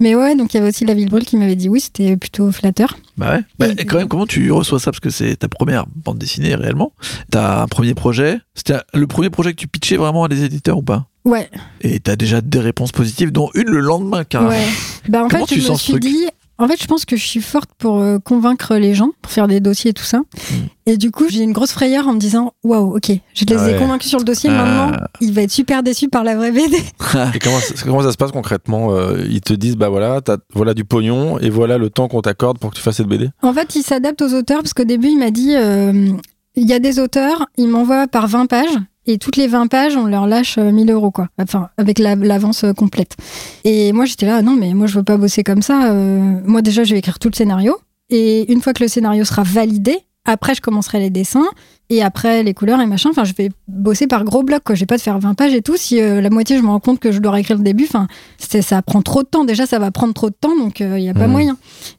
[0.00, 2.16] Mais ouais, donc il y avait aussi la ville brûle qui m'avait dit oui, c'était
[2.16, 2.96] plutôt flatteur.
[3.18, 3.40] Bah ouais.
[3.58, 4.90] Bah, Et- quand même, comment tu reçois ça?
[4.90, 6.92] Parce que c'est ta première bande dessinée réellement.
[7.30, 8.38] T'as un premier projet.
[8.54, 11.06] C'était le premier projet que tu pitchais vraiment à des éditeurs ou pas?
[11.26, 11.50] Ouais,
[11.82, 14.50] Et t'as déjà des réponses positives, dont une le lendemain, carrément.
[14.52, 14.66] ouais.
[15.08, 16.26] Bah, en Comment fait, tu je me suis dit.
[16.60, 19.48] En fait, je pense que je suis forte pour euh, convaincre les gens, pour faire
[19.48, 20.18] des dossiers et tout ça.
[20.18, 20.54] Hmm.
[20.86, 23.64] Et du coup, j'ai une grosse frayeur en me disant Waouh, ok, je les Ah
[23.64, 23.74] ouais.
[23.74, 24.62] ai convaincus sur le dossier, Ah.
[24.64, 26.76] maintenant, il va être super déçu par la vraie BD.
[27.34, 30.38] Et comment, ça- comment ça se passe concrètement Euh, Ils te disent, bah voilà, t'as-
[30.54, 33.30] voilà du pognon et voilà le temps qu'on t'accorde pour que tu fasses cette BD?
[33.42, 36.12] En fait, il s'adapte aux auteurs parce qu'au début, il m'a dit euh,
[36.56, 38.76] il y a des auteurs, ils m'envoient par 20 pages
[39.12, 41.28] et toutes les 20 pages, on leur lâche euh, 1000 euros, quoi.
[41.40, 43.16] Enfin, avec la- l'avance euh, complète.
[43.64, 45.90] Et moi, j'étais là, non, mais moi, je veux pas bosser comme ça.
[45.92, 47.76] euh, moi, déjà, je vais écrire tout le scénario
[48.08, 49.96] et une fois que le scénario sera validé,
[50.26, 51.46] après, je commencerai les dessins
[51.88, 53.08] et après les couleurs et machin.
[53.10, 54.74] Enfin, je vais bosser par gros blocs, quoi.
[54.74, 55.76] Je vais pas te faire 20 pages et tout.
[55.78, 58.06] Si euh, la moitié, je me rends compte que je dois réécrire le début, enfin,
[58.38, 59.44] ça prend trop de temps.
[59.44, 61.32] Déjà, ça va prendre trop de temps, donc il y a pas Mhm.
[61.32, 61.56] moyen.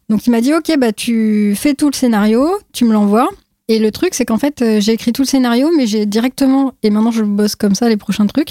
[0.09, 3.27] Donc il m'a dit ok bah tu fais tout le scénario, tu me l'envoies.
[3.71, 6.73] Et le truc c'est qu'en fait euh, j'ai écrit tout le scénario mais j'ai directement
[6.83, 8.49] et maintenant je bosse comme ça les prochains trucs.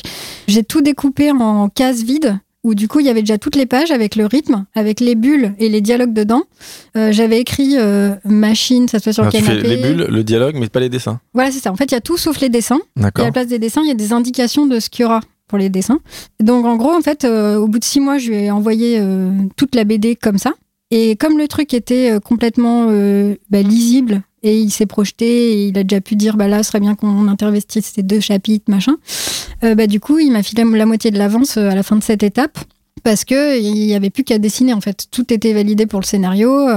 [0.48, 3.66] J'ai tout découpé en cases vides où du coup il y avait déjà toutes les
[3.66, 6.44] pages avec le rythme, avec les bulles et les dialogues dedans.
[6.96, 9.76] Euh, J'avais écrit euh, machine, ça se passe sur Alors, le Tu fais canapé.
[9.76, 11.20] les bulles, le dialogue, mais pas les dessins.
[11.34, 11.70] Voilà c'est ça.
[11.70, 12.80] En fait il y a tout sauf les dessins.
[12.98, 15.06] Et à la place des dessins, il y a des indications de ce qu'il y
[15.06, 16.00] aura pour les dessins.
[16.38, 19.02] Donc en gros, en fait, euh, au bout de six mois, je lui ai envoyé
[19.56, 20.54] toute la BD comme ça.
[20.90, 25.66] Et comme le truc était euh, complètement euh, bah, lisible et il s'est projeté et
[25.68, 28.70] il a déjà pu dire bah là, ce serait bien qu'on intervestisse ces deux chapitres,
[28.70, 28.96] machin.
[29.62, 32.02] euh, bah du coup, il m'a filé la moitié de l'avance à la fin de
[32.02, 32.58] cette étape.
[33.02, 35.06] Parce que il y avait plus qu'à dessiner en fait.
[35.10, 36.68] Tout était validé pour le scénario.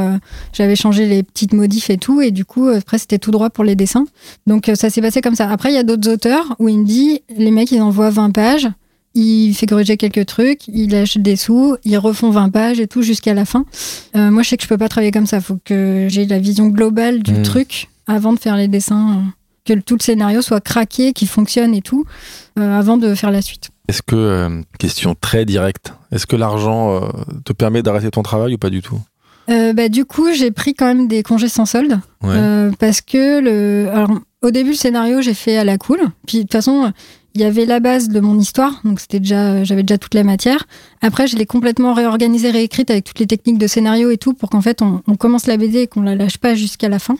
[0.54, 3.66] J'avais changé les petites modifs et tout, et du coup après c'était tout droit pour
[3.66, 4.06] les dessins.
[4.48, 5.50] Donc ça s'est passé comme ça.
[5.50, 8.32] Après, il y a d'autres auteurs où il me dit, les mecs, ils envoient 20
[8.32, 8.70] pages,
[9.16, 13.02] il fait corriger quelques trucs, il lâche des sous, ils refont 20 pages et tout
[13.02, 13.66] jusqu'à la fin.
[14.16, 15.40] Euh, moi, je sais que je peux pas travailler comme ça.
[15.42, 17.44] faut que j'ai la vision globale du Mm.
[17.44, 21.74] truc avant de faire les dessins, euh, que tout le scénario soit craqué, qu'il fonctionne
[21.76, 22.06] et tout,
[22.60, 23.70] euh, avant de faire la suite.
[23.88, 27.02] Est-ce que, euh, question très directe, est-ce que l'argent
[27.46, 29.00] te permet d'arrêter ton travail ou pas du tout?
[29.48, 32.00] Bah, du coup, j'ai pris quand même des congés sans solde.
[32.24, 32.70] Ouais.
[32.80, 34.12] Parce que le, alors,
[34.42, 36.00] au début, le scénario, j'ai fait à la cool.
[36.26, 36.94] Puis de toute façon,
[37.36, 40.24] il y avait la base de mon histoire, donc c'était déjà, j'avais déjà toute la
[40.24, 40.66] matière.
[41.02, 44.50] Après, je l'ai complètement réorganisée, réécrite avec toutes les techniques de scénario et tout, pour
[44.50, 47.16] qu'en fait, on, on commence la BD et qu'on la lâche pas jusqu'à la fin.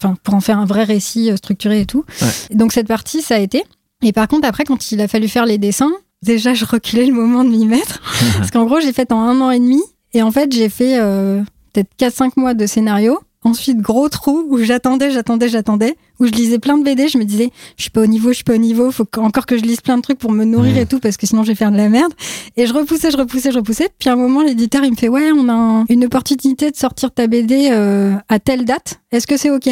[0.00, 2.04] Enfin, pour en faire un vrai récit euh, structuré et tout.
[2.22, 2.56] Ouais.
[2.56, 3.64] Donc cette partie, ça a été.
[4.02, 5.92] Et par contre, après, quand il a fallu faire les dessins,
[6.22, 8.00] déjà, je reculais le moment de m'y mettre,
[8.38, 10.98] parce qu'en gros, j'ai fait en un an et demi, et en fait, j'ai fait
[10.98, 11.42] euh,
[11.72, 16.58] peut-être 4-5 mois de scénario Ensuite, gros trou où j'attendais, j'attendais, j'attendais, où je lisais
[16.58, 17.06] plein de BD.
[17.08, 18.90] Je me disais, je suis pas au niveau, je suis pas au niveau.
[18.90, 20.78] Faut qu- encore que je lise plein de trucs pour me nourrir Mmh.
[20.78, 22.12] et tout, parce que sinon je vais faire de la merde.
[22.56, 23.88] Et je repoussais, je repoussais, je repoussais.
[23.98, 26.76] Puis à un moment, l'éditeur il me fait, ouais, on a un- une opportunité de
[26.76, 29.00] sortir ta BD euh, à telle date.
[29.12, 29.68] Est-ce que c'est ok?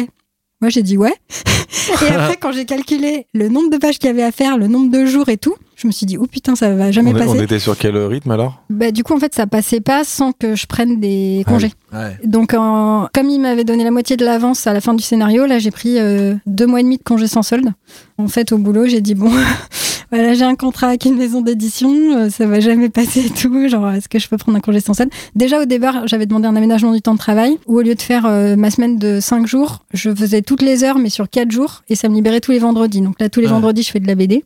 [0.61, 1.13] Moi, j'ai dit ouais.
[2.01, 4.67] et après, quand j'ai calculé le nombre de pages qu'il y avait à faire, le
[4.67, 5.55] nombre de jours et tout,
[5.85, 7.29] je me suis dit, oh putain, ça va jamais on, passer.
[7.29, 10.31] on était sur quel rythme alors Bah, du coup, en fait, ça passait pas sans
[10.31, 11.71] que je prenne des Ah congés.
[11.93, 12.17] Ouais.
[12.25, 15.45] Donc, en- comme il m'avait donné la moitié de l'avance à la fin du scénario,
[15.45, 17.69] là, j'ai pris euh, deux mois et demi de congés sans solde.
[18.17, 19.29] En fait, au boulot, j'ai dit bon,
[20.11, 23.67] voilà, j'ai un contrat avec une maison d'édition, euh, ça va jamais passer et tout.
[23.69, 25.11] Genre, est-ce que je peux prendre un congé sans solde?
[25.35, 28.01] Déjà, au départ, j'avais demandé un aménagement du temps de travail où, au lieu de
[28.01, 31.51] faire euh, ma semaine de cinq jours, je faisais toutes les heures, mais sur quatre
[31.51, 33.01] jours, et ça me libérait tous les vendredis.
[33.01, 33.53] Donc là, tous les Ouais.
[33.53, 34.43] vendredis, je fais de la BD.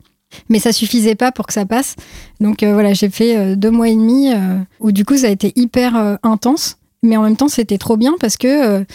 [0.49, 1.95] Mais ça suffisait pas pour que ça passe.
[2.39, 5.27] Donc euh, voilà, j'ai fait euh, deux mois et demi euh, où du coup ça
[5.27, 8.85] a été hyper intense, mais en même temps c'était trop bien parce que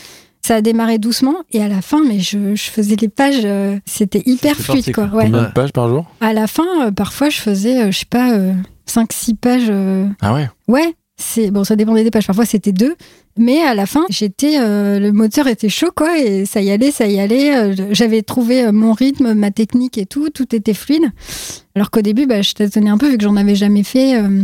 [0.46, 3.78] ça a démarré doucement et à la fin, mais je, je faisais les pages, euh,
[3.86, 5.04] c'était hyper fluide quoi.
[5.04, 5.24] Ouais.
[5.24, 6.04] Combien de pages par jour?
[6.20, 8.30] À la fin, euh, parfois je faisais, euh, je sais pas,
[8.86, 9.72] 5-6 pages.
[10.20, 10.50] Ah ouais?
[10.68, 12.26] Ouais, c'est bon, ça dépendait des pages.
[12.26, 12.94] Parfois c'était deux,
[13.36, 16.90] mais à la fin, j'étais, euh, le moteur était chaud quoi, et ça y allait,
[16.90, 17.54] ça y allait.
[17.56, 21.10] euh, J'avais trouvé euh, mon rythme, ma technique et tout, tout était fluide.
[21.74, 24.42] Alors qu'au début, bah, je tâtonnais un peu vu que j'en avais jamais fait, euh,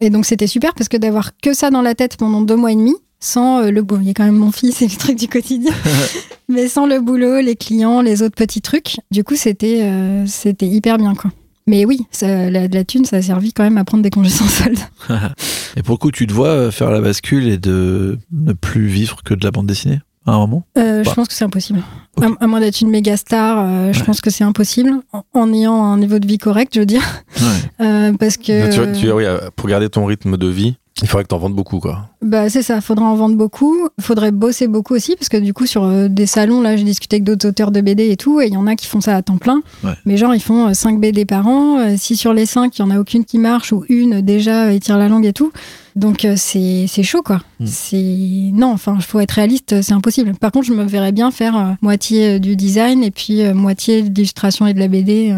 [0.00, 2.72] et donc c'était super parce que d'avoir que ça dans la tête pendant deux mois
[2.72, 4.96] et demi, sans euh, le boulot, il y a quand même mon fils et les
[4.96, 5.72] trucs du quotidien,
[6.48, 8.96] mais sans le boulot, les clients, les autres petits trucs.
[9.10, 11.30] Du coup, c'était, euh, c'était hyper bien quoi.
[11.70, 14.28] Mais oui, ça, la, la thune, ça a servi quand même à prendre des congés
[14.40, 14.78] sans solde.
[15.76, 18.86] Et pour le coup, tu te vois euh, faire la bascule et de ne plus
[18.88, 20.64] vivre que de la bande dessinée à un moment?
[20.76, 21.10] Euh, Bah.
[21.10, 21.80] Je pense que c'est impossible.
[22.20, 24.04] À, à moins d'être une méga star, euh, je Ouais.
[24.04, 24.94] pense que c'est impossible.
[25.12, 27.04] En, en ayant un niveau de vie correct, je veux dire.
[27.40, 27.46] Ouais.
[27.86, 28.94] Euh, parce que.
[29.00, 29.24] tu, oui,
[29.56, 32.08] Pour garder ton rythme de vie, il faudrait que t'en vendes beaucoup quoi.
[32.22, 33.88] Bah, c'est ça, faudrait en vendre beaucoup.
[34.00, 37.16] Faudrait bosser beaucoup aussi, parce que du coup, sur euh, des salons, là, j'ai discuté
[37.16, 39.16] avec d'autres auteurs de BD et tout, et il y en a qui font ça
[39.16, 39.62] à temps plein.
[39.82, 39.92] Ouais.
[40.04, 41.78] Mais genre, ils font 5 BD par an.
[41.78, 44.22] euh, si sur les 5, il y en a aucune qui marche, ou une euh,
[44.22, 45.50] déjà euh, étire la langue et tout.
[45.96, 47.40] Donc, euh, c'est chaud, quoi.
[47.58, 47.66] Mm.
[47.66, 48.50] C'est.
[48.52, 50.34] Non, enfin, il faut être réaliste, euh, c'est impossible.
[50.38, 53.54] Par contre, je me verrais bien faire euh, moitié euh, du design et puis euh,
[53.54, 55.34] moitié d'illustration et de la BD.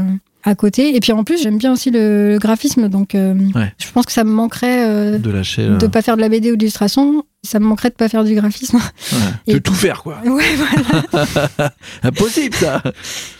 [0.47, 0.95] Euh, à côté.
[0.97, 3.73] Et puis en plus, j'aime bien aussi le, le graphisme, donc euh, Ouais.
[3.79, 5.63] je pense que ça me manquerait euh, De lâcher.
[5.63, 8.09] euh, de pas faire de la BD ou de l'illustration, ça me manquerait de pas
[8.09, 8.77] faire du graphisme.
[8.77, 9.19] ouais.
[9.47, 10.21] Et- De tout faire, quoi.
[10.25, 11.73] ouais, voilà.
[12.03, 12.83] Impossible, ça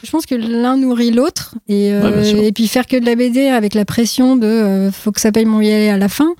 [0.05, 3.15] Je pense que l'un nourrit l'autre et, euh, Ouais, et puis faire que de la
[3.17, 6.35] BD avec la pression de euh, faut que ça paye mon loyer à la fin.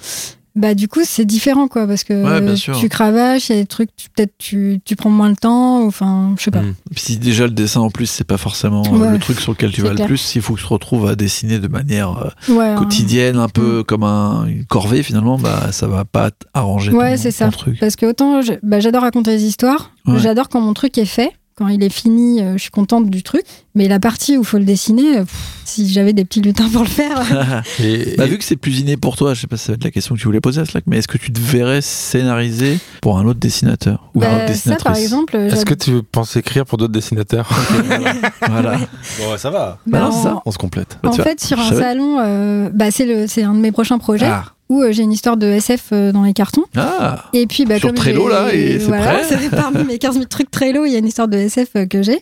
[0.55, 2.77] Bah du coup c'est différent quoi parce que Ouais, bien sûr.
[2.79, 5.87] tu cravaches, il y a des trucs peut-être tu, tu prends moins le temps, ou
[5.87, 6.61] enfin je sais pas.
[6.61, 6.75] Mm.
[6.91, 9.11] Puis si déjà le dessin en plus, c'est pas forcément euh, Ouais.
[9.13, 10.05] le truc sur lequel tu vas clair.
[10.05, 12.19] le plus, s'il faut que tu te retrouves à dessiner de manière
[12.49, 12.77] euh, Ouais, hein.
[12.77, 17.23] quotidienne, un peu comme un, une corvée finalement, bah ça va pas arranger Ouais, ton,
[17.23, 17.49] c'est ça.
[17.51, 17.79] truc.
[17.81, 21.69] Parce que autant bah, j'adore raconter des histoires, j'adore quand mon truc est fait, quand
[21.69, 23.45] il est fini, euh, je suis contente du truc.
[23.75, 25.35] Mais la partie où il faut le dessiner, euh, pff,
[25.65, 27.23] si j'avais des petits lutins pour le faire,
[27.83, 29.73] Et, Bah, et- vu que c'est plus inné pour toi, je sais pas si ça
[29.73, 31.41] va être la question que tu voulais poser à Slack, mais est-ce que tu te
[31.41, 35.65] verrais scénariser pour un autre dessinateur ou bah, autre ça dessinatrice par exemple, est-ce j'ad-
[35.65, 37.49] que tu penses écrire pour d'autres dessinateurs
[38.49, 38.77] Voilà.
[39.19, 39.79] Bon, ça va.
[39.87, 40.43] bah, non, c'est en- ça.
[40.45, 40.99] On se complète.
[41.03, 43.73] Bah, En vois, fait, sur un salon, euh, bah, c'est le, c'est un de mes
[43.73, 46.65] prochains projets Ah, où euh, j'ai une histoire de SF euh, dans les cartons.
[46.77, 47.25] Ah.
[47.33, 50.15] Et puis, bah, Sur comme Trello, là, et c'est voilà, prêt c'est parmi mes 15
[50.15, 52.21] 000 trucs Trello, il y a une histoire de SF euh, que j'ai.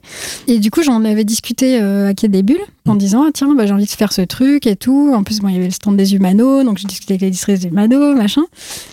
[0.48, 2.98] Et du coup, j'en avais discuté euh, à Quai des Bulles en Mm.
[2.98, 5.12] disant, ah, tiens, bah, j'ai envie de faire ce truc et tout.
[5.14, 7.30] En plus, bon, il y avait le stand des Humano, donc j'ai discuté avec les
[7.30, 8.42] districts des Humano, machin.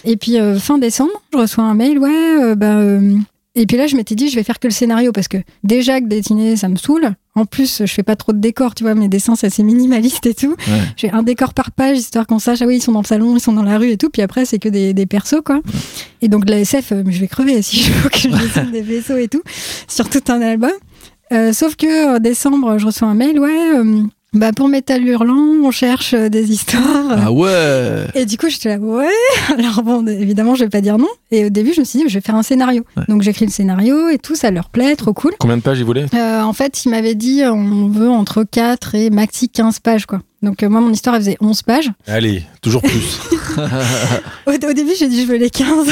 [0.06, 2.10] Et puis, euh, fin décembre, je reçois un mail, ouais,
[2.42, 2.82] euh, bah.
[3.60, 6.00] Et puis là, je m'étais dit, je vais faire que le scénario parce que déjà
[6.00, 7.16] que dessiner, ça me saoule.
[7.34, 10.28] En plus, je fais pas trop de décors, tu vois, mes dessins, c'est assez minimaliste
[10.28, 10.52] et tout.
[10.68, 10.80] Ouais.
[10.96, 13.36] J'ai un décor par page, histoire qu'on sache, ah oui, ils sont dans le salon,
[13.36, 14.10] ils sont dans la rue et tout.
[14.12, 15.62] Puis après, c'est que des, des persos, quoi.
[16.22, 18.82] Et donc, de la SF, je vais crever si je veux que je dessine des
[18.82, 19.42] vaisseaux et tout,
[19.88, 20.70] sur tout un album.
[21.34, 25.56] Euh, sauf que en décembre, je reçois un mail, ouais, euh, bah pour Métal Hurlant,
[25.64, 26.84] on cherche euh, des histoires.
[27.10, 29.08] Ah ouais Et du coup, j'étais là, ouais.
[29.58, 31.08] Alors bon, évidemment, je vais pas dire non.
[31.32, 32.84] Et au début, je me suis dit, je vais faire un scénario.
[32.98, 33.04] Ouais.
[33.08, 35.34] Donc j'écris le scénario et tout, ça leur plaît, trop cool.
[35.40, 38.96] Combien de pages il voulait Euh, en fait, il m'avait dit, on veut entre 4
[38.96, 40.20] et maxi 15 pages, quoi.
[40.44, 41.90] Donc euh, moi, mon histoire, elle faisait 11 pages.
[42.06, 43.20] Allez, toujours plus.
[44.46, 45.88] Au, au début, j'ai dit, je veux les 15.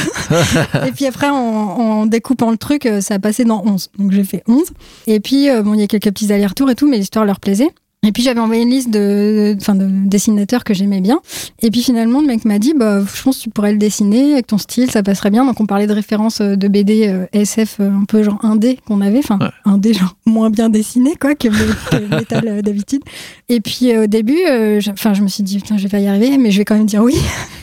[0.87, 3.89] et puis après, en, en découpant le truc, euh, ça a passé dans 11.
[3.97, 4.61] Donc j'ai fait 11.
[5.07, 7.39] Et puis, euh, bon, il y a quelques petits allers-retours et tout, mais l'histoire leur
[7.39, 7.69] plaisait.
[8.07, 11.21] Et puis j'avais envoyé une liste de, enfin, de dessinateurs que j'aimais bien.
[11.63, 14.33] Et puis finalement, le mec m'a dit, bah, je pense que tu pourrais le dessiner
[14.33, 15.43] avec ton style, ça passerait bien.
[15.43, 18.77] Donc on parlait de références euh, de BD euh, SF euh, un peu genre indé
[18.85, 19.49] qu'on avait, enfin Ouais.
[19.65, 23.01] indé genre moins bien dessiné quoi que, que le métal euh, d'habitude.
[23.49, 26.07] Et puis au début, je- enfin je me suis dit putain je vais pas y
[26.07, 27.15] arriver, mais je vais quand même dire oui.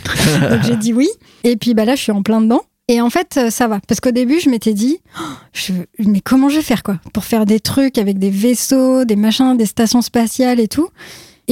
[0.50, 1.09] Donc j'ai dit oui.
[1.44, 2.62] Et puis bah là je suis en plein dedans.
[2.88, 3.80] Et en fait, euh, ça va.
[3.86, 6.98] Parce qu'au début, je m'étais dit, Oh, mais comment je vais faire quoi?
[7.12, 10.88] Pour faire des trucs avec des vaisseaux, des machins, des stations spatiales et tout.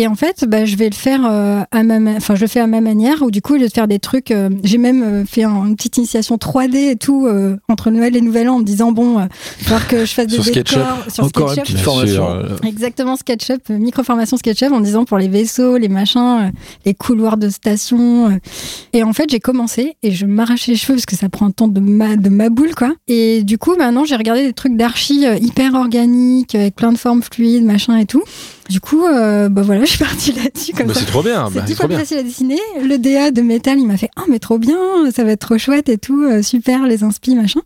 [0.02, 2.46] Et en fait, bah, je vais le faire euh, à ma, ma- enfin, je le
[2.46, 3.20] fais à ma manière.
[3.20, 5.66] Ou du coup, au lieu de faire des trucs, euh, j'ai même euh, fait un-
[5.66, 8.92] une petite initiation 3D et tout euh, entre Noël et Nouvel An, en me disant
[8.92, 9.24] bon, euh,
[9.58, 10.78] il va falloir que je fasse des Sur SketchUp.
[10.78, 11.74] décors sur Encore une SketchUp.
[11.74, 12.26] petite formation.
[12.66, 16.50] Exactement, SketchUp, euh, micro-formation SketchUp, en disant pour les vaisseaux, les machins, euh,
[16.86, 18.30] les couloirs de station.
[18.30, 18.38] euh.
[18.94, 21.50] Et en fait, j'ai commencé et je m'arrachais les cheveux parce que ça prend un
[21.50, 22.94] temps de ma, de ma boule, quoi.
[23.06, 26.96] Et du coup, maintenant, j'ai regardé des trucs d'archi euh, hyper organiques, avec plein de
[26.98, 28.22] formes fluides, machin et tout.
[28.70, 31.48] Du coup, euh, bah voilà, je suis partie là-dessus comme bah, c'est trop bien.
[31.52, 31.98] C'est bah, trop bien.
[31.98, 32.56] facile à dessiner.
[32.80, 34.78] Le DA de métal, il m'a fait Ah, mais trop bien,
[35.12, 37.60] ça va être trop chouette et tout, euh, super, les inspi, machin.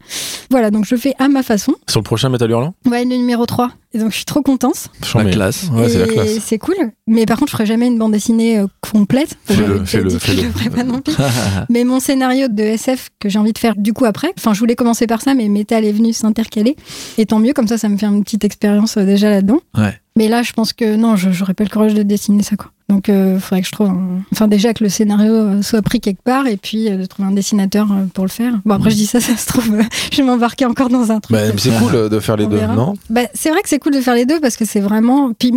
[0.50, 1.74] Voilà, donc je le fais à ma façon.
[1.90, 2.74] Sur le prochain Metal Hurlant?
[2.86, 3.70] Ouais, le numéro 3.
[3.92, 4.88] Et donc je suis trop contente.
[5.04, 5.30] Chambé.
[5.30, 5.68] classe.
[5.72, 6.38] Ouais, c'est la Et classe.
[6.44, 6.74] c'est cool.
[7.06, 9.36] Mais par contre, je ferai jamais une bande dessinée euh, complète.
[9.44, 10.50] Fais-le, fais-le, dit que fais-le.
[10.50, 11.14] Ferai pas non plus.
[11.70, 14.58] Mais mon scénario de SF que j'ai envie de faire du coup après, enfin, je
[14.58, 16.76] voulais commencer par ça, mais Metal est venu s'intercaler.
[17.18, 19.60] Et tant mieux, comme ça, ça me fait une petite expérience déjà là-dedans.
[19.76, 20.00] Ouais.
[20.16, 22.70] Mais là, je pense que non, je j'aurais pas le courage de dessiner ça, quoi.
[22.88, 23.88] Donc, il faudrait que je trouve.
[23.88, 27.04] un- Enfin, déjà que le scénario euh, soit pris quelque part, et puis euh, de
[27.06, 28.60] trouver un dessinateur euh, pour le faire.
[28.64, 29.82] Bon, après, je dis ça, ça se trouve, euh,
[30.12, 31.36] je vais m'embarquer encore dans un truc.
[31.36, 32.74] Bah, c'est cool euh, de faire les On deux, verra.
[32.76, 32.94] non?
[33.10, 35.32] Bah, c'est vrai que c'est cool de faire les deux parce que c'est vraiment.
[35.32, 35.52] Puis,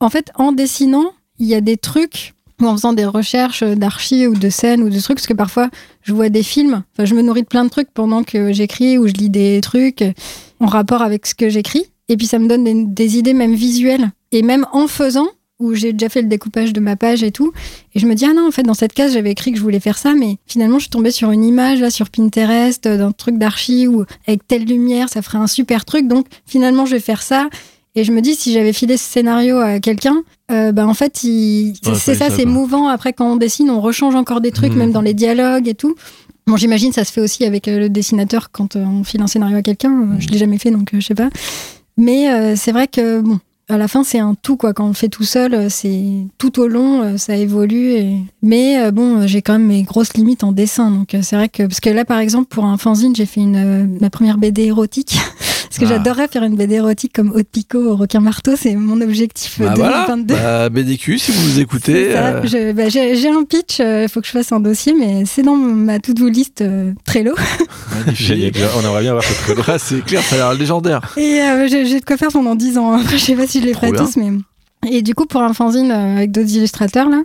[0.00, 4.30] en fait, en dessinant, il y a des trucs ou en faisant des recherches d'archives
[4.30, 5.70] ou de scènes ou de trucs, parce que parfois
[6.02, 8.98] je vois des films, enfin, je me nourris de plein de trucs pendant que j'écris
[8.98, 10.04] ou je lis des trucs
[10.60, 13.54] en rapport avec ce que j'écris, et puis ça me donne des, des idées même
[13.54, 15.28] visuelles, et même en faisant,
[15.58, 17.52] où j'ai déjà fait le découpage de ma page et tout,
[17.94, 19.62] et je me dis, ah non, en fait, dans cette case, j'avais écrit que je
[19.62, 22.96] voulais faire ça, mais finalement, je suis tombée sur une image, là, sur Pinterest, euh,
[22.98, 26.92] d'un truc d'archi, où avec telle lumière, ça ferait un super truc, donc finalement, je
[26.92, 27.48] vais faire ça.
[27.96, 30.22] Et je me dis, si j'avais filé ce scénario à quelqu'un,
[30.52, 31.74] euh, bah, en fait, il...
[31.84, 32.86] Ouais, c'est ça, c'est mouvant.
[32.86, 34.78] Après, quand on dessine, on rechange encore des trucs, Mhm.
[34.78, 35.96] même dans les dialogues et tout.
[36.46, 39.26] Bon, j'imagine, ça se fait aussi avec euh, le dessinateur quand euh, on file un
[39.26, 39.90] scénario à quelqu'un.
[39.92, 41.30] Euh, Je l'ai jamais fait, donc euh, je sais pas.
[42.00, 44.72] Mais euh, c'est vrai que, bon, à la fin, c'est un tout, quoi.
[44.72, 47.94] Quand on le fait tout seul, euh, c'est tout au long, euh, ça évolue.
[48.42, 50.90] Mais bon, j'ai quand même mes grosses limites en dessin.
[50.90, 53.98] Donc c'est vrai que, parce que là, par exemple, pour un fanzine, j'ai fait une,
[54.00, 55.18] ma première BD érotique.
[55.70, 55.88] Parce que Ah.
[55.96, 59.68] j'adorerais faire une BD érotique comme Haute Picot au requin marteau, c'est mon objectif euh,
[59.68, 60.34] Bah voilà, 2022.
[60.34, 62.08] bah, BDQ, si vous nous écoutez.
[62.16, 65.54] Euh, bah, j'ai un pitch, il faut que je fasse un dossier, mais c'est dans
[65.56, 67.34] ma to-do list euh, Trello.
[68.04, 68.56] magnifique.
[68.76, 69.64] On aimerait bien voir ce truc.
[69.68, 71.00] Ah, c'est clair, ça a l'air légendaire.
[71.16, 72.92] Et euh, j'ai de quoi faire pendant 10 ans.
[72.92, 74.30] Après, je sais pas si je les ferai tous, mais.
[74.90, 77.22] Et du coup, pour un fanzine euh, avec d'autres illustrateurs, là,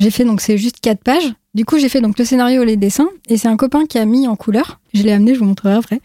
[0.00, 1.32] j'ai fait donc c'est juste 4 pages.
[1.56, 3.96] Du coup, j'ai fait donc le scénario et les dessins, et c'est un copain qui
[3.96, 4.78] a mis en couleur.
[4.92, 6.00] Je l'ai amené, je vous montrerai après.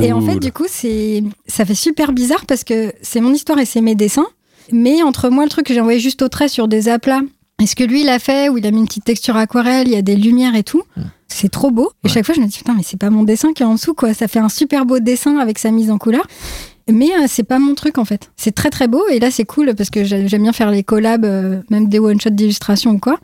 [0.00, 3.58] Et en fait, du coup, c'est ça fait super bizarre parce que c'est mon histoire
[3.58, 4.28] et c'est mes dessins.
[4.70, 7.20] Mais entre moi, le truc que j'ai envoyé juste au trait sur des aplats,
[7.60, 9.88] et ce que lui, il a fait, où il a mis une petite texture aquarelle,
[9.88, 10.82] il y a des lumières et tout,
[11.26, 11.90] c'est trop beau.
[12.04, 12.14] Et Ouais.
[12.14, 13.94] chaque fois, je me dis, putain, mais c'est pas mon dessin qui est en dessous,
[13.94, 14.14] quoi.
[14.14, 16.26] Ça fait un super beau dessin avec sa mise en couleur.
[16.90, 18.30] Mais euh, c'est pas mon truc en fait.
[18.36, 20.82] C'est très très beau et là c'est cool parce que j'ai- j'aime bien faire les
[20.82, 23.18] collabs, euh, même des one-shots d'illustration ou quoi.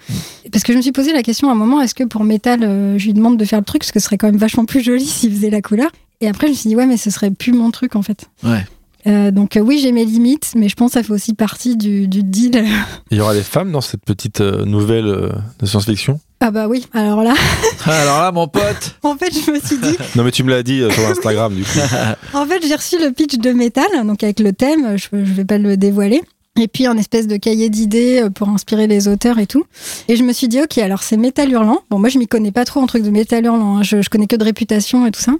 [0.52, 2.62] Parce que je me suis posé la question à un moment, est-ce que pour Metal,
[2.62, 4.64] euh, je lui demande de faire le truc parce que ce serait quand même vachement
[4.64, 5.90] plus joli s'il faisait la couleur.
[6.20, 8.26] Et après je me suis dit ouais mais ce serait plus mon truc en fait.
[8.44, 8.64] Ouais.
[9.06, 11.76] Euh, donc euh, oui j'ai mes limites mais je pense que ça fait aussi partie
[11.76, 12.64] du, du deal.
[13.10, 15.30] Il y aura des femmes dans cette petite euh, nouvelle euh,
[15.60, 16.18] de science-fiction?
[16.40, 17.35] Ah bah oui alors là
[17.86, 18.97] Alors là, mon pote.
[19.02, 21.55] en fait je me suis dit Non, mais tu me l'as dit euh, sur Instagram,
[21.55, 21.78] du coup.
[22.35, 25.44] En fait, j'ai reçu le pitch de métal, donc avec le thème, je, je vais
[25.44, 26.23] pas le dévoiler.
[26.60, 29.65] Et puis un espèce de cahier d'idées euh, pour inspirer les auteurs et tout.
[30.09, 31.81] Et je me suis dit, ok, alors c'est métal hurlant.
[31.90, 33.82] Bon, moi je m'y connais pas trop en truc de métal hurlant, hein.
[33.82, 35.32] je, je connais que de réputation et tout ça.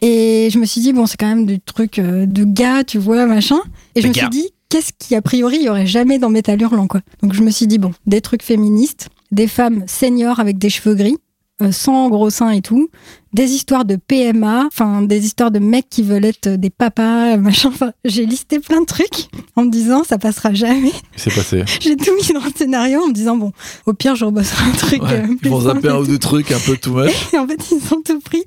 [0.00, 2.98] Et je me suis dit, bon, c'est quand même du truc euh, de gars, tu
[2.98, 3.58] vois, machin.
[3.96, 4.22] Et je me gars.
[4.22, 7.00] suis dit, qu'est-ce qui a priori il y aurait jamais dans métal hurlant, quoi.
[7.22, 10.94] Donc je me suis dit, bon, des trucs féministes, des femmes seniors avec des cheveux
[10.94, 11.16] gris,
[11.62, 12.88] euh, sans gros seins et tout,
[13.34, 17.68] des histoires de PMA, enfin des histoires de mecs qui veulent être des papas, machin.
[17.68, 20.92] Enfin, j'ai listé plein de trucs en me disant ça passera jamais.
[21.16, 21.64] C'est passé.
[21.80, 23.52] J'ai tout mis dans le scénario en me disant bon,
[23.86, 25.02] au pire je rebosserai un truc.
[25.02, 27.12] Ouais, euh, ils vont zapper un ou deux trucs un peu too much.
[27.32, 28.42] et en fait, ils ont tout pris.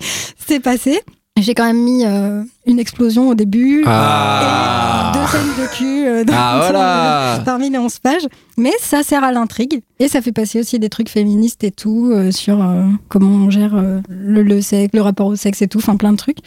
[0.48, 1.00] C'est passé.
[1.42, 3.84] J'ai quand même mis euh, une explosion au début.
[3.88, 5.12] Ah.
[5.14, 7.42] et Deux scènes de cul euh, dans- Ah, voilà.
[7.46, 8.28] parmi les 11 pages.
[8.56, 9.82] Mais ça sert à l'intrigue.
[10.00, 12.64] Et ça fait passer aussi des trucs féministes et tout, euh, sur
[13.10, 13.74] comment on gère
[14.10, 16.38] le, le sexe, le rapport au sexe et tout, enfin plein de trucs.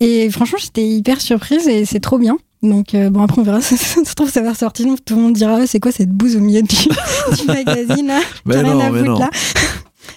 [0.00, 2.36] Et franchement, j'étais hyper surprise et c'est trop bien.
[2.64, 5.20] Donc euh, bon, après on verra, ça se trouve ça va ressortir, donc tout le
[5.22, 6.74] monde dira c'est quoi cette bouse au milieu du,
[7.36, 8.20] du magazine là?
[8.46, 9.30] Rien non, à mais foutre là.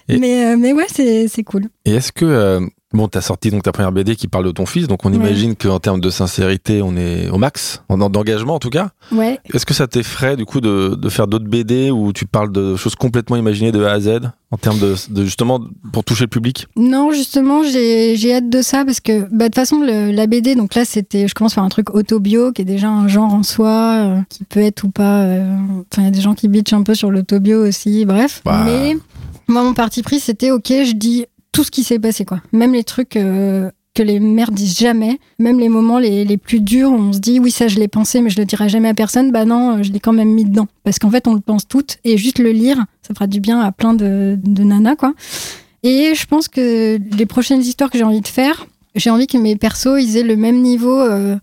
[0.09, 1.65] Et- Mais, euh, mais ouais, c'est c'est cool.
[1.85, 2.61] Et est-ce que euh,
[2.93, 5.17] Bon, t'as sorti donc ta première BD qui parle de ton fils, donc on Ouais.
[5.17, 8.91] imagine qu'en termes de sincérité, on est au max, en en- d'engagement en tout cas.
[9.11, 9.39] Ouais.
[9.53, 12.77] Est-ce que ça t'effraie du coup de, de faire d'autres BD où tu parles de
[12.77, 14.19] choses complètement imaginées de A à Z
[14.51, 15.59] en termes de, de justement
[15.91, 16.67] pour toucher le public?
[16.77, 20.55] Non, justement, j'ai hâte de ça parce que, bah, de toute façon, le- la BD,
[20.55, 23.43] donc là, c'était, je commence par un truc autobio qui est déjà un genre en
[23.43, 25.23] soi, euh, qui peut être ou pas.
[25.23, 25.57] euh,
[25.91, 28.41] Enfin, il y a des gens qui bitchent un peu sur l'autobio aussi, bref.
[28.45, 28.63] Bah.
[28.65, 28.95] Mais
[29.49, 31.25] moi, mon parti pris, c'était ok, je dis
[31.57, 32.39] tout ce qui s'est passé, quoi.
[32.51, 36.59] Même les trucs euh, que les mères disent jamais, même les moments les, les plus
[36.59, 38.89] durs où on se dit oui, ça, je l'ai pensé, mais je le dirai jamais
[38.89, 39.31] à personne.
[39.31, 40.67] Bah non, euh, je l'ai quand même mis dedans.
[40.83, 43.59] Parce qu'en fait, on le pense toutes et juste le lire, ça fera du bien
[43.59, 45.15] à plein de, de nanas, quoi.
[45.81, 49.39] Et je pense que les prochaines histoires que j'ai envie de faire, j'ai envie que
[49.39, 51.37] mes persos ils aient le même niveau euh,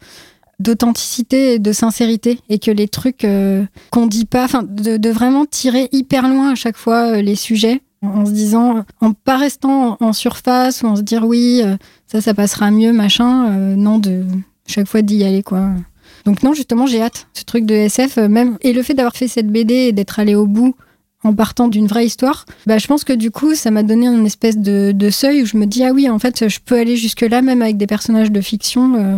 [0.61, 5.45] d'authenticité et de sincérité et que les trucs euh, qu'on dit pas, enfin de, vraiment
[5.45, 10.13] tirer hyper loin à chaque fois les sujets en, se disant, en pas restant en,
[10.13, 11.77] surface ou en se dire oui euh,
[12.07, 14.25] ça ça passera mieux machin, euh, non de
[14.67, 15.69] chaque fois d'y aller quoi.
[16.25, 19.15] Donc non justement j'ai hâte ce truc de SF euh, même et le fait d'avoir
[19.17, 20.75] fait cette BD et d'être allé au bout
[21.27, 24.23] en partant d'une vraie histoire, bah, je pense que du coup, ça m'a donné un
[24.27, 26.99] espèce de, de seuil où je me dis, ah oui, en fait, je peux aller
[26.99, 28.95] jusque-là, même avec des personnages de fiction.
[28.97, 29.17] euh,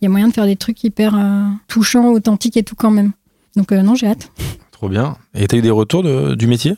[0.00, 2.90] Il y a moyen de faire des trucs hyper euh, touchants, authentiques et tout quand
[2.90, 3.12] même.
[3.54, 4.30] Donc euh, non, j'ai hâte.
[4.70, 5.14] Trop bien.
[5.34, 6.74] Et t'as eu des retours de- du métier?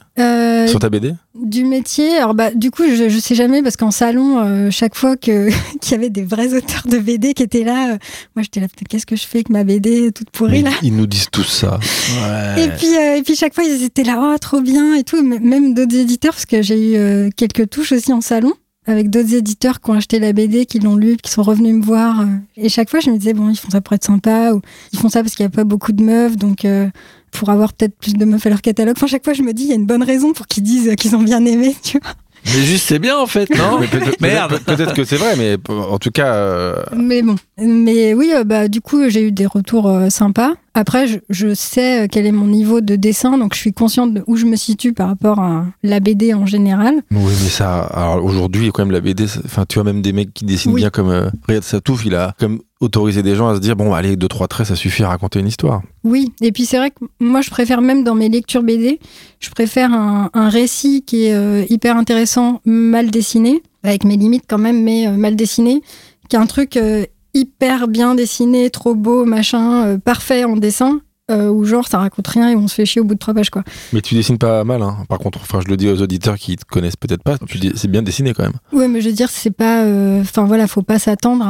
[0.64, 3.76] Euh, sur ta BD du métier, alors bah du coup, je, je sais jamais parce
[3.76, 5.48] qu'en salon, euh, chaque fois que
[5.80, 7.98] qu'il y avait des vrais auteurs de BD qui étaient là, euh,
[8.34, 11.06] moi j'étais là, qu'est-ce que je fais avec ma BD toute pourrie là Ils nous
[11.06, 11.78] disent tous ça.
[12.56, 15.22] Et puis, et puis chaque fois, ils étaient là, oh, trop bien et tout.
[15.22, 18.52] Même d'autres éditeurs, parce que j'ai eu quelques touches aussi en salon,
[18.86, 21.82] avec d'autres éditeurs qui ont acheté la BD, qui l'ont lu, qui sont revenus me
[21.82, 22.24] voir.
[22.56, 24.60] Et chaque fois, je me disais, bon, ils font ça pour être sympa, ou
[24.92, 26.88] ils font ça parce qu'il n'y a pas beaucoup de meufs, donc euh,
[27.34, 28.94] pour avoir peut-être plus de meufs à leur catalogue.
[28.96, 30.94] Enfin, chaque fois, je me dis, il y a une bonne raison pour qu'ils disent
[30.96, 32.12] qu'ils ont bien aimé, tu vois.
[32.46, 34.50] Mais juste, c'est bien en fait, non Mais peut- peut- Merde.
[34.50, 37.36] peut-être- Peut-être que c'est vrai, mais en tout cas, euh, Mais bon.
[37.58, 40.52] Mais oui, euh, bah, du coup, j'ai eu des retours euh, sympas.
[40.74, 44.12] Après, je, je sais euh, quel est mon niveau de dessin, donc je suis consciente
[44.12, 47.02] de où je me situe par rapport à la BD en général.
[47.12, 50.34] oui, mais ça, alors aujourd'hui, quand même, la BD, enfin, tu vois, même des mecs
[50.34, 50.80] qui dessinent Oui.
[50.80, 53.94] bien comme euh, Riyad Satouf, il a comme autorisé des gens à se dire, bon,
[53.94, 55.80] allez, deux, trois traits, ça suffit à raconter une histoire.
[56.02, 58.98] Oui, et puis c'est vrai que moi je préfère même dans mes lectures BD,
[59.40, 64.44] je préfère un, un récit qui est euh, hyper intéressant, mal dessiné, avec mes limites
[64.48, 65.82] quand même, mais euh, mal dessiné,
[66.28, 71.00] qu'un truc euh, hyper bien dessiné, trop beau, machin, euh, parfait en dessin,
[71.30, 73.32] euh, où genre ça raconte rien et on se fait chier au bout de trois
[73.34, 73.62] pages quoi.
[73.92, 74.98] Mais tu dessines pas mal, hein.
[75.08, 77.72] Par contre, enfin, je le dis aux auditeurs qui te connaissent peut-être pas, tu dis-
[77.74, 78.52] c'est bien dessiné quand même.
[78.72, 79.82] Ouais, mais je veux dire, c'est pas.
[79.84, 81.44] euh, Enfin voilà, faut pas s'attendre.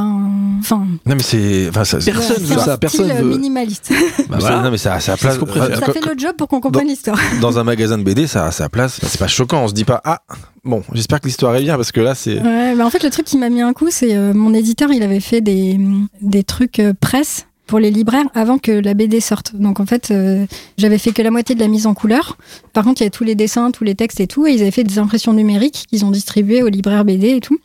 [0.61, 0.87] Enfin.
[1.07, 3.91] Non, mais c'est, enfin, ça, Personne veut c'est un ça, personne style, euh, veut- minimaliste.
[3.91, 3.97] Bah
[4.31, 4.57] mais voilà.
[4.59, 5.39] ça- non, mais ça, ça place.
[5.39, 5.79] préfère.
[5.79, 7.19] ça fait le job pour qu'on comprenne l'histoire.
[7.41, 9.01] dans un magasin de BD, ça a sa place.
[9.03, 9.65] C'est pas choquant.
[9.65, 10.21] On se dit pas, ah,
[10.65, 12.41] bon, j'espère que l'histoire est bien parce que là, c'est.
[12.41, 14.91] Ouais, bah en fait, le truc qui m'a mis un coup, c'est euh, mon éditeur,
[14.93, 15.79] il avait fait des,
[16.21, 19.55] des trucs euh, presse pour les libraires avant que la BD sorte.
[19.57, 20.47] Donc en fait, euh,
[20.77, 22.37] j'avais fait que la moitié de la mise en couleur.
[22.73, 24.63] Par contre, il y avait tous les dessins, tous les textes et tout, et ils
[24.63, 27.59] avaient fait des impressions numériques qu'ils ont distribuées aux libraires BD et tout,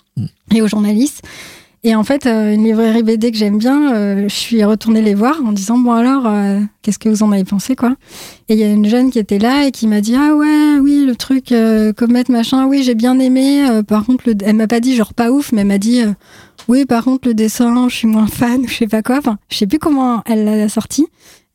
[0.53, 1.23] et aux journalistes.
[1.83, 5.15] Et en fait, euh, une librairie BD que j'aime bien, euh, je suis retournée les
[5.15, 7.95] voir en disant bon alors, euh, qu'est-ce que vous en avez pensé quoi?
[8.49, 10.77] Et il y a une jeune qui était là et qui m'a dit ah ouais
[10.81, 13.65] oui le truc euh, comète machin oui j'ai bien aimé.
[13.69, 16.01] Euh, par contre le, elle m'a pas dit genre pas ouf mais elle m'a dit
[16.67, 19.19] oui par contre le dessin je suis moins fan je sais pas quoi.
[19.19, 21.07] Enfin je sais plus comment elle l'a sorti.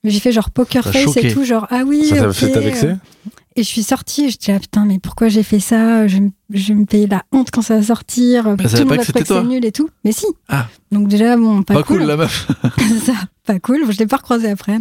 [0.04, 2.06] Mais j'ai fait genre poker face et tout genre ah oui.
[2.06, 2.94] Ça t'a ok, fait t'a vexé euh,
[3.56, 6.06] et je suis sortie et je dis ah putain mais pourquoi j'ai fait ça?
[6.08, 8.62] Je, vais me- je vais me payer la honte quand ça va sortir savait tout
[8.62, 10.66] le pas monde va que c'est nul et tout mais si Ah.
[10.92, 12.48] donc déjà bon pas, Pas cool la meuf.
[13.06, 13.12] ça
[13.46, 14.78] pas cool je l'ai pas recroisé après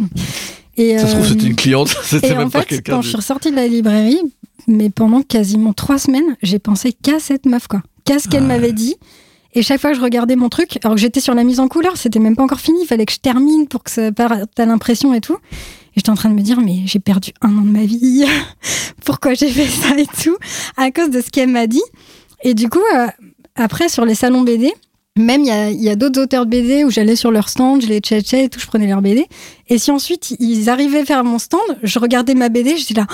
[0.76, 1.90] et Ça se trouve, euh, c'était une cliente.
[2.02, 2.94] et C'était en même pas fait quelqu'un.
[2.96, 4.20] quand je suis ressortie de la librairie
[4.66, 8.48] mais pendant quasiment trois semaines j'ai pensé qu'à cette meuf quoi qu'à ce qu'elle ouais.
[8.48, 8.96] m'avait dit
[9.56, 11.68] et chaque fois que je regardais mon truc, alors que j'étais sur la mise en
[11.68, 14.58] couleur, c'était même pas encore fini, il fallait que je termine pour que ça parte
[14.58, 15.36] à l'impression et tout.
[15.94, 18.24] Et j'étais en train de me dire, mais j'ai perdu un an de ma vie.
[19.04, 20.36] Pourquoi j'ai fait ça et tout?
[20.76, 21.82] À cause de ce qu'elle m'a dit.
[22.42, 23.06] Et du coup, euh,
[23.54, 24.72] après, sur les salons BD,
[25.16, 28.00] même il y a, d'autres auteurs de BD où j'allais sur leur stand, je les
[28.00, 29.26] tchatchais et tout, je prenais leur BD.
[29.68, 33.06] Et si ensuite ils arrivaient vers mon stand, je regardais ma BD, je dis là,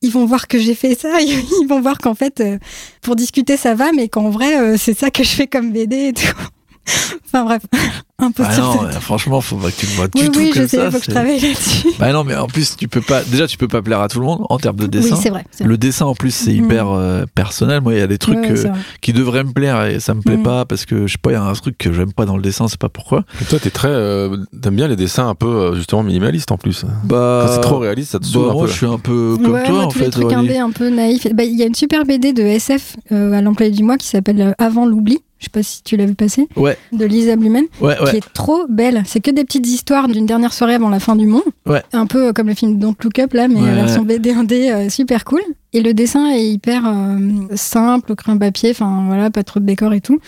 [0.00, 2.58] ils vont voir que j'ai fait ça, ils vont voir qu'en fait, euh,
[3.02, 6.08] pour discuter ça va, mais qu'en vrai, euh, c'est ça que je fais comme BD
[6.08, 6.32] et tout.
[7.26, 7.62] Enfin bref,
[8.18, 10.38] un peu Ah non, euh, franchement, faut pas que tu me vois du Oui, tout
[10.38, 10.90] oui, comme je sais, ça.
[10.90, 11.88] faut que je travaille là-dessus.
[11.98, 13.22] Bah non, mais en plus, tu peux pas.
[13.24, 15.16] Déjà, tu peux pas plaire à tout le monde en termes de Oui, dessin.
[15.16, 15.44] c'est vrai.
[15.50, 15.68] c'est vrai.
[15.70, 16.64] Le dessin en plus c'est Mhm.
[16.64, 17.80] hyper euh, personnel.
[17.80, 18.68] Moi il y a des trucs euh,
[19.00, 20.42] qui devraient me plaire et ça me plaît Mhm.
[20.42, 22.36] pas parce que je sais pas il y a un truc que j'aime pas dans
[22.36, 23.24] le dessin, c'est pas pourquoi.
[23.40, 26.84] Et toi, t'es très, euh, t'aimes bien les dessins un peu justement minimalistes en plus.
[27.04, 28.70] Bah Quand c'est trop réaliste, ça te bah, un moi peu.
[28.70, 30.10] je suis un peu comme Ouais, toi moi, en fait.
[30.10, 31.26] trucs indés un peu naïfs.
[31.34, 34.06] Bah, Il y a une super BD de SF euh, à l'employé du mois qui
[34.06, 36.48] s'appelle Avant l'oubli, Je sais pas si tu l'as vu passer.
[36.56, 36.76] Ouais.
[36.92, 38.16] De Lisa Blumen, Ouais, qui ouais.
[38.18, 39.02] est trop belle.
[39.06, 41.42] C'est que des petites histoires d'une dernière soirée avant la fin du monde.
[41.92, 44.88] Un peu comme le film Don't Look Up là, mais Ouais, version BD 1D, euh,
[44.88, 45.40] super cool.
[45.72, 47.18] Et le dessin est hyper euh,
[47.54, 50.18] simple, crayon papier, enfin voilà, pas trop de décor et tout.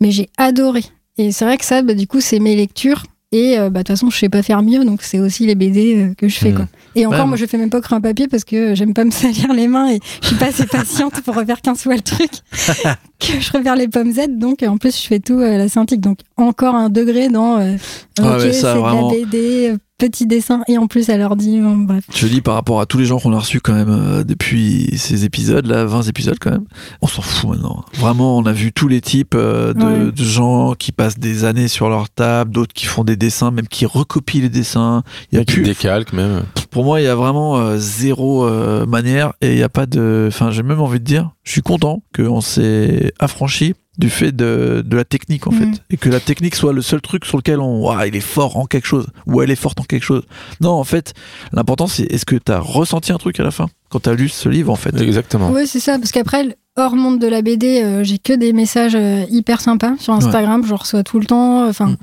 [0.00, 0.84] Mais j'ai adoré.
[1.18, 3.02] Et c'est vrai que ça, bah, du coup, c'est mes lectures.
[3.32, 5.54] Et euh, bah, de toute façon, je sais pas faire mieux, donc c'est aussi les
[5.54, 6.50] BD euh, que je fais.
[6.52, 6.54] Mm.
[6.56, 6.66] Quoi.
[6.96, 7.26] Et encore, Ouais.
[7.26, 9.68] moi, je fais même pas au crayon papier parce que j'aime pas me salir les
[9.68, 12.30] mains et je suis pas assez patiente pour refaire 15 fois le truc
[13.20, 14.28] que je refaire les pommes Z.
[14.38, 16.00] Donc, en plus, je fais tout à la synthique.
[16.00, 17.76] Donc, encore un degré dans euh,
[18.20, 21.60] Ah ouais, c'est de la BD, euh, petit dessin et en plus à l'ordi.
[21.60, 22.04] bon, bref.
[22.14, 24.96] Je dis par rapport à tous les gens qu'on a reçus quand même euh, depuis
[24.96, 26.64] ces épisodes, là, 20 épisodes quand même,
[27.02, 27.84] on s'en fout maintenant.
[27.94, 30.12] Vraiment, on a vu tous les types euh, de, Ouais.
[30.12, 33.68] de gens qui passent des années sur leur table, d'autres qui font des dessins, même
[33.68, 35.02] qui recopient les dessins.
[35.32, 36.42] Il y a Qui plus, décalque même.
[36.70, 39.86] pour moi, il y a vraiment euh, zéro euh, manière et il n'y a pas
[39.86, 40.26] de.
[40.28, 44.82] Enfin, j'ai même envie de dire, je suis content qu'on s'est affranchi du fait de,
[44.84, 45.74] de la technique en Mhm.
[45.74, 48.20] fait et que la technique soit le seul truc sur lequel on Ouah, il est
[48.20, 50.22] fort en quelque chose ou elle est forte en quelque chose
[50.60, 51.12] non en fait
[51.52, 54.14] l'important c'est est-ce que tu as ressenti un truc à la fin quand tu as
[54.14, 54.94] lu ce livre en fait?
[55.00, 55.50] Exactement.
[55.50, 58.94] Ouais, c'est ça, parce qu'après, hors monde de la BD, euh, j'ai que des messages
[58.96, 61.66] euh, hyper sympas sur Instagram, je reçois tout le temps.
[61.68, 61.96] Enfin, Mm.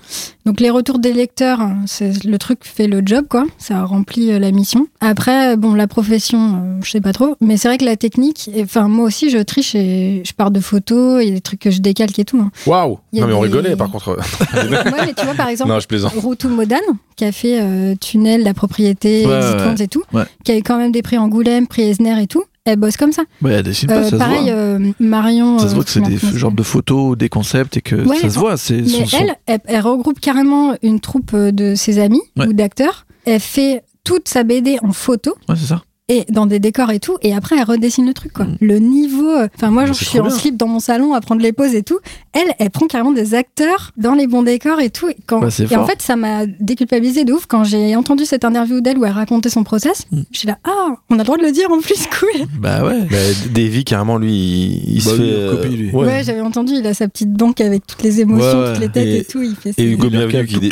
[0.46, 3.46] donc les retours des lecteurs, hein, c'est le truc fait le job, quoi.
[3.58, 4.88] Ça remplit euh, la mission.
[5.02, 8.50] Après, bon, la profession, euh, je sais pas trop, mais c'est vrai que la technique,
[8.62, 11.60] enfin, moi aussi, je triche et je pars de photos, il y a des trucs
[11.60, 12.40] que je décalque et tout.
[12.40, 12.52] hein.
[12.66, 14.18] Waouh Non mais on rigolait par contre.
[14.54, 16.14] ouais, mais tu vois, par exemple, non, je plaisante.
[16.16, 16.80] Routou Modane,
[17.16, 19.76] qui a fait euh, Tunnel, la propriété, Ouais, ouais.
[19.84, 20.24] et tout, Ouais.
[20.44, 22.44] qui a eu quand même des prix Angoulême, prix Esner et tout.
[22.70, 23.24] Elle bosse comme ça.
[23.42, 25.58] Ouais, elle dessine Euh, pas ça se pareil, voit euh, Marion.
[25.58, 27.96] ça se euh, voit que c'est des ça genres de photos des concepts et que
[27.96, 29.18] Ouais, ça se voit c'est Mais son- son-
[29.48, 32.48] elle, elle, regroupe carrément une troupe euh, de ses amis Ouais.
[32.48, 33.06] ou d'acteurs.
[33.26, 37.00] Elle fait toute sa BD en photo ouais c'est ça et dans des décors et
[37.00, 37.18] tout.
[37.22, 38.46] Et après, elle redessine le truc, quoi.
[38.46, 38.58] Mm.
[38.62, 39.28] Le niveau.
[39.30, 40.32] euh, Enfin, moi, genre, je suis en bien.
[40.36, 42.00] slip dans mon salon à prendre les poses et tout.
[42.34, 45.10] Elle, elle prend carrément des acteurs dans les bons décors et tout.
[45.10, 45.40] Et, quand...
[45.42, 48.98] Bah, et en fait, ça m'a déculpabilisé de ouf quand j'ai entendu cette interview d'elle
[48.98, 50.06] où elle racontait son process.
[50.12, 50.22] Mm.
[50.32, 52.46] Je suis là, ah, on a le droit de le dire en plus, cool.
[52.60, 53.18] bah ouais Bah,
[53.54, 55.34] Davy, carrément, lui, il, il Bah, se lui, fait.
[55.42, 55.92] il recopie, lui.
[55.92, 56.06] ouais.
[56.06, 58.90] Ouais, j'avais entendu, il a sa petite banque avec toutes les émotions, Ouais, toutes les
[58.90, 59.42] têtes et, et- tout.
[59.42, 60.72] Il fait et Hugo Bienvenu, qui, dé-.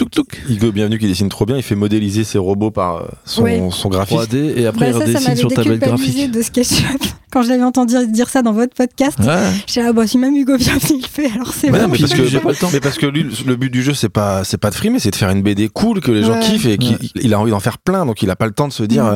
[0.50, 3.62] Hugo Bienvenu qui dessine trop bien, il fait modéliser ses robots par euh, son, Ouais.
[3.72, 4.34] son graphiste.
[4.34, 7.02] 3D et après Bah, il redessine m'avait sur tablette graphique de SketchUp.
[7.36, 9.36] Quand je l'avais entendu dire ça dans votre podcast, ouais
[9.68, 11.88] j'ai ah bah si même Hugo Bienvenu le fait, alors c'est Ouais, bon.
[11.90, 12.70] mais puis parce que j'ai pas le temps.
[12.72, 15.12] Mais parce que lui, le- but du jeu, c'est pas, c'est pas de frimer, c'est
[15.12, 16.40] de faire une BD cool que les gens Ouais.
[16.40, 16.98] kiffent et qu'il Ouais.
[17.22, 19.06] il a envie d'en faire plein, donc il a pas le temps de se dire,
[19.06, 19.16] euh,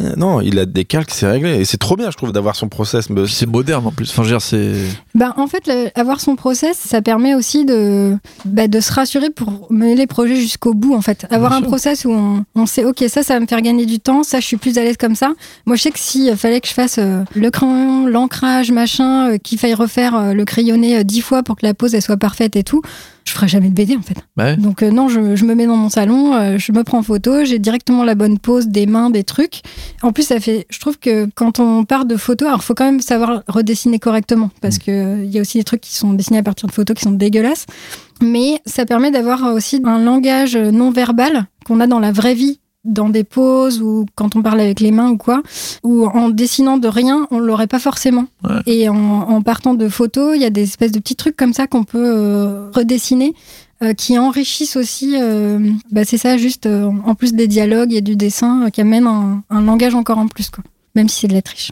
[0.00, 1.60] euh, non, il a des calques, c'est réglé.
[1.60, 3.08] Et c'est trop bien, je trouve, d'avoir son process.
[3.08, 4.72] mais c'est moderne en plus enfin je veux dire c'est
[5.14, 8.16] Bah, en fait, le- avoir son process, ça permet aussi de,
[8.46, 11.24] bah, de se rassurer pour mener les projets jusqu'au bout, en fait.
[11.30, 11.68] Avoir Bien un sûr.
[11.68, 14.40] process où on, on sait, ok, ça, ça va me faire gagner du temps, ça,
[14.40, 15.30] je suis plus à l'aise comme ça.
[15.66, 19.58] Moi, je sais que s'il fallait que je fasse euh, le l'ancrage, machin, euh, qu'il
[19.58, 22.56] faille refaire euh, le crayonné euh, dix fois pour que la pose, elle soit parfaite
[22.56, 22.82] et tout,
[23.24, 24.16] je ferais jamais de BD, en fait.
[24.36, 24.56] bah ouais.
[24.56, 27.02] Donc euh, non, je, je me mets dans mon salon, euh, je me prends en
[27.02, 29.60] photo, j'ai directement la bonne pose, des mains, des trucs.
[30.02, 32.84] En plus, ça fait, je trouve que quand on part de photos, alors faut quand
[32.84, 36.12] même savoir redessiner correctement parce que euh, il y a aussi des trucs qui sont
[36.14, 37.66] dessinés à partir de photos qui sont dégueulasses.
[38.22, 42.59] Mais ça permet d'avoir aussi un langage non verbal qu'on a dans la vraie vie
[42.84, 45.42] dans des poses ou quand on parle avec les mains ou quoi,
[45.82, 48.26] ou en dessinant de rien, on l'aurait pas forcément.
[48.42, 48.60] Ouais.
[48.66, 51.52] Et en, en partant de photos, il y a des espèces de petits trucs comme
[51.52, 53.34] ça qu'on peut euh, redessiner
[53.82, 55.58] euh, qui enrichissent aussi, euh,
[55.90, 59.06] bah c'est ça, juste euh, en plus des dialogues et du dessin, euh, qui amènent
[59.06, 60.62] un, un langage encore en plus, quoi.
[60.94, 61.70] Même si c'est de la triche.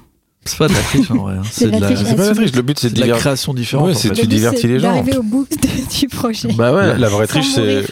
[0.48, 1.42] C'est pas de la triche en vrai hein.
[1.50, 1.98] C'est de la triche.
[2.04, 3.96] C'est pas la triche, le but c'est de, de la divers- création différente Ouais, en
[3.96, 4.14] c'est fait.
[4.22, 4.92] tu divertis les gens.
[4.94, 6.48] D'arriver au bout de- du projet.
[6.54, 7.84] bah ouais La, la vraie triche, c'est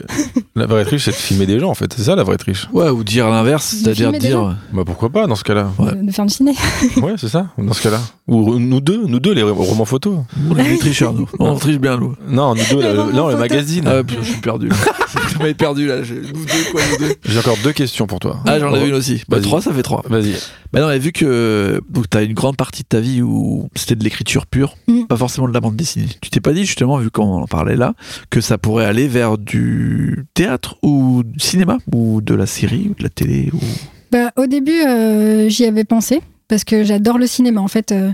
[0.54, 1.92] la vraie triche, c'est de filmer des gens en fait.
[1.96, 2.66] C'est ça la vraie triche.
[2.72, 4.18] ouais ou dire l'inverse c'est-à-dire gens.
[4.18, 5.70] dire Bah pourquoi pas dans ce cas-là.
[5.78, 5.94] Ouais.
[5.94, 6.52] De, faire du ciné.
[7.02, 7.48] Ouais, c'est ça.
[7.58, 8.00] Dans ce cas-là.
[8.26, 10.18] Ou nous deux, nous deux les romans photos.
[10.50, 13.84] on est tricheurs nous on triche bien nous Non, nous deux, non, le magazine.
[13.86, 14.68] ah ouais, putain, je suis perdu
[15.30, 18.18] tu m'avais perdu là j'ai- nous deux quoi nous deux J'ai encore deux questions pour
[18.20, 18.40] toi.
[18.47, 20.34] ah j'en avais une aussi bah trois ça fait trois Vas-y.
[20.72, 23.94] Bah non, mais vu que donc t'as une grande partie de ta vie où c'était
[23.97, 25.05] de l'écriture pure, Mm.
[25.06, 26.06] pas forcément de la bande dessinée.
[26.20, 27.94] Tu t'es pas dit justement, vu qu'on en parlait là,
[28.30, 32.94] que ça pourrait aller vers du théâtre ou du cinéma ou de la série ou
[32.94, 33.60] de la télé ou...
[34.12, 37.60] Bah, au début, euh, j'y avais pensé parce que j'adore le cinéma.
[37.60, 38.10] En fait, euh,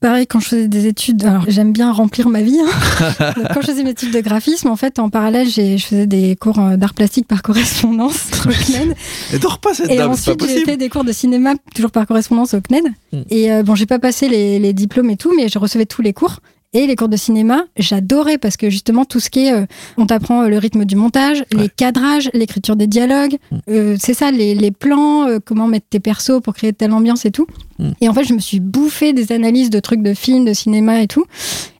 [0.00, 2.58] pareil, quand je faisais des études, alors j'aime bien remplir ma vie.
[2.60, 3.32] hein.
[3.36, 6.06] Donc, quand je faisais mes études de graphisme, en fait, en parallèle, j'ai- je faisais
[6.06, 8.94] des cours euh, d'art plastique par correspondance au CNED.
[9.32, 12.06] Et dors pas cette Et dame, ensuite, j'ai fait des cours de cinéma, toujours par
[12.06, 12.84] correspondance au CNED.
[13.12, 13.18] Mm.
[13.30, 16.02] Et euh, bon, j'ai pas passé les, les diplômes et tout, mais je recevais tous
[16.02, 16.40] les cours.
[16.72, 19.52] Et les cours de cinéma, j'adorais parce que justement, tout ce qui est.
[19.52, 19.64] euh,
[19.96, 23.36] on t'apprend euh, le rythme du montage, les cadrages, l'écriture des dialogues.
[23.50, 23.56] Mm.
[23.70, 27.24] euh, c'est ça, les, les plans, euh, comment mettre tes persos pour créer telle ambiance
[27.24, 27.46] et tout.
[27.78, 27.90] Mm.
[28.00, 31.02] Et en fait, je me suis bouffé des analyses de trucs de films, de cinéma
[31.02, 31.24] et tout.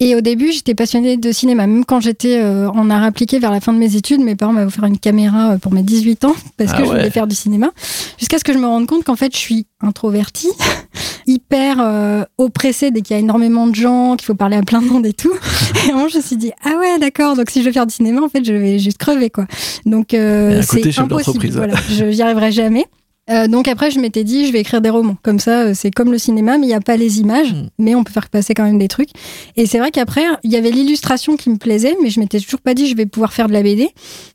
[0.00, 1.66] Et au début, j'étais passionnée de cinéma.
[1.66, 4.52] Même quand j'étais euh, en art appliqué vers la fin de mes études, mes parents
[4.52, 7.26] m'avaient offert une caméra euh, pour mes 18 ans parce Ah que je voulais faire
[7.26, 7.70] du cinéma.
[8.18, 10.50] Jusqu'à ce que je me rende compte qu'en fait, je suis introvertie,
[11.26, 14.82] hyper euh, oppressée dès qu'il y a énormément de gens, qu'il faut parler à plein
[14.82, 15.32] de monde et tout.
[15.74, 17.36] et vraiment, je me suis dit, ah ouais, d'accord.
[17.36, 19.46] Donc si je veux faire du cinéma, en fait, je vais juste crever, quoi.
[19.84, 21.48] Donc euh, c'est impossible.
[21.48, 22.86] Voilà, je n'y arriverai jamais.
[23.28, 25.16] Euh, donc après, je m'étais dit, je vais écrire des romans.
[25.22, 27.68] Comme ça, euh, c'est comme le cinéma, mais il n'y a pas les images, Mm.
[27.78, 29.10] mais on peut faire passer quand même des trucs.
[29.56, 32.60] Et c'est vrai qu'après, il y avait l'illustration qui me plaisait, mais je m'étais toujours
[32.60, 33.88] pas dit, je vais pouvoir faire de la BD.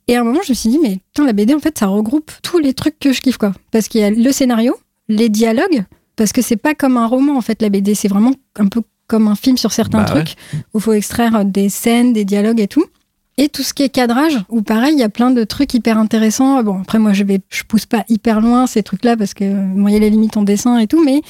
[0.07, 1.87] Et à un moment, je me suis dit, mais putain, la BD, en fait, ça
[1.87, 3.53] regroupe tous les trucs que je kiffe, quoi.
[3.71, 4.75] Parce qu'il y a le scénario,
[5.07, 5.83] les dialogues,
[6.17, 7.95] parce que c'est pas comme un roman, en fait, la BD.
[7.95, 10.23] C'est vraiment un peu comme un film sur certains Bah ouais.
[10.23, 10.35] trucs,
[10.73, 12.85] où il faut extraire des scènes, des dialogues et tout.
[13.41, 15.97] Et tout ce qui est cadrage, où pareil, il y a plein de trucs hyper
[15.97, 16.61] intéressants.
[16.61, 19.89] Bon, après, moi, je vais, je pousse pas hyper loin ces trucs-là parce que moi,
[19.89, 21.23] il y a les limites en dessin et tout, mais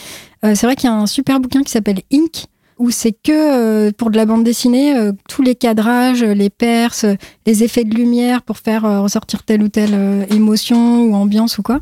[0.44, 2.48] euh, c'est vrai qu'il y a un super bouquin qui s'appelle Ink,
[2.80, 7.06] où c'est que euh, pour de la bande dessinée, euh, tous les cadrages, les perces,
[7.46, 11.80] les effets de lumière pour faire ressortir telle ou telle émotion ou ambiance ou quoi.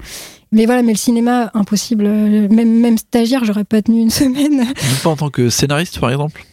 [0.52, 2.08] Mais voilà, mais le cinéma, impossible.
[2.08, 4.58] Même, même stagiaire, j'aurais pas tenu une semaine.
[4.58, 6.44] Même pas en tant que scénariste, par exemple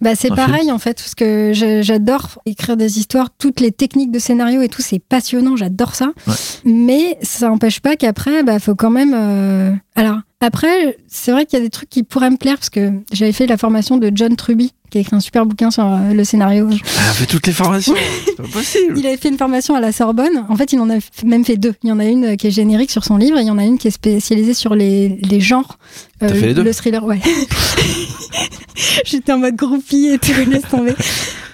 [0.00, 1.52] Bah, c'est pareil en fait, parce que
[1.82, 6.12] j'adore écrire des histoires, toutes les techniques de scénario et tout, c'est passionnant, j'adore ça.
[6.26, 6.34] Ouais.
[6.64, 9.14] Mais ça n'empêche pas qu'après, bah, faut quand même.
[9.14, 12.70] euh, Alors, après, c'est vrai qu'il y a des trucs qui pourraient me plaire, parce
[12.70, 15.84] que j'avais fait la formation de John Truby, qui a écrit un super bouquin sur
[15.84, 16.68] euh, le scénario.
[16.70, 17.94] Elle a fait toutes les formations
[18.26, 20.44] C'est pas possible Il avait fait une formation à la Sorbonne.
[20.48, 21.74] En fait, il en a même fait deux.
[21.82, 23.58] Il y en a une qui est générique sur son livre et il y en
[23.58, 25.78] a une qui est spécialisée sur les, les genres.
[26.22, 27.20] Euh, T'as fait les deux Le thriller, ouais.
[29.04, 30.94] J'étais en mode groupie et tout, laisse tomber.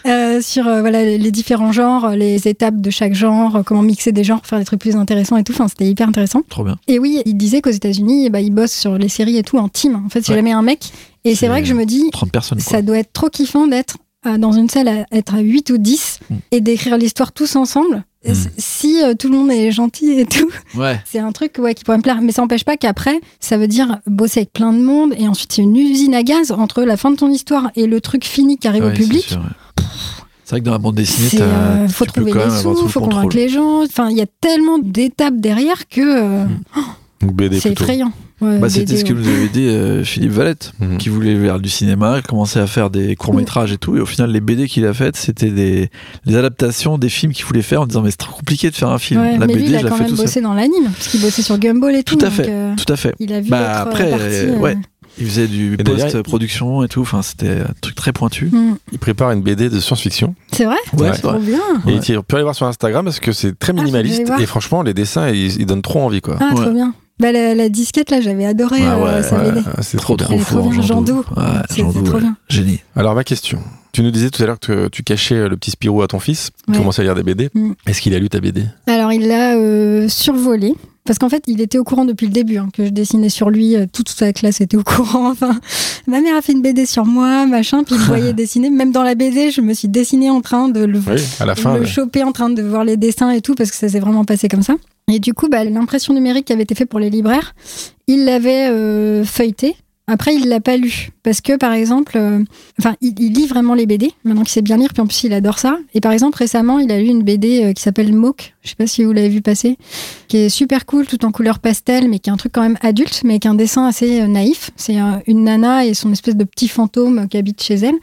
[0.07, 4.13] Euh, sur euh, voilà, les différents genres, les étapes de chaque genre, euh, comment mixer
[4.13, 5.53] des genres, faire des trucs plus intéressants et tout.
[5.53, 6.43] Enfin, c'était hyper intéressant.
[6.49, 6.79] Trop bien.
[6.87, 9.69] Et oui, il disait qu'aux États-Unis, bah, ils bossent sur les séries et tout en
[9.69, 10.01] team.
[10.07, 10.37] En fait, c'est Ouais.
[10.39, 10.93] jamais un mec.
[11.31, 13.97] Et c'est vrai que je me dis, 30 personnes, ça doit être trop kiffant d'être
[14.27, 16.35] euh, dans une salle, à être à 8 ou 10 Mm.
[16.51, 18.05] et d'écrire l'histoire tous ensemble.
[18.27, 18.33] Mm.
[18.59, 21.01] Si euh, tout le monde est gentil et tout, Ouais.
[21.07, 22.21] c'est un truc ouais, qui pourrait me plaire.
[22.21, 25.53] Mais ça n'empêche pas qu'après, ça veut dire bosser avec plein de monde et ensuite
[25.53, 28.59] c'est une usine à gaz entre la fin de ton histoire et le truc fini
[28.59, 29.29] qui arrive Ouais, au c'est public.
[30.45, 32.71] C'est vrai que dans la bande dessinée, euh, faut tu peux trouver quand les sous,
[32.71, 33.15] le faut contrôle.
[33.25, 33.85] convaincre les gens.
[33.85, 36.45] Enfin, il y a tellement d'étapes derrière que euh,
[37.21, 38.11] Donc BD c'est effrayant.
[38.41, 40.99] Ouais, Bah, c'était ce que nous avait dit euh, Philippe Valette, Mhm.
[40.99, 43.97] qui voulait faire du cinéma, commencer à faire des courts-métrages et tout.
[43.97, 45.91] Et au final, les BD qu'il a faites, c'était des,
[46.25, 48.91] les adaptations des films qu'il voulait faire en disant Mais c'est trop compliqué de faire
[48.91, 49.21] un film.
[49.21, 50.25] Ouais, La mais BD, lui, il a je quand fais même seul.
[50.25, 52.15] bossé dans l'anime, parce qu'il bossait sur Gumball et tout.
[52.17, 52.47] Tout à donc, fait.
[52.49, 53.15] euh, Tout à fait.
[53.19, 54.77] il a vu Bah, l'autre après, partie, euh, euh, ouais.
[55.21, 55.77] Il faisait du
[56.13, 57.01] post-production et tout.
[57.01, 58.51] Enfin, c'était un truc très pointu.
[58.53, 58.77] hmm.
[58.93, 60.35] Il prépare une BD de science-fiction.
[60.53, 61.23] C'est vrai Ouais, c'est.
[61.23, 61.59] Trop bien.
[61.89, 62.01] Et Ouais.
[62.01, 64.31] tu peux aller voir sur Instagram parce que c'est très Ah, minimaliste.
[64.39, 66.37] et franchement, les dessins, ils, ils donnent trop envie, quoi.
[66.41, 66.63] Ah, Ouais.
[66.63, 66.95] trop bien.
[67.21, 69.61] Bah, la, la disquette, là, j'avais adoré Ah euh, ouais, sa Ouais, BD.
[69.83, 70.73] c'est Trop, trop trop fort.
[70.83, 71.25] Jean Doux.
[71.25, 72.21] Doux, trop ouais.
[72.21, 72.37] bien.
[72.49, 72.81] Génie.
[72.95, 73.59] Alors, ma question.
[73.93, 76.51] Tu nous disais tout à l'heure que tu cachais le petit Spirou à ton fils,
[76.67, 76.79] qui Ouais.
[76.79, 77.51] commençait à lire des BD.
[77.55, 77.73] Mm.
[77.87, 80.75] Est-ce qu'il a lu ta BD Alors, il l'a euh, survolé.
[81.09, 83.49] Parce qu'en fait, il était au courant depuis le début, hein, que je dessinais sur
[83.49, 83.77] lui.
[83.77, 85.31] euh, toute sa classe était au courant.
[85.31, 85.59] Enfin,
[86.07, 88.69] ma mère a fait une BD sur moi, machin, puis il me voyait dessiner.
[88.69, 91.55] Même dans la BD, je me suis dessinée en train de le, Oui, à la
[91.57, 91.75] fin.
[91.75, 91.87] le ouais.
[91.87, 94.49] choper en train de voir les dessins et tout, parce que ça s'est vraiment passé
[94.49, 94.75] comme ça.
[95.11, 97.55] Et du coup, bah, l'impression numérique qui avait été faite pour les libraires,
[98.07, 99.75] il l'avait euh, feuilleté.
[100.11, 101.11] Après, il l'a pas lu.
[101.23, 102.43] Parce que, par exemple, euh,
[102.81, 105.25] enfin, il, il lit vraiment les BD, maintenant qu'il sait bien lire, puis en plus,
[105.25, 105.79] il adore ça.
[105.93, 108.55] Et par exemple, récemment, il a lu une BD euh, qui s'appelle Moke.
[108.63, 109.77] Je sais pas si vous l'avez vu passer.
[110.27, 112.79] Qui est super cool, tout en couleur pastel, mais qui est un truc quand même
[112.81, 114.71] adulte, mais qui est un dessin assez euh, naïf.
[114.77, 117.97] C'est une nana et son espèce de petit fantôme qui habite chez elle.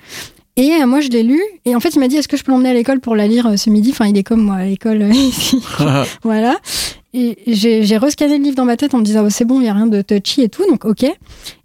[0.58, 1.42] Et moi, je l'ai lu.
[1.66, 3.28] Et en fait, il m'a dit Est-ce que je peux l'emmener à l'école pour la
[3.28, 3.90] lire ce midi?
[3.92, 5.60] Enfin, il est comme moi à l'école ici.
[6.24, 6.56] voilà.
[7.18, 9.64] Et j'ai rescanné le livre dans ma tête en me disant Oh, C'est bon, il
[9.64, 10.70] n'y a rien de touchy et tout.
[10.70, 11.06] Donc, ok.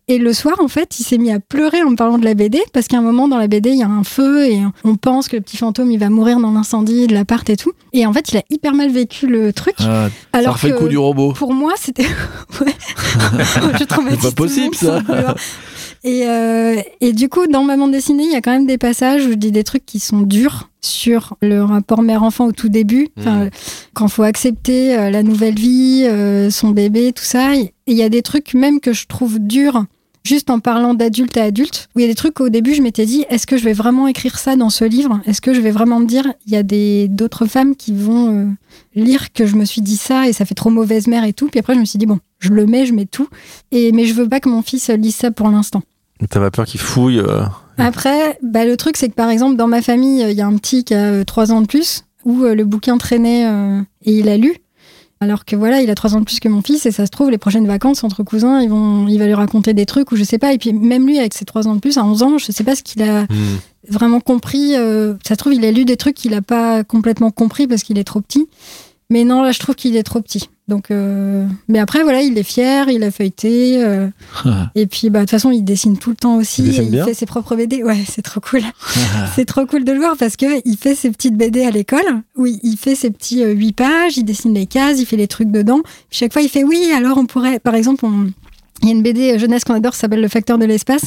[0.07, 2.35] Et le soir, en fait, il s'est mis à pleurer en me parlant de la
[2.35, 4.95] BD parce qu'à un moment dans la BD, il y a un feu et on
[4.95, 7.73] pense que le petit fantôme, il va mourir dans l'incendie de l'appart et tout.
[7.93, 9.75] Et en fait, il a hyper mal vécu le truc.
[9.81, 11.33] Ah, ça alors refait que le coup du robot.
[11.33, 12.07] pour moi, c'était.
[12.61, 12.75] ouais.
[13.79, 15.35] je traumatise C'est pas possible, monde ça.
[16.03, 18.79] Et, euh, et du coup, dans ma bande dessinée, il y a quand même des
[18.79, 22.71] passages où je dis des trucs qui sont durs sur le rapport mère-enfant au tout
[22.71, 23.09] début.
[23.19, 23.51] Enfin, Mhm.
[23.93, 27.55] Quand faut accepter euh, la nouvelle vie, euh, son bébé, tout ça.
[27.55, 29.85] Et il y a des trucs même que je trouve durs
[30.23, 32.83] juste en parlant d'adulte à adulte, où il y a des trucs qu'au début je
[32.83, 35.21] m'étais dit, est-ce que je vais vraiment écrire ça dans ce livre?
[35.27, 38.35] Est-ce que je vais vraiment me dire, il y a des d'autres femmes qui vont
[38.35, 38.47] euh,
[38.95, 41.49] lire que je me suis dit ça et ça fait trop mauvaise mère et tout.
[41.49, 43.29] Puis après je me suis dit, bon, je le mets, je mets tout.
[43.73, 45.83] Et, mais je veux pas que mon fils lise ça pour l'instant.
[46.29, 47.45] T'as pas peur qu'il fouille euh,
[47.79, 50.57] Après, bah, le truc c'est que par exemple dans ma famille, il y a un
[50.57, 54.29] petit qui a 3 ans de plus, où euh, le bouquin traînait euh, et il
[54.29, 54.57] a lu.
[55.23, 57.11] Alors que voilà, il a trois ans de plus que mon fils et ça se
[57.11, 60.17] trouve, les prochaines vacances entre cousins, ils vont, il va lui raconter des trucs ou
[60.17, 60.55] je sais pas.
[60.55, 62.65] Et puis même lui, avec ses trois ans de plus, à 11 ans, je sais
[62.65, 63.59] pas ce qu'il a Hmm.
[63.89, 64.77] vraiment compris.
[64.77, 67.83] euh, ça se trouve, il a lu des trucs qu'il a pas complètement compris parce
[67.83, 68.49] qu'il est trop petit.
[69.11, 70.49] Mais non, là, je trouve qu'il est trop petit.
[70.71, 73.83] Donc, euh, mais après, voilà, il est fier, il a feuilleté.
[73.85, 74.07] euh,
[74.75, 76.63] et puis, bah, de toute façon, il dessine tout le temps aussi.
[76.63, 77.83] Il dessine bien fait ses propres BD.
[77.83, 78.63] Ouais, c'est trop cool.
[79.35, 82.23] c'est trop cool de le voir parce que il fait ses petites BD à l'école.
[82.37, 85.29] Oui, il fait ses petits euh, 8 pages, il dessine les cases, il fait les
[85.29, 85.81] trucs dedans.
[86.09, 88.31] Puis chaque fois, il fait oui, alors on pourrait, par exemple, on-
[88.83, 91.03] il y a une BD jeunesse qu'on adore, ça s'appelle Le Facteur de l'espace.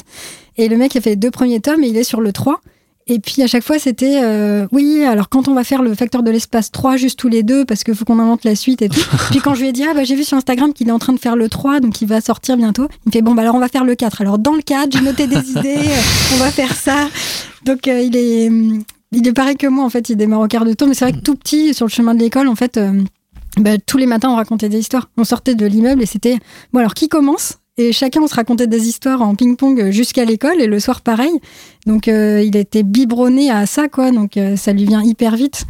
[0.57, 2.61] Et le mec a fait les deux premiers tomes et il est sur le 3.
[3.07, 6.23] Et puis à chaque fois, c'était euh, oui, alors quand on va faire le facteur
[6.23, 8.89] de l'espace 3 juste tous les deux, parce qu'il faut qu'on invente la suite et
[8.89, 9.01] tout.
[9.29, 10.99] puis quand je lui ai dit, ah bah j'ai vu sur Instagram qu'il est en
[10.99, 13.41] train de faire le 3, donc il va sortir bientôt, il me fait, bon bah
[13.41, 14.21] alors on va faire le 4.
[14.21, 17.09] Alors dans le 4, j'ai noté des idées, euh, on va faire ça.
[17.65, 18.47] Donc euh, il est.
[18.47, 20.93] hum, Il est pareil que moi, en fait, il démarre au quart de tour, mais
[20.95, 23.03] c'est vrai que tout petit, sur le chemin de l'école, en fait, euh,
[23.57, 25.09] bah, tous les matins, on racontait des histoires.
[25.17, 26.39] On sortait de l'immeuble et c'était,
[26.71, 27.57] bon, alors qui commence?
[27.77, 31.31] Et chacun, on se racontait des histoires en ping-pong jusqu'à l'école et le soir, pareil.
[31.87, 34.11] Donc, euh, il était biberonné à ça, quoi.
[34.11, 35.65] Donc, euh, ça lui vient hyper vite.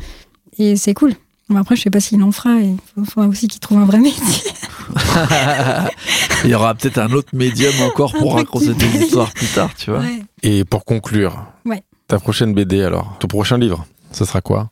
[0.59, 1.13] Et c'est cool.
[1.49, 2.55] Bon, après, je sais pas s'il en fera.
[2.59, 4.51] Il faudra aussi qu'il trouve un vrai métier.
[6.43, 9.89] Il y aura peut-être un autre médium encore pour raconter des histoires plus tard, tu
[9.91, 9.99] vois.
[10.01, 10.23] Ouais.
[10.41, 11.83] Et pour conclure, Ouais.
[12.07, 14.69] ta prochaine BD alors, ton prochain livre, ce sera quoi?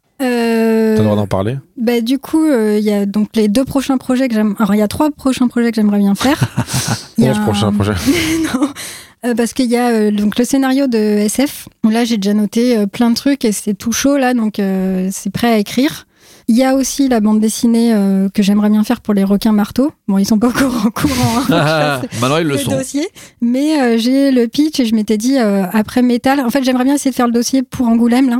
[1.01, 3.97] Le droit d'en parler Bah, du coup, euh, il y a donc les deux prochains
[3.97, 4.55] projets que j'aime.
[4.59, 6.39] Alors, il y a trois prochains projets que j'aimerais bien faire.
[7.17, 7.93] Y a prochains projets.
[8.53, 8.69] non.
[9.23, 11.67] Euh, parce qu'il y a euh, donc le scénario de SF.
[11.87, 14.59] Là, j'ai déjà noté euh, plein de trucs et c'est tout chaud là, donc
[15.11, 16.07] c'est prêt à écrire.
[16.47, 17.93] Il y a aussi la bande dessinée
[18.33, 19.91] que j'aimerais bien faire pour les requins marteaux.
[20.07, 21.43] Bon, ils sont pas encore au courant.
[21.49, 22.71] hein, Maintenant, ils le le sont.
[22.71, 23.07] dossier,
[23.41, 26.39] mais j'ai le pitch et je m'étais dit après métal.
[26.41, 28.39] En fait, j'aimerais bien essayer de faire le dossier pour Angoulême là,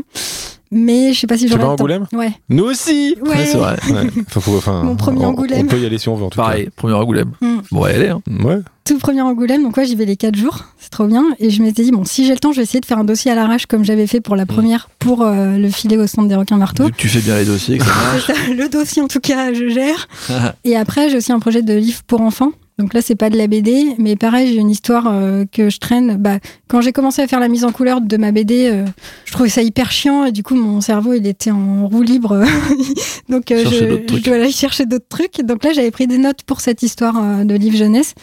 [0.71, 1.73] mais je sais pas si Tu j'aurai vas à.
[1.73, 2.31] Angoulême Ouais.
[2.49, 3.29] Nous aussi Ouais.
[3.29, 3.77] Ouais, c'est vrai.
[3.91, 4.09] Ouais.
[4.29, 5.65] Faut- faut- enfin, Mon premier on- Angoulême.
[5.65, 7.31] On peut y aller si on veut en tout Pareil, premier Angoulême.
[7.41, 7.57] Mm.
[7.71, 8.21] Bon, allez, hein.
[8.25, 8.45] cas.
[8.45, 8.57] Ouais.
[8.85, 11.23] Tout premier Angoulême, donc ouais, j'y vais les quatre jours, c'est trop bien.
[11.39, 13.03] Et je m'étais dit, bon, si j'ai le temps, je vais essayer de faire un
[13.03, 16.27] dossier à l'arrache comme j'avais fait pour la première, pour euh, le filet au centre
[16.27, 16.85] des requins marteaux.
[16.85, 17.77] Vu que tu fais bien les dossiers.
[18.25, 20.07] C'est ça, le dossier, en tout cas, je gère.
[20.63, 22.51] Et après, j'ai aussi un projet de livre pour enfants.
[22.81, 25.77] Donc là, c'est pas de la BD, mais pareil, j'ai une histoire euh, que je
[25.77, 26.17] traîne.
[26.17, 28.85] Bah, quand j'ai commencé à faire la mise en couleur de ma BD, euh,
[29.25, 32.43] je trouvais ça hyper chiant et du coup, mon cerveau, il était en roue libre.
[33.29, 35.41] Donc, euh, je, je dois aller chercher d'autres trucs.
[35.45, 38.15] Donc là, j'avais pris des notes pour cette histoire de livre jeunesse.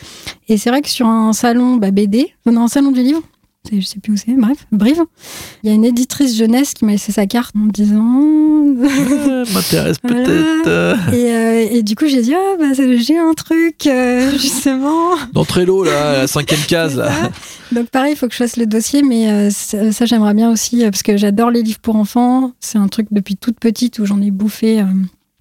[0.48, 3.22] Et c'est vrai que sur un salon bah, BD, non, un salon du livre,
[3.68, 5.02] c'est- je sais plus où c'est, bref, Brive,
[5.62, 8.24] il y a une éditrice jeunesse qui m'a laissé sa carte en me disant
[8.80, 10.24] Euh, M'intéresse Voilà.
[10.24, 10.66] peut-être.
[10.68, 11.32] euh, et,
[11.72, 12.66] euh, et du coup, j'ai dit, ah, bah,
[12.98, 15.10] j'ai un truc, euh, justement.
[15.32, 17.10] Dans Trello, là, la cinquième case, là.
[17.72, 20.50] Donc, pareil, il faut que je fasse le dossier, mais euh, ça, ça, j'aimerais bien
[20.50, 22.52] aussi, parce que j'adore les livres pour enfants.
[22.60, 24.84] C'est un truc depuis toute petite où j'en ai bouffé.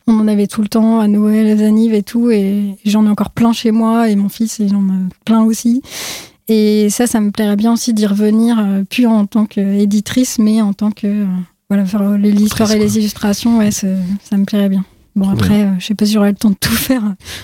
[0.07, 3.09] on en avait tout le temps à Noël, aux annives et tout, et j'en ai
[3.09, 4.93] encore plein chez moi, et mon fils, il en a
[5.25, 5.81] plein aussi.
[6.49, 10.61] Et ça, ça me plairait bien aussi d'y revenir, euh, plus en tant qu'éditrice, mais
[10.61, 11.07] en tant que.
[11.07, 11.25] euh,
[11.69, 13.87] voilà, faire les l'histoire et les illustrations, ouais, ça,
[14.31, 14.85] me plairait bien.
[15.17, 17.01] Bon, après, euh, je sais pas si j'aurai le temps de tout faire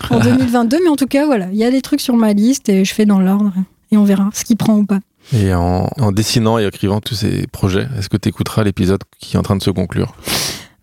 [0.09, 2.69] en 2022, mais en tout cas, voilà, il y a des trucs sur ma liste
[2.69, 3.51] et je fais dans l'ordre
[3.91, 4.99] et on verra ce qui prend ou pas.
[5.33, 9.35] Et en, en dessinant et écrivant tous ces projets, est-ce que tu écouteras l'épisode qui
[9.35, 10.15] est en train de se conclure?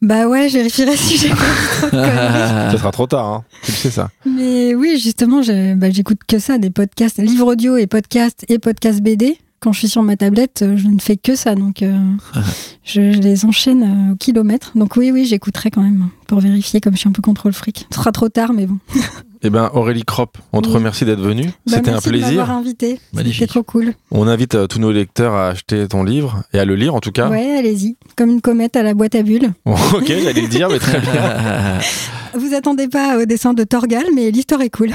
[0.02, 1.28] Bah ouais, je vérifierai si j'ai.
[1.90, 3.44] Ça sera trop tard, hein.
[3.62, 4.10] tu le sais ça.
[4.24, 5.43] Mais oui, justement,
[5.77, 9.36] bah, j'écoute que ça, des podcasts, livres audio et podcasts et podcasts BD.
[9.60, 11.94] Quand je suis sur ma tablette, euh, je ne fais que ça, donc euh,
[12.82, 14.72] je, je les enchaîne euh, au kilomètre.
[14.74, 17.86] Donc oui, oui, j'écouterai quand même pour vérifier, comme je suis un peu contrôle fric.
[17.90, 18.78] Ce sera trop tard, mais bon.
[19.42, 20.74] Eh ben Aurélie Kropp, on te Oui.
[20.74, 21.46] remercie d'être venue.
[21.66, 22.38] Bah, C'était un merci de plaisir.
[22.40, 23.00] m'avoir invité.
[23.14, 23.38] Magnifique.
[23.40, 23.94] C'était trop cool.
[24.10, 27.00] On invite euh, tous nos lecteurs à acheter ton livre et à le lire en
[27.00, 27.30] tout cas.
[27.30, 27.96] Ouais, allez-y.
[28.16, 29.52] Comme une comète à la boîte à bulles.
[29.64, 31.12] ok, j'allais le dire, mais très bien.
[32.34, 34.90] Vous attendez pas au dessin de Torgal, mais l'histoire est cool.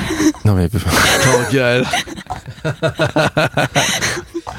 [0.46, 1.86] Non mais Torgal.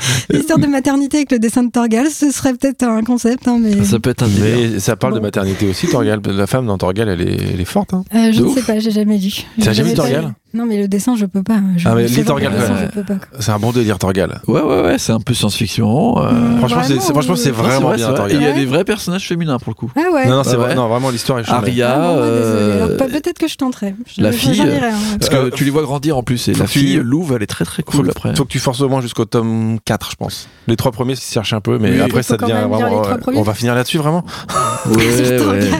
[0.31, 3.85] L'histoire de maternité avec le dessin de Torgal, ce serait peut-être un concept, hein, mais
[3.85, 4.70] Ça peut être un délire.
[4.73, 6.20] Mais ça parle de maternité aussi, Torgal.
[6.24, 7.95] La femme dans Torgal, elle est, elle est forte.
[7.95, 8.05] Hein.
[8.15, 9.33] euh, je ne sais pas, j'ai jamais lu.
[9.62, 10.33] T'as jamais lu Torgal lu.
[10.57, 11.59] Non, mais le dessin, je peux pas.
[11.77, 12.09] Je, Ah, mais.
[12.09, 14.41] C'est un bon délire, Torgal.
[14.47, 16.19] Ouais, ouais, ouais, c'est un peu science-fiction.
[16.19, 16.57] euh.
[16.59, 18.31] Franchement, c'est- Vraiment, c'est franchement, c'est euh, vraiment vrai, bien, vrai.
[18.33, 19.93] Il y a des vrais personnages féminins pour le coup.
[19.97, 20.74] Ah ouais Non, non, c'est Ouais, vrai.
[20.74, 21.55] Non, vraiment, l'histoire est chouette.
[21.57, 23.95] Aria, Ah, bon, euh, pe- peut-être que je tenterai.
[24.07, 24.93] Je- la fille, hein.
[25.20, 26.49] Parce que tu les vois grandir en plus.
[26.49, 28.35] Et la fille, Louve, elle est très très cool après.
[28.35, 30.49] faut que tu forces au moins jusqu'au tome 4, je pense.
[30.69, 33.03] Les trois premiers, s'ils cherchent un peu, mais après, ça devient vraiment.
[33.35, 34.24] On va finir là-dessus, vraiment
[34.87, 35.70] Ouais.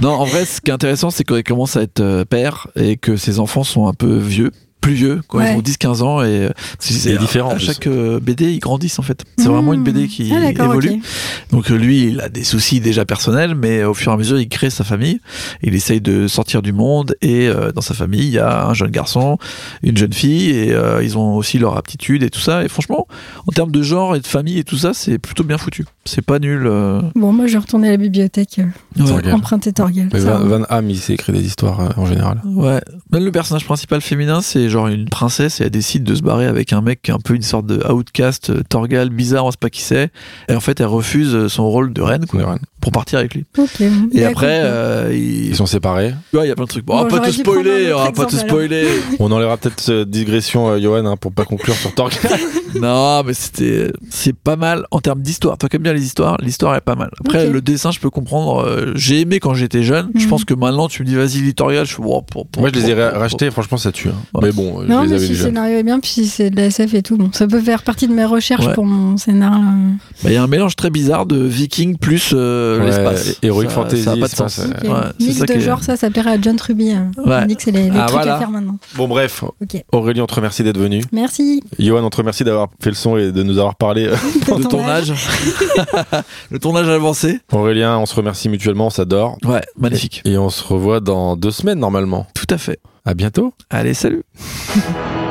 [0.00, 2.96] Non, en vrai, ce qui est intéressant, c'est qu'il commence à être euh, père et
[2.96, 4.50] que ses enfants sont un peu vieux.
[4.84, 5.52] Plus vieux, quand Ouais.
[5.54, 6.22] ils ont 10-15 ans.
[6.22, 9.24] Et euh, c'est différent, en À chaque euh, BD, ils grandissent en fait.
[9.38, 11.00] C'est vraiment une BD qui Ah, évolue.
[11.50, 14.38] Donc euh, lui, il a des soucis déjà personnels, mais au fur et à mesure,
[14.38, 15.20] il crée sa famille.
[15.62, 18.74] Il essaye de sortir du monde et euh, dans sa famille, il y a un
[18.74, 19.38] jeune garçon,
[19.82, 22.64] une jeune fille et euh, ils ont aussi leur aptitude et tout ça.
[22.64, 23.06] Et franchement,
[23.46, 25.84] en termes de genre et de famille et tout ça, c'est plutôt bien foutu.
[26.04, 26.66] C'est pas nul.
[26.66, 28.60] euh, Bon, moi, je vais retourner à la bibliothèque,
[28.98, 29.32] ouais.
[29.32, 30.08] Emprunter Torgal.
[30.12, 30.58] Van, va.
[30.58, 32.40] Van Hamme, il s'est écrit des histoires euh, en général.
[32.44, 32.80] Ouais.
[33.10, 36.46] Même le personnage principal féminin, c'est genre une princesse et elle décide de se barrer
[36.46, 39.50] avec un mec qui est un peu une sorte de outcast, euh, Torgal, bizarre, on
[39.50, 40.10] sait pas qui c'est.
[40.48, 42.58] Et en fait, elle refuse euh, son rôle de reine quoi, De reine.
[42.84, 43.44] Pour partir avec lui.
[44.12, 45.46] Et après, euh, il...
[45.48, 46.14] Ils sont séparés.
[46.32, 46.84] Ouais, il y a plein de trucs.
[46.84, 48.86] Bon, Bon, on va pas te spoiler, on va pas te spoiler.
[49.18, 52.18] On enlèvera peut-être cette digression, euh, Johan, hein, pour pas conclure sur Torgal.
[52.80, 55.56] non, mais c'était, c'est pas mal en termes d'histoire.
[55.58, 57.10] Toi qui aimes bien les histoires, l'histoire est pas mal.
[57.20, 58.64] Après, le dessin, je peux comprendre.
[58.66, 60.10] euh, j'ai aimé quand j'étais jeune.
[60.14, 60.30] Je Mhm.
[60.30, 62.90] pense que maintenant, tu me dis, vas-y, Littorial, je bon, pour, pour- Moi, je les
[62.90, 64.08] ai rachetés, franchement, ça tue.
[64.08, 64.14] hein.
[64.34, 64.40] Ouais.
[64.44, 66.50] Mais bon, euh, Non, je les mais avais si le scénario est bien, puis c'est
[66.50, 69.16] de la SF et tout, bon, ça peut faire partie de mes recherches pour mon
[69.16, 69.52] scénar.
[69.52, 69.66] là.
[70.22, 73.36] Bah, Il y a un mélange très bizarre de viking plus euh, Ouais, l'espace.
[73.42, 74.58] Heroic Ça- Fantasy, Ça a pas de sens.
[74.58, 74.90] Ouais,
[75.20, 76.90] Mix de est- genre, ça, ça plairait à John Truby.
[76.92, 77.10] hein.
[77.16, 77.40] Ouais.
[77.42, 78.36] On dit que c'est les, les Ah, trucs voilà.
[78.36, 78.76] à faire maintenant.
[78.96, 79.82] Bon, bref, Ok.
[79.92, 81.02] Aurélie, on te remercie d'être venu.
[81.12, 81.62] Merci.
[81.78, 84.08] Johan, on te remercie d'avoir fait le son et de nous avoir parlé.
[84.46, 85.12] Pour Le ton tournage.
[86.50, 87.40] le tournage avancé.
[87.52, 89.38] Aurélien, on se remercie mutuellement, on s'adore.
[89.44, 90.22] Ouais, magnifique.
[90.24, 92.26] Et on se revoit dans deux semaines normalement.
[92.34, 92.78] Tout à fait.
[93.04, 93.52] À bientôt.
[93.70, 94.22] Allez, salut.